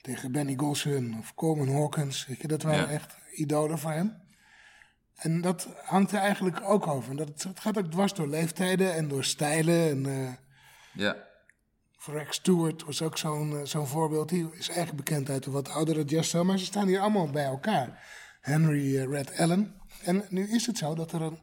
tegen 0.00 0.32
Benny 0.32 0.54
Golson 0.56 1.16
of 1.18 1.34
Coleman 1.34 1.74
Hawkins. 1.74 2.26
Weet 2.26 2.40
je, 2.40 2.48
dat 2.48 2.62
waren 2.62 2.80
Ja. 2.88 2.94
echt 2.94 3.16
idolen 3.34 3.78
voor 3.78 3.90
hem. 3.90 4.16
En 5.14 5.40
dat 5.40 5.68
hangt 5.84 6.12
er 6.12 6.18
eigenlijk 6.18 6.60
ook 6.62 6.86
over. 6.86 7.16
Dat, 7.16 7.42
het 7.42 7.60
gaat 7.60 7.78
ook 7.78 7.90
dwars 7.90 8.14
door 8.14 8.28
leeftijden 8.28 8.94
en 8.94 9.08
door 9.08 9.24
stijlen. 9.24 9.90
En 9.90 10.06
eh 10.06 10.32
Ja, 10.92 11.16
Rex 12.06 12.36
Stewart 12.36 12.84
was 12.84 13.02
ook 13.02 13.18
zo'n 13.18 13.56
eh, 13.56 13.64
zo'n 13.64 13.86
voorbeeld. 13.86 14.28
Die 14.28 14.48
is 14.52 14.68
eigenlijk 14.68 14.96
bekend 14.96 15.30
uit 15.30 15.42
de 15.44 15.50
wat 15.50 15.68
oudere 15.68 16.04
jazzstijl, 16.04 16.44
maar 16.44 16.58
ze 16.58 16.64
staan 16.64 16.86
hier 16.86 17.00
allemaal 17.00 17.30
bij 17.30 17.44
elkaar. 17.44 18.08
Henry 18.40 18.96
eh, 18.96 19.06
Red 19.06 19.38
Allen. 19.38 19.74
En 20.04 20.24
nu 20.28 20.48
is 20.50 20.66
het 20.66 20.78
zo 20.78 20.94
dat 20.94 21.12
er 21.12 21.22
een 21.22 21.38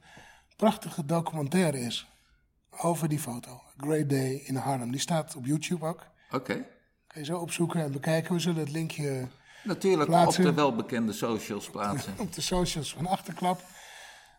prachtige 0.55 1.05
documentaire 1.05 1.79
is 1.79 2.07
over 2.79 3.09
die 3.09 3.19
foto. 3.19 3.51
A 3.51 3.83
Great 3.83 4.09
Day 4.09 4.41
in 4.45 4.55
Harlem. 4.55 4.91
Die 4.91 4.99
staat 4.99 5.35
op 5.35 5.45
YouTube 5.45 5.85
ook. 5.85 6.05
oké. 6.31 6.65
Kan 7.07 7.21
je 7.21 7.25
zo 7.25 7.37
opzoeken 7.37 7.81
en 7.81 7.91
bekijken. 7.91 8.33
We 8.33 8.39
zullen 8.39 8.59
het 8.59 8.71
linkje 8.71 9.27
Natuurlijk 9.63 10.09
Plaatsen. 10.09 10.43
op 10.43 10.49
de 10.49 10.55
welbekende 10.55 11.13
socials 11.13 11.69
plaatsen. 11.69 12.13
op 12.25 12.33
de 12.33 12.41
socials 12.41 12.93
van 12.93 13.07
Achterklap. 13.07 13.61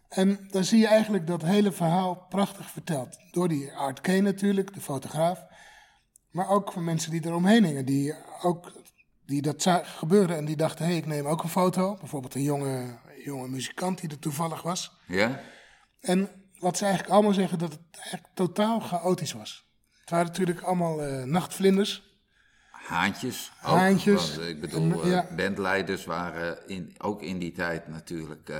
En 0.08 0.48
dan 0.50 0.64
zie 0.64 0.78
je 0.78 0.86
eigenlijk 0.86 1.26
dat 1.26 1.42
hele 1.42 1.72
verhaal 1.72 2.26
prachtig 2.28 2.70
verteld. 2.70 3.18
Door 3.30 3.48
die 3.48 3.72
Art 3.72 4.00
Kane 4.00 4.20
natuurlijk, 4.20 4.74
de 4.74 4.80
fotograaf. 4.80 5.46
Maar 6.30 6.48
ook 6.48 6.72
van 6.72 6.84
mensen 6.84 7.10
die 7.10 7.26
eromheen 7.26 7.64
hingen. 7.64 7.84
Die, 7.84 8.14
ook, 8.42 8.72
die 9.26 9.42
dat 9.42 9.62
zagen 9.62 9.98
gebeuren 9.98 10.36
en 10.36 10.44
die 10.44 10.56
dachten, 10.56 10.84
hé, 10.84 10.90
hey, 10.90 11.00
ik 11.00 11.06
neem 11.06 11.26
ook 11.26 11.42
een 11.42 11.48
foto. 11.48 11.96
Bijvoorbeeld 11.96 12.34
een 12.34 12.42
jonge, 12.42 12.98
jonge 13.24 13.48
muzikant 13.48 14.00
die 14.00 14.10
er 14.10 14.18
toevallig 14.18 14.62
was. 14.62 14.92
Ja? 15.06 15.40
En 16.00 16.28
wat 16.58 16.76
ze 16.76 16.84
eigenlijk 16.84 17.14
allemaal 17.14 17.32
zeggen, 17.32 17.58
dat 17.58 17.72
het 17.72 17.80
eigenlijk 17.92 18.34
totaal 18.34 18.80
chaotisch 18.80 19.32
was. 19.32 19.66
Het 20.00 20.10
waren 20.10 20.26
natuurlijk 20.26 20.60
allemaal 20.60 21.02
eh, 21.02 21.22
nachtvlinders. 21.24 22.02
Haantjes. 22.70 23.52
Ook, 23.62 23.76
Haantjes. 23.76 24.34
want, 24.34 24.40
eh, 24.40 24.48
ik 24.48 24.60
bedoel, 24.60 24.92
En, 24.92 25.00
eh, 25.00 25.10
ja. 25.10 25.28
bandleiders 25.36 26.04
waren 26.04 26.68
in, 26.68 26.94
ook 26.98 27.22
in 27.22 27.38
die 27.38 27.52
tijd 27.52 27.88
natuurlijk 27.88 28.52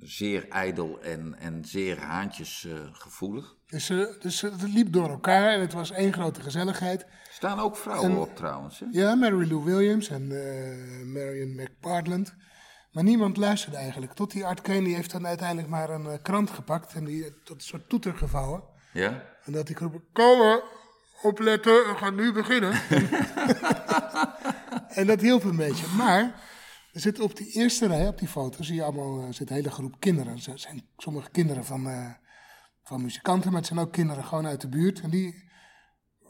zeer 0.00 0.48
ijdel 0.48 1.00
en, 1.02 1.38
en 1.38 1.64
zeer 1.64 2.00
haantjesgevoelig. 2.00 3.56
Dus, 3.68 3.90
eh, 3.90 4.04
dus 4.20 4.40
het 4.40 4.62
liep 4.62 4.92
door 4.92 5.08
elkaar 5.08 5.52
en 5.52 5.60
het 5.60 5.72
was 5.72 5.90
één 5.90 6.12
grote 6.12 6.40
gezelligheid. 6.40 7.00
Er 7.02 7.08
staan 7.30 7.60
ook 7.60 7.76
vrouwen 7.76 8.10
En- 8.10 8.16
op 8.16 8.36
trouwens. 8.36 8.78
Hè? 8.78 8.86
Ja, 8.90 9.14
Mary 9.14 9.50
Lou 9.50 9.64
Williams 9.64 10.08
en 10.08 10.22
eh, 10.22 11.06
Marion 11.06 11.54
McPartland. 11.54 12.34
Maar 12.92 13.04
niemand 13.04 13.36
luisterde 13.36 13.76
eigenlijk. 13.76 14.12
Tot 14.12 14.30
die 14.30 14.44
Art 14.46 14.60
Kane 14.60 14.82
die 14.82 14.94
heeft 14.94 15.10
dan 15.10 15.26
uiteindelijk 15.26 15.68
maar 15.68 15.90
een 15.90 16.06
eh, 16.06 16.22
krant 16.22 16.50
gepakt 16.50 16.94
en 16.94 17.04
die 17.04 17.24
eh, 17.24 17.30
tot 17.44 17.56
een 17.56 17.62
soort 17.66 17.88
toeter 17.88 18.14
gevouwen. 18.14 18.62
Ja? 18.92 19.22
En 19.44 19.52
dat 19.52 19.66
hij 19.68 19.76
geroepen, 19.76 20.04
komen, 20.12 20.62
opletten, 21.22 21.72
we 21.72 21.94
gaan 21.96 22.14
nu 22.14 22.32
beginnen. 22.32 22.72
en 24.98 25.06
dat 25.06 25.20
hielp 25.20 25.44
een 25.44 25.56
beetje. 25.56 25.86
Maar 25.96 26.22
er 26.92 27.00
zit 27.00 27.20
op 27.20 27.36
die 27.36 27.50
eerste 27.52 27.86
rij, 27.86 28.08
op 28.08 28.18
die 28.18 28.28
foto, 28.28 28.62
zie 28.62 28.74
je 28.74 28.82
allemaal, 28.82 29.26
er 29.26 29.34
zit 29.34 29.50
een 29.50 29.56
hele 29.56 29.70
groep 29.70 29.94
kinderen. 29.98 30.32
Er 30.32 30.58
zijn 30.58 30.82
sommige 30.96 31.30
kinderen 31.30 31.64
van, 31.64 31.88
eh, 31.88 32.06
van 32.88 33.02
muzikanten, 33.02 33.50
maar 33.50 33.58
het 33.60 33.68
zijn 33.68 33.78
ook 33.80 33.92
kinderen 33.92 34.24
gewoon 34.24 34.46
uit 34.46 34.60
de 34.60 34.68
buurt. 34.68 35.00
En 35.00 35.10
die 35.10 35.50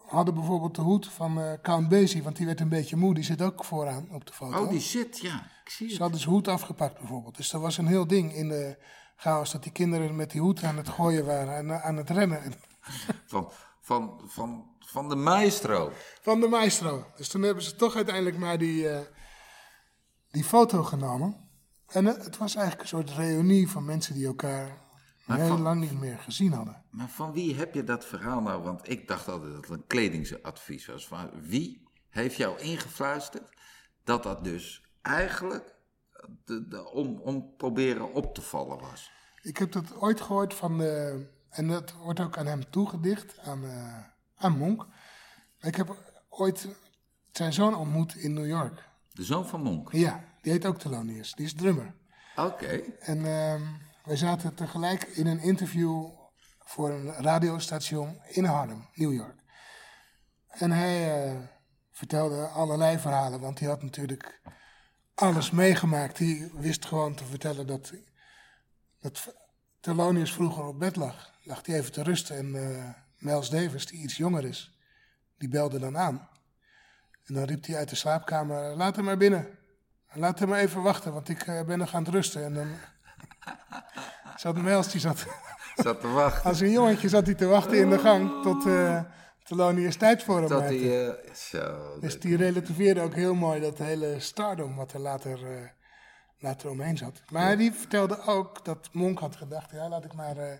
hadden 0.06 0.34
bijvoorbeeld 0.34 0.74
de 0.74 0.82
hoed 0.82 1.09
van 1.09 1.40
eh, 1.40 1.52
Count 1.62 1.88
Basie, 1.88 2.22
want 2.22 2.36
die 2.36 2.46
werd 2.46 2.61
een 2.61 2.68
beetje 2.68 2.96
moe. 2.96 3.14
Die 3.14 3.24
zit 3.24 3.42
ook 3.42 3.64
vooraan 3.64 4.09
op 4.11 4.26
de 4.26 4.32
foto. 4.32 4.62
Oh, 4.64 4.70
die 4.70 4.80
zit, 4.80 5.18
ja. 5.18 5.50
Ik 5.64 5.70
zie 5.70 5.90
Ze 5.90 6.02
hadden 6.02 6.20
zijn 6.20 6.32
hoed 6.32 6.48
afgepakt 6.48 6.98
bijvoorbeeld. 6.98 7.36
Dus 7.36 7.50
dat 7.50 7.61
was 7.61 7.78
een 7.78 7.86
heel 7.86 8.06
ding 8.06 8.34
in 8.34 8.48
de 8.48 8.84
chaos 9.16 9.52
dat 9.52 9.62
die 9.62 9.72
kinderen 9.72 10.16
met 10.16 10.30
die 10.30 10.40
hoed 10.40 10.62
aan 10.62 10.76
het 10.76 10.88
gooien 10.88 11.24
waren 11.26 11.56
en 11.56 11.82
aan 11.82 11.96
het 11.96 12.11
rennen. 12.11 12.42
En- 12.42 12.52
Van, 13.26 13.50
van, 13.80 14.20
van, 14.24 14.66
van 14.78 15.09
de 15.09 15.14
maestro. 15.14 15.92
Van 16.20 16.40
de 16.40 16.48
maestro. 16.48 17.06
Dus 17.16 17.28
toen 17.28 17.42
hebben 17.42 17.62
ze 17.64 17.76
toch 17.76 17.96
uiteindelijk 17.96 18.38
maar 18.38 18.59
die, 18.59 18.88
eh, 18.88 19.00
die 20.30 20.44
foto 20.44 20.82
genomen. 20.82 21.48
En 21.86 22.04
het 22.04 22.36
was 22.36 22.54
eigenlijk 22.54 22.82
een 22.82 22.96
soort 22.96 23.11
reunie 23.11 23.68
van 23.68 23.84
mensen 23.84 24.14
die 24.14 24.26
elkaar 24.26 24.86
Maar 25.29 25.39
heel 25.39 25.49
van- 25.49 25.61
lang 25.61 25.81
niet 25.81 26.01
meer 26.01 26.18
gezien 26.18 26.53
hadden. 26.53 26.83
Maar 26.91 27.09
van 27.09 27.33
wie 27.33 27.55
heb 27.55 27.74
je 27.74 27.85
dat 27.85 28.05
verhaal 28.05 28.41
nou? 28.41 28.62
Want 28.62 28.89
ik 28.91 29.09
dacht 29.09 29.29
altijd 29.29 29.53
dat 29.53 29.61
het 29.61 29.70
een 29.70 29.87
kledingsadvies 29.87 30.87
was. 30.87 31.07
Van 31.07 31.31
wie 31.41 31.89
heeft 32.09 32.37
jou 32.37 32.59
ingefluisterd 32.61 33.51
dat 34.05 34.22
dat 34.22 34.45
dus 34.45 34.83
eigenlijk 35.03 35.74
de, 36.45 36.68
de, 36.68 36.91
om, 36.91 37.20
om 37.20 37.57
proberen 37.57 38.12
op 38.12 38.35
te 38.35 38.43
vallen 38.43 38.79
was? 38.79 39.11
Ik 39.43 39.57
heb 39.57 39.72
dat 39.72 39.97
ooit 39.97 40.20
gehoord 40.20 40.55
van, 40.55 40.79
de, 40.79 41.26
en 41.51 41.68
dat 41.68 41.93
wordt 41.93 42.20
ook 42.20 42.39
aan 42.39 42.47
hem 42.47 42.70
toegedicht, 42.70 43.39
aan, 43.39 43.64
eh, 43.64 43.99
aan 44.37 44.59
Monk. 44.59 44.87
Ik 45.61 45.74
heb 45.76 45.97
ooit 46.29 46.68
zijn 47.33 47.53
zoon 47.53 47.74
ontmoet 47.76 48.14
in 48.14 48.33
New 48.33 48.47
York. 48.47 48.89
De 49.12 49.24
zoon 49.24 49.47
van 49.47 49.62
Monk. 49.62 49.93
Ja, 49.93 50.24
die 50.43 50.53
heet 50.53 50.66
ook 50.66 50.79
Thelonious, 50.79 51.35
die 51.35 51.47
is 51.47 51.55
drummer. 51.55 51.95
Oké. 52.37 52.83
En 53.01 53.24
ehm, 53.24 53.62
wij 54.09 54.16
zaten 54.16 54.54
tegelijk 54.54 55.02
in 55.02 55.26
een 55.26 55.40
interview 55.40 56.11
voor 56.59 56.90
een 56.90 57.12
radiostation 57.12 58.20
in 58.26 58.44
Harlem, 58.44 58.86
New 58.94 59.12
York. 59.12 59.42
En 60.48 60.70
hij 60.70 61.24
eh, 61.26 61.36
vertelde 61.90 62.46
allerlei 62.46 62.98
verhalen, 62.98 63.40
want 63.40 63.59
hij 63.59 63.68
had 63.68 63.82
natuurlijk 63.82 64.40
alles 65.14 65.50
meegemaakt. 65.50 66.18
Hij 66.18 66.50
wist 66.54 66.86
gewoon 66.86 67.14
te 67.14 67.24
vertellen 67.24 67.66
dat, 67.66 67.92
dat 69.00 69.34
vroeger 70.32 70.64
op 70.64 70.78
bed 70.78 70.96
lag. 70.96 71.32
Lag 71.42 71.66
hij 71.66 71.76
even 71.76 71.92
te 71.92 72.02
rusten 72.02 72.36
en 72.36 72.54
eh 72.54 72.90
Miles 73.18 73.48
Davis, 73.48 73.86
die 73.86 74.00
iets 74.00 74.16
jonger 74.16 74.44
is, 74.44 74.78
die 75.38 75.48
belde 75.48 75.78
dan 75.78 75.98
aan. 75.98 76.28
En 77.24 77.34
dan 77.34 77.44
riep 77.44 77.66
hij 77.66 77.76
uit 77.76 77.88
de 77.88 77.96
slaapkamer, 77.96 78.76
laat 78.76 78.96
hem 78.96 79.04
maar 79.04 79.16
binnen. 79.16 79.59
Laat 80.12 80.38
hem 80.38 80.48
maar 80.48 80.59
even 80.59 80.82
wachten, 80.82 81.12
want 81.12 81.28
ik 81.28 81.42
eh, 81.42 81.62
ben 81.62 81.78
nog 81.78 81.94
aan 81.94 82.04
het 82.04 82.14
rusten. 82.14 82.44
En 82.44 82.54
dan 82.54 82.68
zat 84.36 84.57
Miles, 84.57 84.88
die 84.88 85.01
zat 85.01 85.26
Zat 85.76 86.01
te 86.01 86.09
wachten. 86.09 86.51
als 86.51 86.61
een 86.61 86.70
jongetje 86.70 87.09
zat 87.09 87.26
hij 87.26 87.34
te 87.34 87.46
wachten 87.46 87.78
in 87.78 87.90
de 87.90 87.99
gang 87.99 88.42
tot 88.42 88.66
uh, 88.66 89.01
Thelonious 89.49 89.96
tijd 89.96 90.22
voor 90.22 90.42
hem 90.42 90.61
eh, 90.61 91.34
zo. 91.34 91.99
Dus 92.01 92.20
die 92.20 92.36
relativeerde 92.36 93.01
ook 93.01 93.14
heel 93.14 93.34
mooi 93.34 93.61
dat 93.61 93.78
hele 93.78 94.20
stardom 94.20 94.76
wat 94.76 94.92
er 94.92 95.01
later, 95.01 95.57
eh, 95.57 95.68
later 96.38 96.70
omheen 96.70 96.96
zat. 96.96 97.22
Maar 97.30 97.57
die 97.57 97.72
vertelde 97.72 98.22
ook 98.22 98.64
dat 98.64 98.88
Monk 98.92 99.18
had 99.18 99.36
gedacht, 99.36 99.70
ja 99.70 99.88
laat 99.88 100.05
ik 100.05 100.12
maar, 100.12 100.36
eh, 100.36 100.59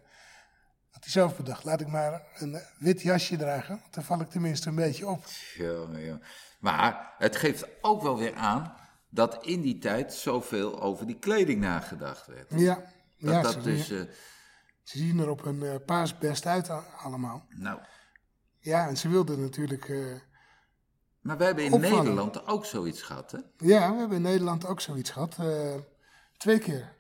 had 0.91 1.03
hij 1.05 1.13
zelf 1.13 1.37
bedacht, 1.37 1.65
laat 1.65 1.81
ik 1.81 1.89
maar 1.89 2.23
een 2.39 2.55
eh, 2.55 2.63
wit 2.79 3.03
jasje 3.03 3.37
dragen. 3.37 3.79
Want 3.81 3.95
dan 3.95 4.05
val 4.05 4.21
ik 4.21 4.31
tenminste 4.31 4.69
een 4.69 4.75
beetje 4.75 5.07
op. 5.07 5.25
Jongen, 5.55 6.05
jongen. 6.05 6.23
Maar 6.61 7.15
het 7.19 7.37
geeft 7.37 7.67
ook 7.81 8.03
wel 8.03 8.19
weer 8.19 8.35
aan 8.35 8.75
dat 9.11 9.45
in 9.47 9.61
die 9.61 9.79
tijd 9.79 10.13
zoveel 10.15 10.81
over 10.83 11.07
die 11.07 11.19
kleding 11.19 11.61
nagedacht 11.61 12.27
werd. 12.27 12.53
Ja, 12.57 12.75
Dat 12.75 12.85
ja 13.31 13.43
dat 13.43 13.53
ze, 13.53 13.61
dus, 13.61 13.91
eh, 13.91 14.01
ze 14.83 14.99
zien 14.99 15.19
er 15.19 15.31
op 15.31 15.45
hun 15.45 15.63
eh, 15.63 15.75
paas 15.87 16.19
best 16.19 16.47
uit 16.47 16.71
allemaal. 16.97 17.47
nou. 17.49 17.81
Ja, 18.61 18.89
en 18.89 18.97
ze 18.97 19.09
wilden 19.09 19.41
natuurlijk... 19.41 19.89
eh, 19.89 20.15
Maar 21.21 21.39
we 21.39 21.45
hebben 21.45 21.65
in 21.65 21.73
Opvallen. 21.73 21.97
Nederland 21.99 22.47
ook 22.47 22.65
zoiets 22.65 23.03
gehad, 23.03 23.31
hè? 23.33 23.39
Ja, 23.57 23.93
we 23.93 23.99
hebben 23.99 24.17
in 24.17 24.23
Nederland 24.23 24.67
ook 24.67 24.81
zoiets 24.81 25.11
gehad. 25.11 25.37
eh, 25.39 25.75
twee 26.37 26.59
keer. 26.59 26.97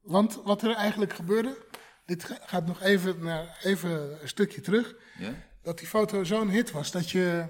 Want 0.00 0.40
wat 0.44 0.62
er 0.62 0.74
eigenlijk 0.74 1.12
gebeurde, 1.12 1.66
dit 2.06 2.24
ga- 2.24 2.38
gaat 2.40 2.66
nog 2.66 2.80
even, 2.82 3.22
naar, 3.24 3.58
even 3.62 4.22
een 4.22 4.28
stukje 4.28 4.60
terug. 4.60 4.94
Ja? 5.18 5.30
Dat 5.62 5.78
die 5.78 5.86
foto 5.86 6.24
zo'n 6.24 6.48
hit 6.48 6.70
was 6.70 6.90
dat 6.90 7.10
je, 7.10 7.46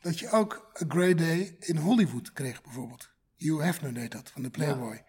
dat 0.00 0.18
je 0.18 0.30
ook 0.30 0.70
A 0.82 0.84
Great 0.88 1.18
Day 1.18 1.56
in 1.60 1.76
Hollywood 1.76 2.32
kreeg 2.32 2.62
bijvoorbeeld. 2.62 3.10
Hugh 3.36 3.62
Hefner 3.62 3.94
deed 3.94 4.12
dat, 4.12 4.30
van 4.30 4.42
de 4.42 4.50
Playboy. 4.50 5.02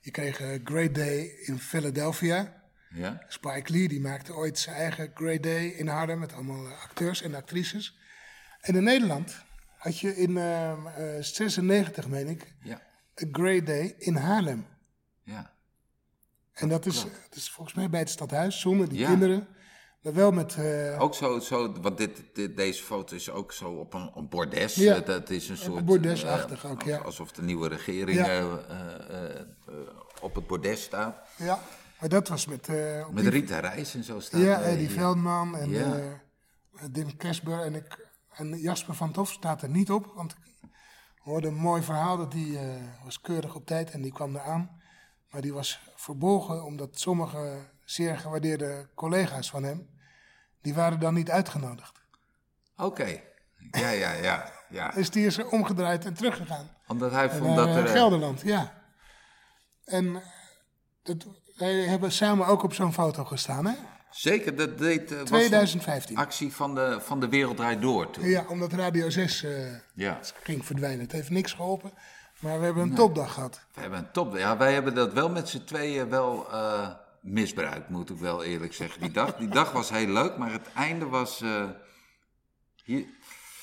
Je 0.00 0.10
kreeg 0.10 0.40
A 0.42 0.58
Great 0.64 0.94
Day 0.94 1.18
in 1.44 1.58
Philadelphia. 1.58 2.60
Ja? 2.94 3.24
Spike 3.28 3.72
Lee 3.72 3.88
die 3.88 4.00
maakte 4.00 4.34
ooit 4.34 4.58
zijn 4.58 4.76
eigen 4.76 5.10
Great 5.14 5.42
Day 5.42 5.66
in 5.66 5.88
Harlem 5.88 6.18
met 6.18 6.32
allemaal 6.32 6.66
eh, 6.66 6.82
acteurs 6.82 7.22
en 7.22 7.34
actrices. 7.34 7.98
En 8.60 8.74
in 8.74 8.82
Nederland 8.82 9.34
had 9.76 9.98
je 9.98 10.16
in 10.16 10.36
ehm, 10.36 10.86
eh, 10.86 11.22
96, 11.22 12.08
meen 12.08 12.28
ik, 12.28 12.54
Ja. 12.62 12.82
A 13.22 13.26
Great 13.32 13.66
Day 13.66 13.94
in 13.98 14.14
Haarlem. 14.16 14.66
Ja. 15.22 15.52
En 16.52 16.68
dat 16.68 16.86
is, 16.86 17.02
dat 17.02 17.34
is 17.36 17.50
volgens 17.50 17.76
mij 17.76 17.88
bij 17.90 18.00
het 18.00 18.10
stadhuis, 18.10 18.60
zonder 18.60 18.88
die 18.88 18.98
Ja. 18.98 19.06
kinderen. 19.08 19.48
Maar 20.02 20.14
wel 20.14 20.30
met... 20.32 20.54
eh, 20.56 21.00
Ook 21.00 21.14
zo, 21.14 21.38
zo 21.38 21.72
want 21.80 21.96
dit, 21.98 22.22
dit- 22.32 22.56
deze 22.56 22.82
foto 22.82 23.14
is 23.14 23.30
ook 23.30 23.52
zo 23.52 23.70
op 23.70 23.94
een, 23.94 24.10
een 24.14 24.28
bordes. 24.28 24.74
Ja. 24.74 25.00
Dat 25.00 25.30
is 25.30 25.48
een 25.48 25.56
soort... 25.56 25.84
bordesachtig 25.84 26.64
eh, 26.64 26.70
ook, 26.70 26.82
ja. 26.82 26.98
Alsof 26.98 27.32
de 27.32 27.42
nieuwe 27.42 27.68
regering 27.68 28.18
Ja. 28.18 28.26
eh, 28.26 29.40
op 30.20 30.34
het 30.34 30.46
bordes 30.46 30.82
staat. 30.82 31.16
ja, 31.36 31.58
maar 32.00 32.08
dat 32.08 32.28
was 32.28 32.46
met... 32.46 32.68
op 33.06 33.12
Met 33.12 33.22
die- 33.22 33.30
Rita 33.32 33.58
Reis 33.58 33.94
en 33.94 34.04
zo 34.04 34.20
staat. 34.20 34.40
Ja, 34.40 34.60
Eddie 34.62 34.86
hier. 34.86 34.96
Veldman 34.98 35.56
en 35.56 35.70
Ja. 35.70 36.20
Dim 36.90 37.16
Kesper 37.16 37.60
en, 37.60 37.74
ik, 37.74 38.06
en 38.32 38.58
Jasper 38.58 38.94
van 38.94 39.12
Tof 39.12 39.30
staat 39.30 39.62
er 39.62 39.68
niet 39.68 39.90
op. 39.90 40.12
Want 40.14 40.32
ik 40.32 40.68
hoorde 41.22 41.46
een 41.48 41.54
mooi 41.54 41.82
verhaal 41.82 42.16
dat 42.16 42.32
die 42.32 42.58
was 43.04 43.20
keurig 43.20 43.54
op 43.54 43.66
tijd 43.66 43.90
en 43.90 44.02
die 44.02 44.12
kwam 44.12 44.36
eraan. 44.36 44.80
Maar 45.30 45.40
die 45.40 45.52
was 45.52 45.80
verborgen 45.96 46.64
omdat 46.64 46.88
sommige 46.98 47.70
zeer 47.84 48.18
gewaardeerde 48.18 48.88
collega's 48.94 49.50
van 49.50 49.62
hem, 49.62 49.88
die 50.62 50.74
waren 50.74 51.00
dan 51.00 51.14
niet 51.14 51.30
uitgenodigd. 51.30 52.00
Oké. 52.76 53.20
Ja, 53.70 53.88
ja, 53.90 54.12
ja. 54.12 54.52
ja. 54.68 54.90
Dus 54.94 55.10
die 55.10 55.26
is 55.26 55.38
omgedraaid 55.44 56.04
en 56.04 56.14
teruggegaan. 56.14 56.70
Omdat 56.86 57.10
hij 57.10 57.30
vond 57.30 57.56
dat 57.56 57.66
eh, 57.68 57.76
er... 57.76 57.84
eh, 57.84 57.92
Gelderland, 57.92 58.40
ja. 58.40 58.72
En 59.84 60.16
eh, 60.16 60.22
dat, 61.02 61.26
wij 61.56 61.72
hebben 61.74 62.12
samen 62.12 62.46
ook 62.46 62.62
op 62.62 62.74
zo'n 62.74 62.92
foto 62.92 63.24
gestaan, 63.24 63.66
hè? 63.66 63.74
Zeker, 64.10 64.56
dat 64.56 64.78
deed... 64.78 65.10
was 65.18 65.28
2015. 65.28 66.16
een 66.16 66.22
actie 66.22 66.52
van 66.52 66.74
de, 66.74 66.98
van 67.00 67.20
de 67.20 67.28
Wereld 67.28 67.56
Draait 67.56 67.80
Door 67.82 68.10
toen. 68.10 68.24
Ja, 68.28 68.44
omdat 68.48 68.72
Radio 68.72 69.10
6 69.10 69.42
eh, 69.42 69.52
Ja. 69.94 70.18
ging 70.42 70.66
verdwijnen. 70.66 71.00
Het 71.00 71.12
heeft 71.12 71.30
niks 71.30 71.52
geholpen, 71.52 71.92
maar 72.40 72.58
we 72.58 72.64
hebben 72.64 72.82
een 72.82 72.94
topdag 72.94 73.32
gehad. 73.32 73.60
We 73.74 73.80
hebben 73.80 73.98
een 73.98 74.10
top. 74.12 74.36
Ja, 74.36 74.56
wij 74.56 74.72
hebben 74.72 74.94
dat 74.94 75.12
wel 75.12 75.28
met 75.30 75.48
z'n 75.48 75.64
tweeën 75.64 76.08
wel 76.08 76.46
misbruikt, 77.22 77.88
moet 77.88 78.10
ik 78.10 78.16
wel 78.16 78.44
eerlijk 78.44 78.72
zeggen. 78.72 79.00
Die 79.00 79.10
dag, 79.10 79.36
die 79.36 79.48
dag 79.48 79.72
was 79.72 79.90
heel 79.90 80.06
leuk, 80.12 80.36
maar 80.36 80.52
het 80.52 80.72
einde 80.74 81.06
was. 81.06 81.40
eh, 81.40 81.68
hier, 82.84 83.06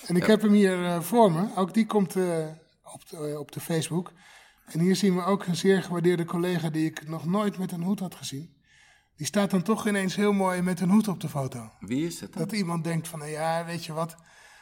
En 0.08 0.16
ik 0.16 0.24
heb 0.26 0.42
hem 0.42 0.52
hier 0.52 0.86
eh, 0.86 1.02
voor 1.02 1.32
me. 1.32 1.48
Ook 1.56 1.74
die 1.74 1.86
komt 1.86 2.16
eh, 2.16 2.48
op, 2.84 3.10
de, 3.10 3.40
op 3.40 3.52
de 3.52 3.60
Facebook. 3.60 4.12
En 4.66 4.80
hier 4.80 4.96
zien 4.96 5.16
we 5.16 5.24
ook 5.24 5.46
een 5.46 5.56
zeer 5.56 5.84
gewaardeerde 5.84 6.26
collega 6.26 6.70
die 6.70 6.86
ik 6.86 7.08
nog 7.08 7.26
nooit 7.26 7.58
met 7.58 7.72
een 7.72 7.82
hoed 7.84 8.00
had 8.00 8.16
gezien. 8.16 8.58
Die 9.16 9.26
staat 9.26 9.52
dan 9.52 9.62
toch 9.62 9.88
ineens 9.88 10.16
heel 10.16 10.34
mooi 10.34 10.62
met 10.62 10.80
een 10.80 10.90
hoed 10.90 11.08
op 11.08 11.20
de 11.20 11.30
foto. 11.30 11.72
wie 11.80 12.06
is 12.06 12.20
het 12.20 12.34
dan? 12.34 12.42
Dat 12.42 12.52
iemand 12.52 12.84
denkt 12.84 13.08
van, 13.08 13.20
nou 13.20 13.32
ja, 13.32 13.66
weet 13.66 13.86
je 13.86 13.94
wat, 13.94 14.16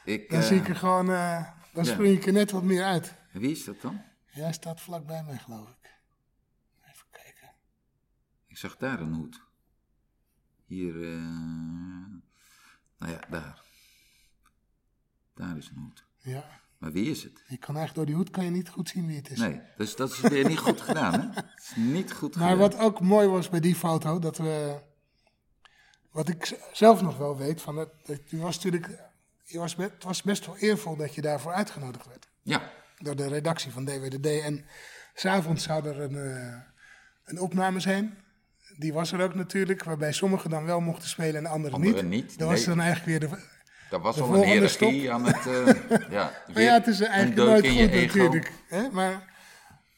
Ik, 0.05 0.29
dan 0.29 0.41
zie 0.43 0.57
ik 0.57 0.69
er 0.69 0.75
gewoon, 0.75 1.05
dan 1.05 1.83
ja. 1.83 1.83
spring 1.83 2.17
ik 2.17 2.25
er 2.25 2.33
net 2.33 2.51
wat 2.51 2.63
meer 2.63 2.83
uit. 2.83 3.13
Wie 3.31 3.51
is 3.51 3.63
dat 3.63 3.81
dan? 3.81 4.01
Ja, 4.31 4.43
hij 4.43 4.53
staat 4.53 4.81
vlakbij 4.81 5.23
mij, 5.23 5.37
geloof 5.37 5.69
ik. 5.69 5.76
Ik 8.57 8.63
zag 8.63 8.77
daar 8.77 8.99
een 8.99 9.13
hoed. 9.13 9.41
Hier, 10.65 10.95
eh, 10.95 11.21
nou 12.97 13.11
ja, 13.11 13.19
daar. 13.29 13.61
Daar 15.35 15.57
is 15.57 15.69
een 15.69 15.77
hoed. 15.77 16.05
Ja, 16.17 16.61
Maar 16.77 16.91
wie 16.91 17.09
is 17.09 17.23
het? 17.23 17.43
je 17.47 17.57
kan 17.57 17.75
eigenlijk 17.75 17.93
door 17.95 18.05
die 18.05 18.15
hoed 18.15 18.29
kan 18.29 18.45
je 18.45 18.51
niet 18.51 18.69
goed 18.69 18.89
zien 18.89 19.07
wie 19.07 19.15
het 19.17 19.29
is. 19.29 19.39
Nee, 19.39 19.61
dus 19.77 19.95
dat 19.95 20.11
is 20.11 20.19
weer 20.19 20.47
niet 20.47 20.59
goed 20.59 20.81
gedaan, 20.81 21.13
hè? 21.19 21.27
Het 21.33 21.59
is 21.61 21.73
niet 21.75 22.11
goed 22.11 22.35
Maar 22.35 22.49
gedaan. 22.51 22.69
wat 22.69 22.77
ook 22.79 23.01
mooi 23.01 23.27
was 23.27 23.49
bij 23.49 23.59
die 23.59 23.75
foto, 23.75 24.19
dat 24.19 24.37
we. 24.37 24.81
Wat 26.11 26.27
ik 26.29 26.59
zelf 26.73 27.01
nog 27.01 27.17
wel 27.17 27.37
weet, 27.37 27.61
van 27.61 27.75
dat 27.75 27.89
je 28.25 28.37
was 28.37 28.55
natuurlijk. 28.55 28.99
Je 29.43 29.59
was, 29.59 29.75
het 29.75 30.03
was 30.03 30.21
best 30.21 30.45
wel 30.45 30.57
eervol 30.57 30.95
dat 30.95 31.15
je 31.15 31.21
daarvoor 31.21 31.53
uitgenodigd 31.53 32.07
werd. 32.07 32.27
Ja, 32.41 32.71
Door 32.97 33.15
de 33.15 33.27
redactie 33.27 33.71
van 33.71 33.85
DWDD. 33.85 34.25
En 34.25 34.65
s'avonds 35.13 35.63
zou 35.63 35.87
er 35.87 35.99
een, 35.99 36.15
eh, 36.15 36.61
een 37.23 37.39
opname 37.39 37.79
zijn. 37.79 38.25
Die 38.77 38.93
was 38.93 39.11
er 39.11 39.21
ook 39.21 39.33
natuurlijk, 39.35 39.83
waarbij 39.83 40.11
sommigen 40.11 40.49
dan 40.49 40.65
wel 40.65 40.79
mochten 40.79 41.09
spelen 41.09 41.35
en 41.45 41.51
anderen, 41.51 41.75
Anderen 41.75 42.09
niet, 42.09 42.39
Dat 42.39 42.49
was 42.49 42.63
dan 42.63 42.79
eigenlijk 42.79 43.19
weer 43.19 43.29
de. 43.29 43.37
dat 43.89 44.01
was 44.01 44.15
De 44.15 44.21
al 44.21 44.35
een 44.35 44.43
hiërarchie 44.43 45.11
aan 45.11 45.25
het... 45.25 45.45
eh, 45.45 46.09
ja, 46.17 46.43
Maar 46.53 46.61
ja, 46.61 46.73
het 46.73 46.87
is 46.87 47.01
eigenlijk 47.01 47.35
nooit 47.49 47.67
goed 47.67 47.91
natuurlijk. 47.91 48.51
Hè? 48.67 48.89
Maar 48.89 49.35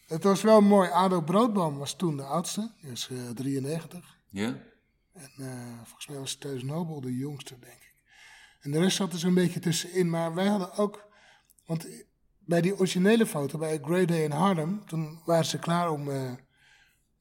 het 0.08 0.24
was 0.24 0.42
wel 0.42 0.62
mooi. 0.62 0.90
Ado 0.90 1.22
Broodboom 1.22 1.78
was 1.78 1.96
toen 1.96 2.18
de 2.18 2.24
oudste. 2.24 2.72
Die 2.82 2.90
was 2.90 3.10
eh, 3.12 3.18
93. 3.36 4.18
Ja? 4.30 4.56
En 5.14 5.32
eh, 5.38 5.48
volgens 5.84 6.08
mij 6.08 6.18
was 6.18 6.36
Teus 6.36 6.64
Nobel 6.64 7.02
de 7.02 7.16
jongste, 7.16 7.60
denk 7.60 7.74
ik. 7.74 7.94
En 8.62 8.72
de 8.72 8.80
rest 8.80 8.96
zat 8.98 9.14
er 9.14 9.20
zo'n 9.20 9.34
beetje 9.34 9.60
tussenin. 9.60 10.10
Maar 10.10 10.34
wij 10.34 10.48
hadden 10.48 10.74
ook... 10.78 11.08
Want 11.66 11.88
bij 12.40 12.62
die 12.62 12.78
originele 12.78 13.26
foto, 13.26 13.58
bij 13.58 13.80
Grey 13.84 14.06
Day 14.06 14.24
in 14.24 14.32
Harlem... 14.32 14.86
toen 14.86 15.22
waren 15.26 15.46
ze 15.46 15.60
klaar 15.60 15.92
om, 15.92 16.10
eh, 16.12 16.32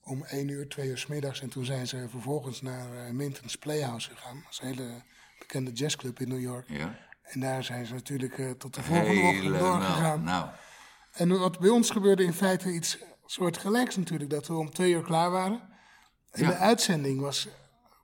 om 0.09 0.24
1 0.24 0.48
uur, 0.48 0.68
2 0.68 0.88
uur 0.88 0.98
's 0.98 1.06
middags. 1.06 1.40
En 1.40 1.48
toen 1.48 1.64
zijn 1.64 1.86
ze 1.86 2.06
vervolgens 2.11 2.62
naar 2.62 2.86
eh, 2.96 3.11
Minton's 3.12 3.56
Playhouse 3.56 4.11
gegaan. 4.14 4.40
Dat 4.44 4.52
is 4.52 4.59
een 4.62 4.66
hele 4.68 5.02
bekende 5.38 5.72
jazzclub 5.72 6.20
in 6.20 6.28
New 6.28 6.40
York. 6.40 6.64
Ja. 6.68 6.98
En 7.22 7.40
daar 7.40 7.64
zijn 7.64 7.86
ze 7.86 7.94
natuurlijk 7.94 8.38
eh, 8.38 8.50
tot 8.50 8.74
de 8.74 8.82
volgende 8.82 9.20
ochtend 9.22 9.59
doorgegaan. 9.59 10.22
Nou, 10.22 10.46
En 11.12 11.38
wat 11.38 11.59
bij 11.59 11.68
ons 11.70 11.90
gebeurde 11.90 12.24
in 12.24 12.32
feite 12.32 12.70
iets 12.72 12.98
soortgelijks 13.26 13.96
natuurlijk. 13.96 14.30
Dat 14.30 14.46
we 14.46 14.54
om 14.54 14.70
twee 14.70 14.92
uur 14.92 15.02
klaar 15.02 15.30
waren. 15.30 15.61
En 16.30 16.42
Ja. 16.42 16.48
de 16.48 16.56
uitzending 16.56 17.20
was, 17.20 17.48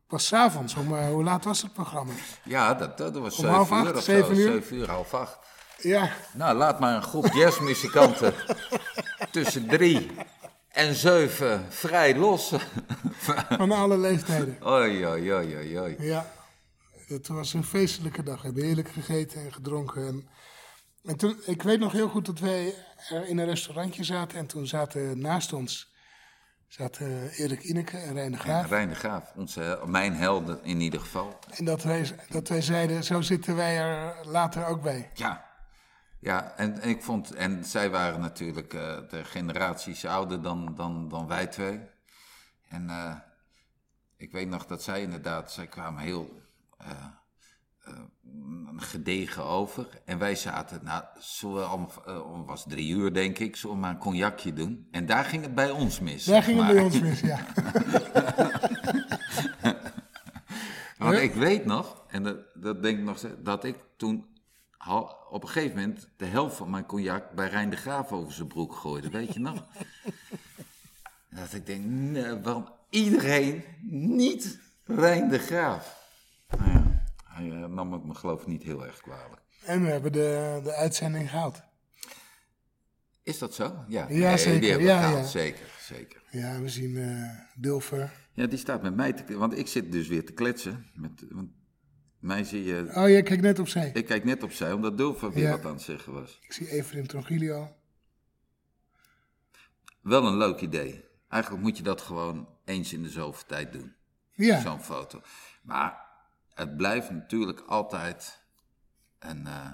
was 0.08 0.26
's 0.26 0.32
avonds. 0.32 0.74
Om, 0.74 0.96
eh, 0.96 1.06
hoe 1.08 1.24
laat 1.24 1.44
was 1.44 1.62
het 1.62 1.72
programma? 1.72 2.12
ja, 2.44 2.74
dat, 2.74 2.98
dat 2.98 3.14
was 3.16 3.36
Om 3.38 3.44
zeven 3.44 3.54
half 3.54 3.70
uur 3.70 3.96
of 3.96 4.02
zeven 4.02 4.36
uur? 4.36 4.52
Zeven 4.52 4.76
uur, 4.76 4.90
half 4.90 5.14
acht. 5.14 5.38
Ja, 5.78 6.10
Nou, 6.34 6.56
laat 6.56 6.80
maar 6.80 6.94
een 6.96 7.02
groep 7.02 7.26
jazzmuzikanten 7.32 8.34
tussen 9.30 9.66
drie 9.66 10.10
en 10.74 10.94
zeven 10.94 11.72
vrij 11.72 12.16
los. 12.16 12.52
van 13.58 13.72
alle 13.72 13.98
leeftijden. 13.98 14.56
Oei, 14.66 15.06
oei, 15.06 15.32
oei, 15.32 15.56
oei, 15.56 15.78
oei. 15.78 15.96
Ja, 15.98 16.32
het 17.06 17.28
was 17.28 17.52
een 17.52 17.64
feestelijke 17.64 18.22
dag. 18.22 18.36
We 18.40 18.46
hebben 18.46 18.64
heerlijk 18.64 18.88
gegeten 18.88 19.40
en 19.40 19.52
gedronken. 19.52 20.06
En, 20.06 20.28
en 21.04 21.16
toen, 21.16 21.36
ik 21.46 21.62
weet 21.62 21.78
nog 21.78 21.92
heel 21.92 22.08
goed 22.08 22.26
dat 22.26 22.38
wij 22.38 22.74
er 23.08 23.28
in 23.28 23.38
een 23.38 23.46
restaurantje 23.46 24.04
zaten. 24.04 24.38
En 24.38 24.46
toen 24.46 24.66
zaten 24.66 25.18
naast 25.18 25.52
ons 25.52 25.92
zaten 26.68 27.30
Erik 27.30 27.62
Ineke 27.62 27.96
en 27.96 28.30
Ja, 28.30 28.36
Graaf. 28.36 28.68
Rijn 28.68 28.88
de 28.88 28.94
Graaf, 28.94 29.32
onze, 29.36 29.80
mijn 29.86 30.14
helden 30.14 30.64
in 30.64 30.80
ieder 30.80 31.00
geval. 31.00 31.38
En 31.50 31.64
dat 31.64 31.82
wij, 31.82 32.10
dat 32.28 32.48
wij 32.48 32.62
zeiden, 32.62 33.04
zo 33.04 33.20
zitten 33.20 33.56
wij 33.56 33.78
er 33.78 34.16
later 34.26 34.66
ook 34.66 34.82
bij. 34.82 35.10
Ja, 35.14 35.53
ja 36.24 36.52
en, 36.56 36.80
en 36.80 36.88
ik 36.88 37.02
vond, 37.02 37.34
en 37.34 37.64
zij 37.64 37.90
waren 37.90 38.20
natuurlijk 38.20 38.74
eh, 38.74 38.96
de 39.08 39.24
generaties 39.24 40.04
ouder 40.04 40.42
dan, 40.42 40.74
dan, 40.74 41.08
dan 41.08 41.26
wij 41.26 41.46
twee. 41.46 41.80
En 42.68 42.90
eh, 42.90 43.16
ik 44.16 44.32
weet 44.32 44.48
nog 44.48 44.66
dat 44.66 44.82
zij 44.82 45.02
inderdaad, 45.02 45.52
zij 45.52 45.66
kwamen 45.66 46.02
heel 46.02 46.42
eh, 46.78 46.88
gedegen 48.76 49.44
over. 49.44 49.86
En 50.04 50.18
wij 50.18 50.34
zaten, 50.34 50.80
nou, 50.84 51.04
we 51.40 51.68
om, 51.68 51.88
om 52.32 52.46
was 52.46 52.64
drie 52.68 52.94
uur 52.94 53.14
denk 53.14 53.38
ik, 53.38 53.56
we 53.56 53.74
maar 53.74 53.90
een 53.90 53.98
cognacje 53.98 54.52
doen. 54.52 54.88
En 54.90 55.06
daar 55.06 55.24
ging 55.24 55.42
het 55.42 55.54
bij 55.54 55.70
ons 55.70 56.00
mis. 56.00 56.24
Daar 56.24 56.42
ging 56.42 56.58
het 56.58 56.74
bij 56.74 56.82
ons 56.82 57.00
mis, 57.00 57.20
ja. 57.20 57.46
Want 60.98 61.18
ik 61.18 61.34
weet 61.34 61.64
nog, 61.64 62.04
en 62.08 62.22
dat, 62.22 62.36
dat 62.54 62.82
denk 62.82 62.98
ik 62.98 63.04
nog 63.04 63.18
dat 63.42 63.64
ik 63.64 63.76
toen 63.96 64.33
op 65.30 65.42
een 65.42 65.48
gegeven 65.48 65.76
moment 65.76 66.08
de 66.16 66.24
helft 66.24 66.56
van 66.56 66.70
mijn 66.70 66.86
cognac 66.86 67.30
bij 67.34 67.48
Rijn 67.48 67.70
de 67.70 67.76
Graaf 67.76 68.12
over 68.12 68.32
zijn 68.32 68.48
broek 68.48 68.74
gooide. 68.74 69.10
Weet 69.10 69.34
je 69.34 69.40
nog? 69.40 69.66
En 71.28 71.36
dat 71.40 71.52
ik 71.52 71.66
denk, 71.66 71.84
nee, 71.84 72.40
waarom 72.40 72.68
iedereen 72.90 73.64
niet 73.90 74.60
Rijn 74.84 75.28
de 75.28 75.38
Graaf? 75.38 76.08
Nou 76.58 76.70
ja, 76.70 77.04
hij 77.24 77.50
eh, 77.50 77.68
nam 77.68 77.92
het 77.92 78.04
me 78.04 78.14
geloof 78.14 78.40
ik 78.40 78.46
niet 78.46 78.62
heel 78.62 78.84
erg 78.84 79.00
kwalijk. 79.00 79.42
En 79.64 79.82
we 79.82 79.88
hebben 79.88 80.12
de, 80.12 80.60
de 80.64 80.74
uitzending 80.74 81.30
gehaald. 81.30 81.62
Is 83.22 83.38
dat 83.38 83.54
zo? 83.54 83.84
Ja, 83.88 84.06
Ja, 84.08 84.28
Nee, 84.28 84.38
zeker. 84.38 84.60
Die 84.60 84.70
hebben 84.70 84.88
Ja, 84.88 84.96
we 85.00 85.06
gehaald, 85.06 85.24
ja. 85.24 85.30
Zeker, 85.30 85.66
zeker. 85.80 86.22
Ja, 86.30 86.60
we 86.60 86.68
zien 86.68 87.30
Dulfer. 87.54 88.12
Ja, 88.32 88.46
die 88.46 88.58
staat 88.58 88.82
met 88.82 88.94
mij 88.94 89.12
te 89.12 89.38
Want 89.38 89.58
ik 89.58 89.66
zit 89.66 89.92
dus 89.92 90.08
weer 90.08 90.26
te 90.26 90.32
kletsen. 90.32 90.86
Met, 90.94 91.24
want 91.30 91.50
mij 92.24 92.44
zie 92.44 92.64
je... 92.64 92.90
Oh, 92.94 93.08
jij 93.08 93.22
kijkt 93.22 93.42
net 93.42 93.58
opzij. 93.58 93.90
Ik 93.94 94.06
kijk 94.06 94.24
net 94.24 94.42
opzij, 94.42 94.72
omdat 94.72 94.96
Dulfer 94.96 95.32
weer 95.32 95.44
Ja. 95.44 95.50
wat 95.50 95.64
aan 95.64 95.72
het 95.72 95.82
zeggen 95.82 96.12
was. 96.12 96.38
Ik 96.42 96.52
zie 96.52 96.68
Efraim 96.70 97.06
Trogilio. 97.06 97.74
Wel 100.00 100.26
een 100.26 100.36
leuk 100.36 100.60
idee. 100.60 101.04
Eigenlijk 101.28 101.62
moet 101.62 101.76
je 101.76 101.82
dat 101.82 102.00
gewoon 102.00 102.48
eens 102.64 102.92
in 102.92 103.02
de 103.02 103.08
zoveel 103.10 103.46
tijd 103.46 103.72
doen. 103.72 103.94
Ja, 104.32 104.60
Zo'n 104.60 104.80
foto. 104.80 105.20
Maar 105.62 106.06
het 106.54 106.76
blijft 106.76 107.10
natuurlijk 107.10 107.60
altijd 107.60 108.42
een, 109.18 109.46
eh, 109.46 109.70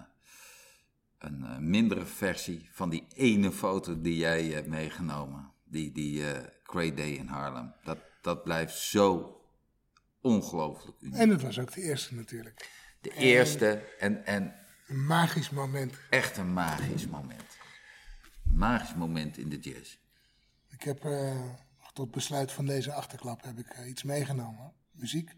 een 1.19 1.45
eh, 1.45 1.59
mindere 1.59 2.07
versie 2.07 2.69
van 2.73 2.91
die 2.91 3.07
ene 3.15 3.53
foto 3.53 4.01
die 4.01 4.17
jij 4.17 4.45
hebt 4.45 4.67
meegenomen. 4.67 5.53
Die, 5.65 5.93
die 5.93 6.23
Great 6.63 6.97
Day 6.97 7.11
in 7.11 7.27
Harlem. 7.27 7.75
Dat, 7.85 7.99
dat 8.23 8.45
blijft 8.45 8.79
zo 8.79 9.35
ongelooflijk 10.21 10.97
uniek. 11.01 11.19
en 11.19 11.29
het 11.29 11.43
was 11.43 11.59
ook 11.59 11.73
de 11.73 11.83
eerste 11.83 12.15
natuurlijk. 12.15 12.71
De 13.01 13.11
eerste 13.15 13.95
en, 13.99 14.27
en 14.27 14.55
Een 14.89 15.07
magisch 15.07 15.51
moment. 15.51 15.95
echt 16.11 16.37
een 16.37 16.53
magisch 16.53 17.07
moment. 17.07 17.59
Magisch 18.45 18.95
moment 18.95 19.37
in 19.39 19.49
de 19.49 19.59
jazz. 19.59 19.99
Ik 20.69 20.83
heb 20.83 21.05
eh, 21.05 21.41
tot 21.93 22.11
besluit 22.11 22.53
van 22.53 22.67
deze 22.67 22.93
achterklap 22.93 23.43
heb 23.43 23.59
ik 23.59 23.67
eh, 23.69 23.89
iets 23.89 24.03
meegenomen. 24.03 24.73
Muziek 24.91 25.37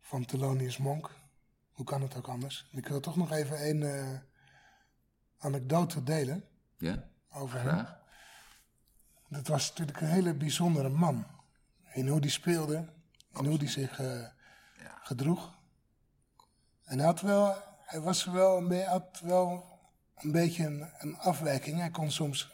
van 0.00 0.24
Thelonious 0.24 0.76
Monk. 0.76 1.10
Hoe 1.72 1.84
kan 1.86 2.02
het 2.02 2.16
ook 2.16 2.28
anders? 2.28 2.68
Ik 2.72 2.88
wil 2.88 3.00
toch 3.00 3.16
nog 3.16 3.32
even 3.32 3.68
een 3.68 3.82
eh, 3.82 4.18
anekdote 5.38 6.02
delen 6.02 6.44
Ja, 6.78 7.08
over 7.30 7.58
hem. 7.58 7.68
graag. 7.68 7.98
Dat 9.28 9.46
was 9.46 9.68
natuurlijk 9.68 10.00
een 10.00 10.08
hele 10.08 10.34
bijzondere 10.34 10.88
man. 10.88 11.26
In 11.92 12.08
hoe 12.08 12.20
die 12.20 12.30
speelde, 12.30 12.88
in 13.38 13.44
hoe 13.44 13.58
die 13.58 13.68
zich 13.68 14.00
eh, 14.00 14.26
gedroeg. 15.02 15.58
En 16.84 16.98
hij, 16.98 17.06
had 17.06 17.20
wel, 17.20 17.56
hij 17.84 18.00
was 18.00 18.24
wel 18.24 18.56
een, 18.56 18.84
had 18.84 19.20
wel 19.22 19.64
een 20.16 20.32
beetje 20.32 20.64
een, 20.66 20.88
een 20.98 21.16
afwijking. 21.18 21.78
Hij 21.78 21.90
kon 21.90 22.10
soms 22.10 22.52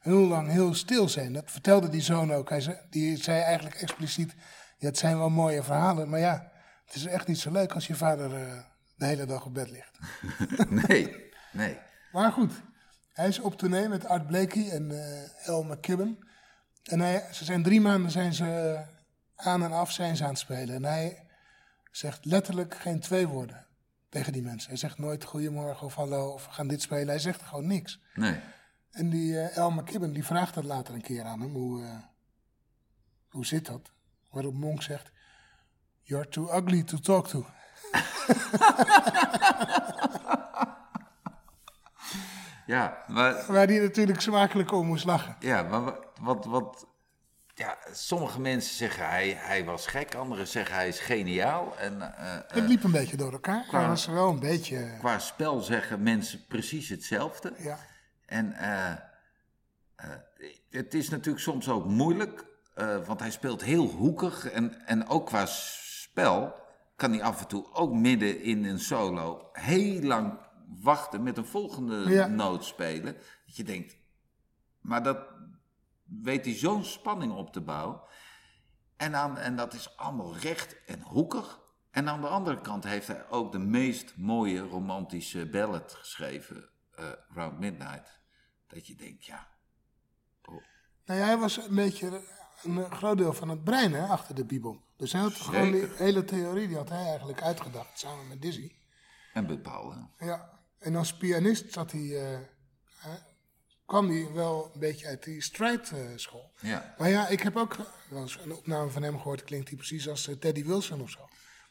heel 0.00 0.26
lang 0.26 0.50
heel 0.50 0.74
stil 0.74 1.08
zijn. 1.08 1.32
Dat 1.32 1.50
vertelde 1.50 1.88
die 1.88 2.00
zoon 2.00 2.32
ook. 2.32 2.48
Hij 2.48 2.60
zei, 2.60 2.78
die 2.90 3.16
zei 3.16 3.40
eigenlijk 3.40 3.76
expliciet, 3.76 4.34
ja, 4.78 4.86
het 4.86 4.98
zijn 4.98 5.18
wel 5.18 5.30
mooie 5.30 5.62
verhalen, 5.62 6.08
maar 6.08 6.20
ja, 6.20 6.50
het 6.84 6.94
is 6.94 7.06
echt 7.06 7.26
niet 7.26 7.38
zo 7.38 7.50
leuk 7.50 7.72
als 7.72 7.86
je 7.86 7.94
vader 7.94 8.34
eh, 8.34 8.62
de 8.96 9.04
hele 9.04 9.26
dag 9.26 9.44
op 9.44 9.54
bed 9.54 9.70
ligt. 9.70 9.98
Nee, 10.86 11.32
nee. 11.52 11.78
Maar 12.12 12.32
goed, 12.32 12.52
hij 13.12 13.28
is 13.28 13.38
op 13.38 13.58
tournee 13.58 13.88
met 13.88 14.06
Art 14.06 14.26
Blakey 14.26 14.70
en 14.70 14.90
eh 14.90 15.48
El 15.48 15.64
McKibben. 15.64 16.18
En 16.82 17.00
hij, 17.00 17.28
ze 17.32 17.44
zijn 17.44 17.62
drie 17.62 17.80
maanden 17.80 18.10
zijn 18.10 18.34
ze 18.34 18.82
aan 19.42 19.62
en 19.62 19.72
af 19.72 19.90
zijn 19.92 20.16
ze 20.16 20.22
aan 20.22 20.28
het 20.30 20.38
spelen. 20.38 20.74
En 20.74 20.84
hij 20.84 21.26
zegt 21.90 22.24
letterlijk 22.24 22.74
geen 22.74 23.00
twee 23.00 23.26
woorden 23.28 23.66
tegen 24.08 24.32
die 24.32 24.42
mensen. 24.42 24.68
Hij 24.68 24.78
zegt 24.78 24.98
nooit 24.98 25.24
goedemorgen 25.24 25.86
of 25.86 25.94
hallo 25.94 26.28
of 26.32 26.46
we 26.46 26.52
gaan 26.52 26.68
dit 26.68 26.82
spelen. 26.82 27.06
Hij 27.08 27.18
zegt 27.18 27.42
gewoon 27.42 27.66
niks. 27.66 28.00
Nee. 28.14 28.40
En 28.90 29.10
die 29.10 29.38
eh 29.40 29.56
El 29.56 29.70
McKibben 29.70 30.12
die 30.12 30.24
vraagt 30.24 30.54
dat 30.54 30.64
later 30.64 30.94
een 30.94 31.00
keer 31.02 31.24
aan 31.24 31.40
hem. 31.40 31.52
Hoe, 31.54 31.84
eh, 31.84 31.96
hoe 33.28 33.46
zit 33.46 33.66
dat? 33.66 33.92
Waarop 34.30 34.54
Monk 34.54 34.82
zegt, 34.82 35.10
you're 36.02 36.28
too 36.28 36.56
ugly 36.56 36.82
to 36.82 36.98
talk 36.98 37.28
to. 37.28 37.46
Ja, 42.66 43.04
maar 43.08 43.44
Waar 43.46 43.66
hij 43.66 43.78
natuurlijk 43.78 44.20
smakelijk 44.20 44.72
om 44.72 44.86
moest 44.86 45.04
lachen. 45.04 45.36
Ja, 45.40 45.62
maar 45.62 45.84
wa- 45.84 45.98
wat, 46.20 46.44
wat, 46.44 46.86
ja, 47.62 47.76
sommige 47.92 48.40
mensen 48.40 48.74
zeggen 48.74 49.08
hij, 49.08 49.34
hij 49.38 49.64
was 49.64 49.86
gek, 49.86 50.14
anderen 50.14 50.46
zeggen 50.46 50.74
hij 50.74 50.88
is 50.88 50.98
geniaal. 50.98 51.76
En 51.78 52.16
eh, 52.16 52.34
eh, 52.34 52.40
Het 52.46 52.68
liep 52.68 52.84
een 52.84 52.90
beetje 52.90 53.16
door 53.16 53.32
elkaar. 53.32 53.64
Hij 53.70 53.86
was 53.88 54.06
wel 54.06 54.28
een 54.28 54.40
beetje... 54.40 54.96
qua 54.98 55.18
spel 55.18 55.60
zeggen 55.60 56.02
mensen 56.02 56.46
precies 56.46 56.88
hetzelfde. 56.88 57.52
Ja. 57.58 57.78
En 58.26 58.52
eh, 58.52 58.92
het 60.70 60.94
is 60.94 61.08
natuurlijk 61.08 61.44
soms 61.44 61.68
ook 61.68 61.84
moeilijk, 61.84 62.44
want 63.06 63.20
hij 63.20 63.30
speelt 63.30 63.62
heel 63.62 63.86
hoekig. 63.86 64.50
En, 64.50 64.86
en 64.86 65.08
ook 65.08 65.26
qua 65.26 65.46
spel 65.46 66.54
kan 66.96 67.12
hij 67.12 67.22
af 67.22 67.40
en 67.40 67.46
toe 67.46 67.72
ook 67.72 67.92
midden 67.92 68.42
in 68.42 68.64
een 68.64 68.80
solo 68.80 69.48
heel 69.52 70.02
lang 70.02 70.38
wachten 70.80 71.22
met 71.22 71.36
een 71.36 71.46
volgende 71.46 72.10
Ja. 72.10 72.26
noot 72.26 72.64
spelen. 72.64 73.16
Dat 73.46 73.56
je 73.56 73.64
denkt, 73.64 73.96
maar 74.80 75.02
dat 75.02 75.18
weet 76.22 76.44
hij 76.44 76.54
zo'n 76.54 76.84
spanning 76.84 77.32
op 77.32 77.52
te 77.52 77.60
bouwen. 77.60 78.00
En, 78.96 79.16
aan, 79.16 79.38
en 79.38 79.56
dat 79.56 79.74
is 79.74 79.96
allemaal 79.96 80.36
recht 80.36 80.84
en 80.84 81.00
hoekig. 81.02 81.60
En 81.90 82.08
aan 82.08 82.20
de 82.20 82.28
andere 82.28 82.60
kant 82.60 82.84
heeft 82.84 83.06
hij 83.06 83.28
ook 83.28 83.52
de 83.52 83.58
meest 83.58 84.16
mooie 84.16 84.60
romantische 84.60 85.46
ballad 85.46 85.92
geschreven, 85.92 86.68
eh 86.94 87.04
Round 87.28 87.58
Midnight. 87.58 88.20
Dat 88.66 88.86
je 88.86 88.94
denkt, 88.94 89.24
ja, 89.24 89.48
Nou 91.04 91.20
ja, 91.20 91.26
hij 91.26 91.38
was 91.38 91.56
een 91.56 91.74
beetje 91.74 92.22
een 92.62 92.90
groot 92.90 93.18
deel 93.18 93.32
van 93.32 93.48
het 93.48 93.64
brein 93.64 93.92
hè, 93.92 94.06
achter 94.06 94.34
de 94.34 94.44
bebop. 94.44 94.82
Dus 94.96 95.12
hij 95.12 95.20
had 95.20 95.32
gewoon 95.32 95.70
die 95.72 95.88
hele 95.94 96.24
theorie, 96.24 96.66
die 96.68 96.76
had 96.76 96.88
hij 96.88 97.06
eigenlijk 97.06 97.42
uitgedacht, 97.42 97.98
samen 97.98 98.28
met 98.28 98.42
Dizzy. 98.42 98.72
en 99.32 99.46
bepalen. 99.46 100.10
Ja, 100.18 100.60
en 100.78 100.96
als 100.96 101.16
pianist 101.16 101.72
zat 101.72 101.92
hij, 101.92 102.32
eh, 102.32 102.38
kwam 103.86 104.08
hij 104.08 104.26
wel 104.34 104.70
een 104.74 104.80
beetje 104.80 105.06
uit 105.06 105.24
die 105.24 105.42
strijd-school. 105.42 106.50
Ja. 106.60 106.94
maar 106.98 107.08
ja, 107.08 107.28
ik 107.28 107.40
heb 107.40 107.56
ook 107.56 107.76
wel 108.08 108.20
eens 108.20 108.38
een 108.44 108.52
opname 108.54 108.90
van 108.90 109.02
hem 109.02 109.16
gehoord, 109.16 109.44
klinkt 109.44 109.68
hij 109.68 109.76
precies 109.76 110.08
als 110.08 110.28
eh, 110.28 110.34
Teddy 110.34 110.64
Wilson 110.64 111.00
of 111.02 111.10
zo. 111.10 111.28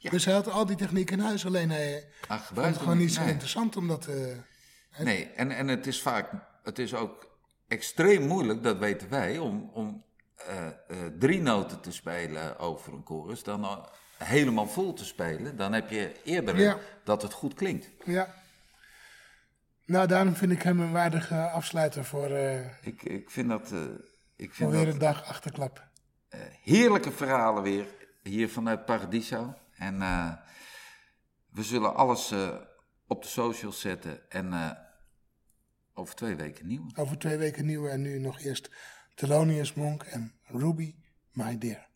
Dus 0.10 0.26
hij 0.26 0.34
had 0.34 0.50
al 0.50 0.66
die 0.66 0.76
techniek 0.76 1.12
in 1.12 1.20
huis, 1.20 1.46
alleen 1.46 1.70
hij 1.70 2.08
Ah, 2.22 2.28
vond 2.38 2.42
gebruik 2.42 2.70
het 2.74 2.78
gewoon 2.82 2.98
niet 2.98 3.14
zo 3.14 3.22
nee. 3.22 3.30
interessant 3.32 3.76
omdat... 3.78 4.06
eh, 4.08 4.38
Nee, 5.04 5.26
en, 5.36 5.52
en 5.52 5.68
het 5.68 5.88
is 5.88 6.02
vaak, 6.02 6.30
het 6.64 6.80
is 6.80 6.94
ook 6.96 7.28
extreem 7.68 8.28
moeilijk, 8.28 8.64
dat 8.64 8.78
weten 8.78 9.10
wij, 9.10 9.38
om, 9.38 9.70
om 9.74 10.04
eh, 10.36 10.68
eh, 10.68 10.74
drie 11.20 11.42
noten 11.42 11.82
te 11.82 11.92
spelen 11.92 12.60
over 12.60 12.94
een 12.94 13.06
chorus, 13.06 13.44
dan 13.44 13.64
al 13.64 13.90
helemaal 14.18 14.68
vol 14.68 14.94
te 14.94 15.06
spelen. 15.06 15.56
Dan 15.58 15.74
heb 15.74 15.90
je 15.90 16.16
eerder 16.24 16.60
Ja. 16.60 16.78
dat 17.04 17.22
het 17.22 17.34
goed 17.34 17.54
klinkt. 17.54 17.90
ja. 18.06 18.40
Nou, 19.92 20.08
daarom 20.08 20.36
vind 20.36 20.52
ik 20.52 20.62
hem 20.62 20.80
een 20.80 20.92
waardige 20.92 21.50
afsluiter 21.50 22.06
voor, 22.06 22.30
eh, 22.30 22.66
Ik, 22.82 23.04
ik 23.04 23.30
vind 23.30 23.50
dat, 23.50 23.72
eh, 23.72 23.80
ik 24.36 24.54
vind 24.54 24.72
weer 24.72 24.88
een 24.88 24.98
dag 24.98 25.24
achterklap. 25.24 25.90
eh, 26.30 26.40
heerlijke 26.64 27.12
verhalen 27.12 27.64
weer, 27.64 27.88
hier 28.24 28.50
vanuit 28.50 28.86
Paradiso. 28.86 29.54
En 29.74 30.00
we 31.50 31.64
zullen 31.64 31.96
alles 31.96 32.34
op 33.08 33.22
de 33.22 33.28
socials 33.28 33.80
zetten 33.80 34.30
en 34.30 34.78
over 35.94 36.16
twee 36.16 36.36
weken 36.36 36.68
nieuw. 36.68 36.86
Over 36.96 37.18
twee 37.18 37.38
weken 37.38 37.66
nieuwe 37.66 37.90
en 37.90 38.02
nu 38.02 38.20
nog 38.20 38.40
eerst 38.40 38.70
Thelonious 39.16 39.74
Monk 39.74 40.04
en 40.04 40.34
Ruby, 40.44 40.96
My 41.32 41.58
Dear. 41.58 41.91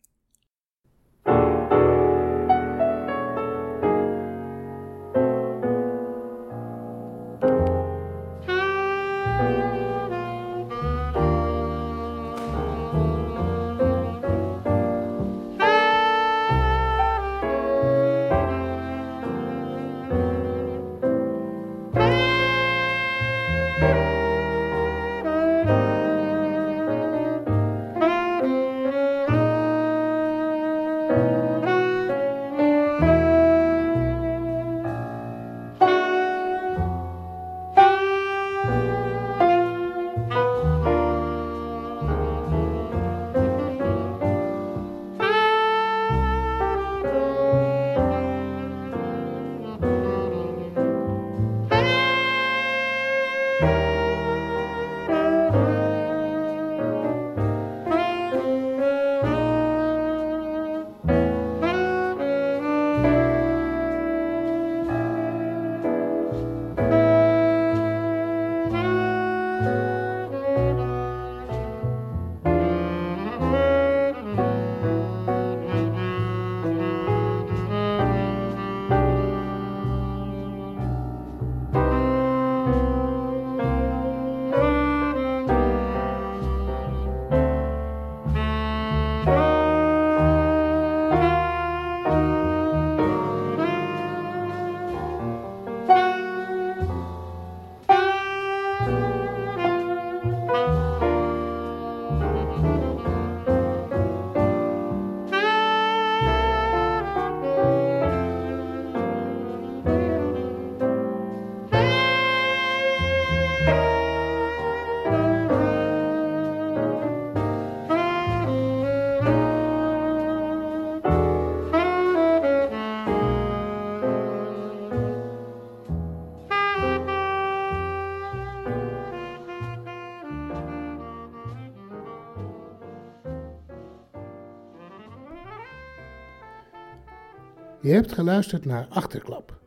Hebt 137.96 138.12
geluisterd 138.12 138.64
naar 138.64 138.86
Achterklap. 138.88 139.60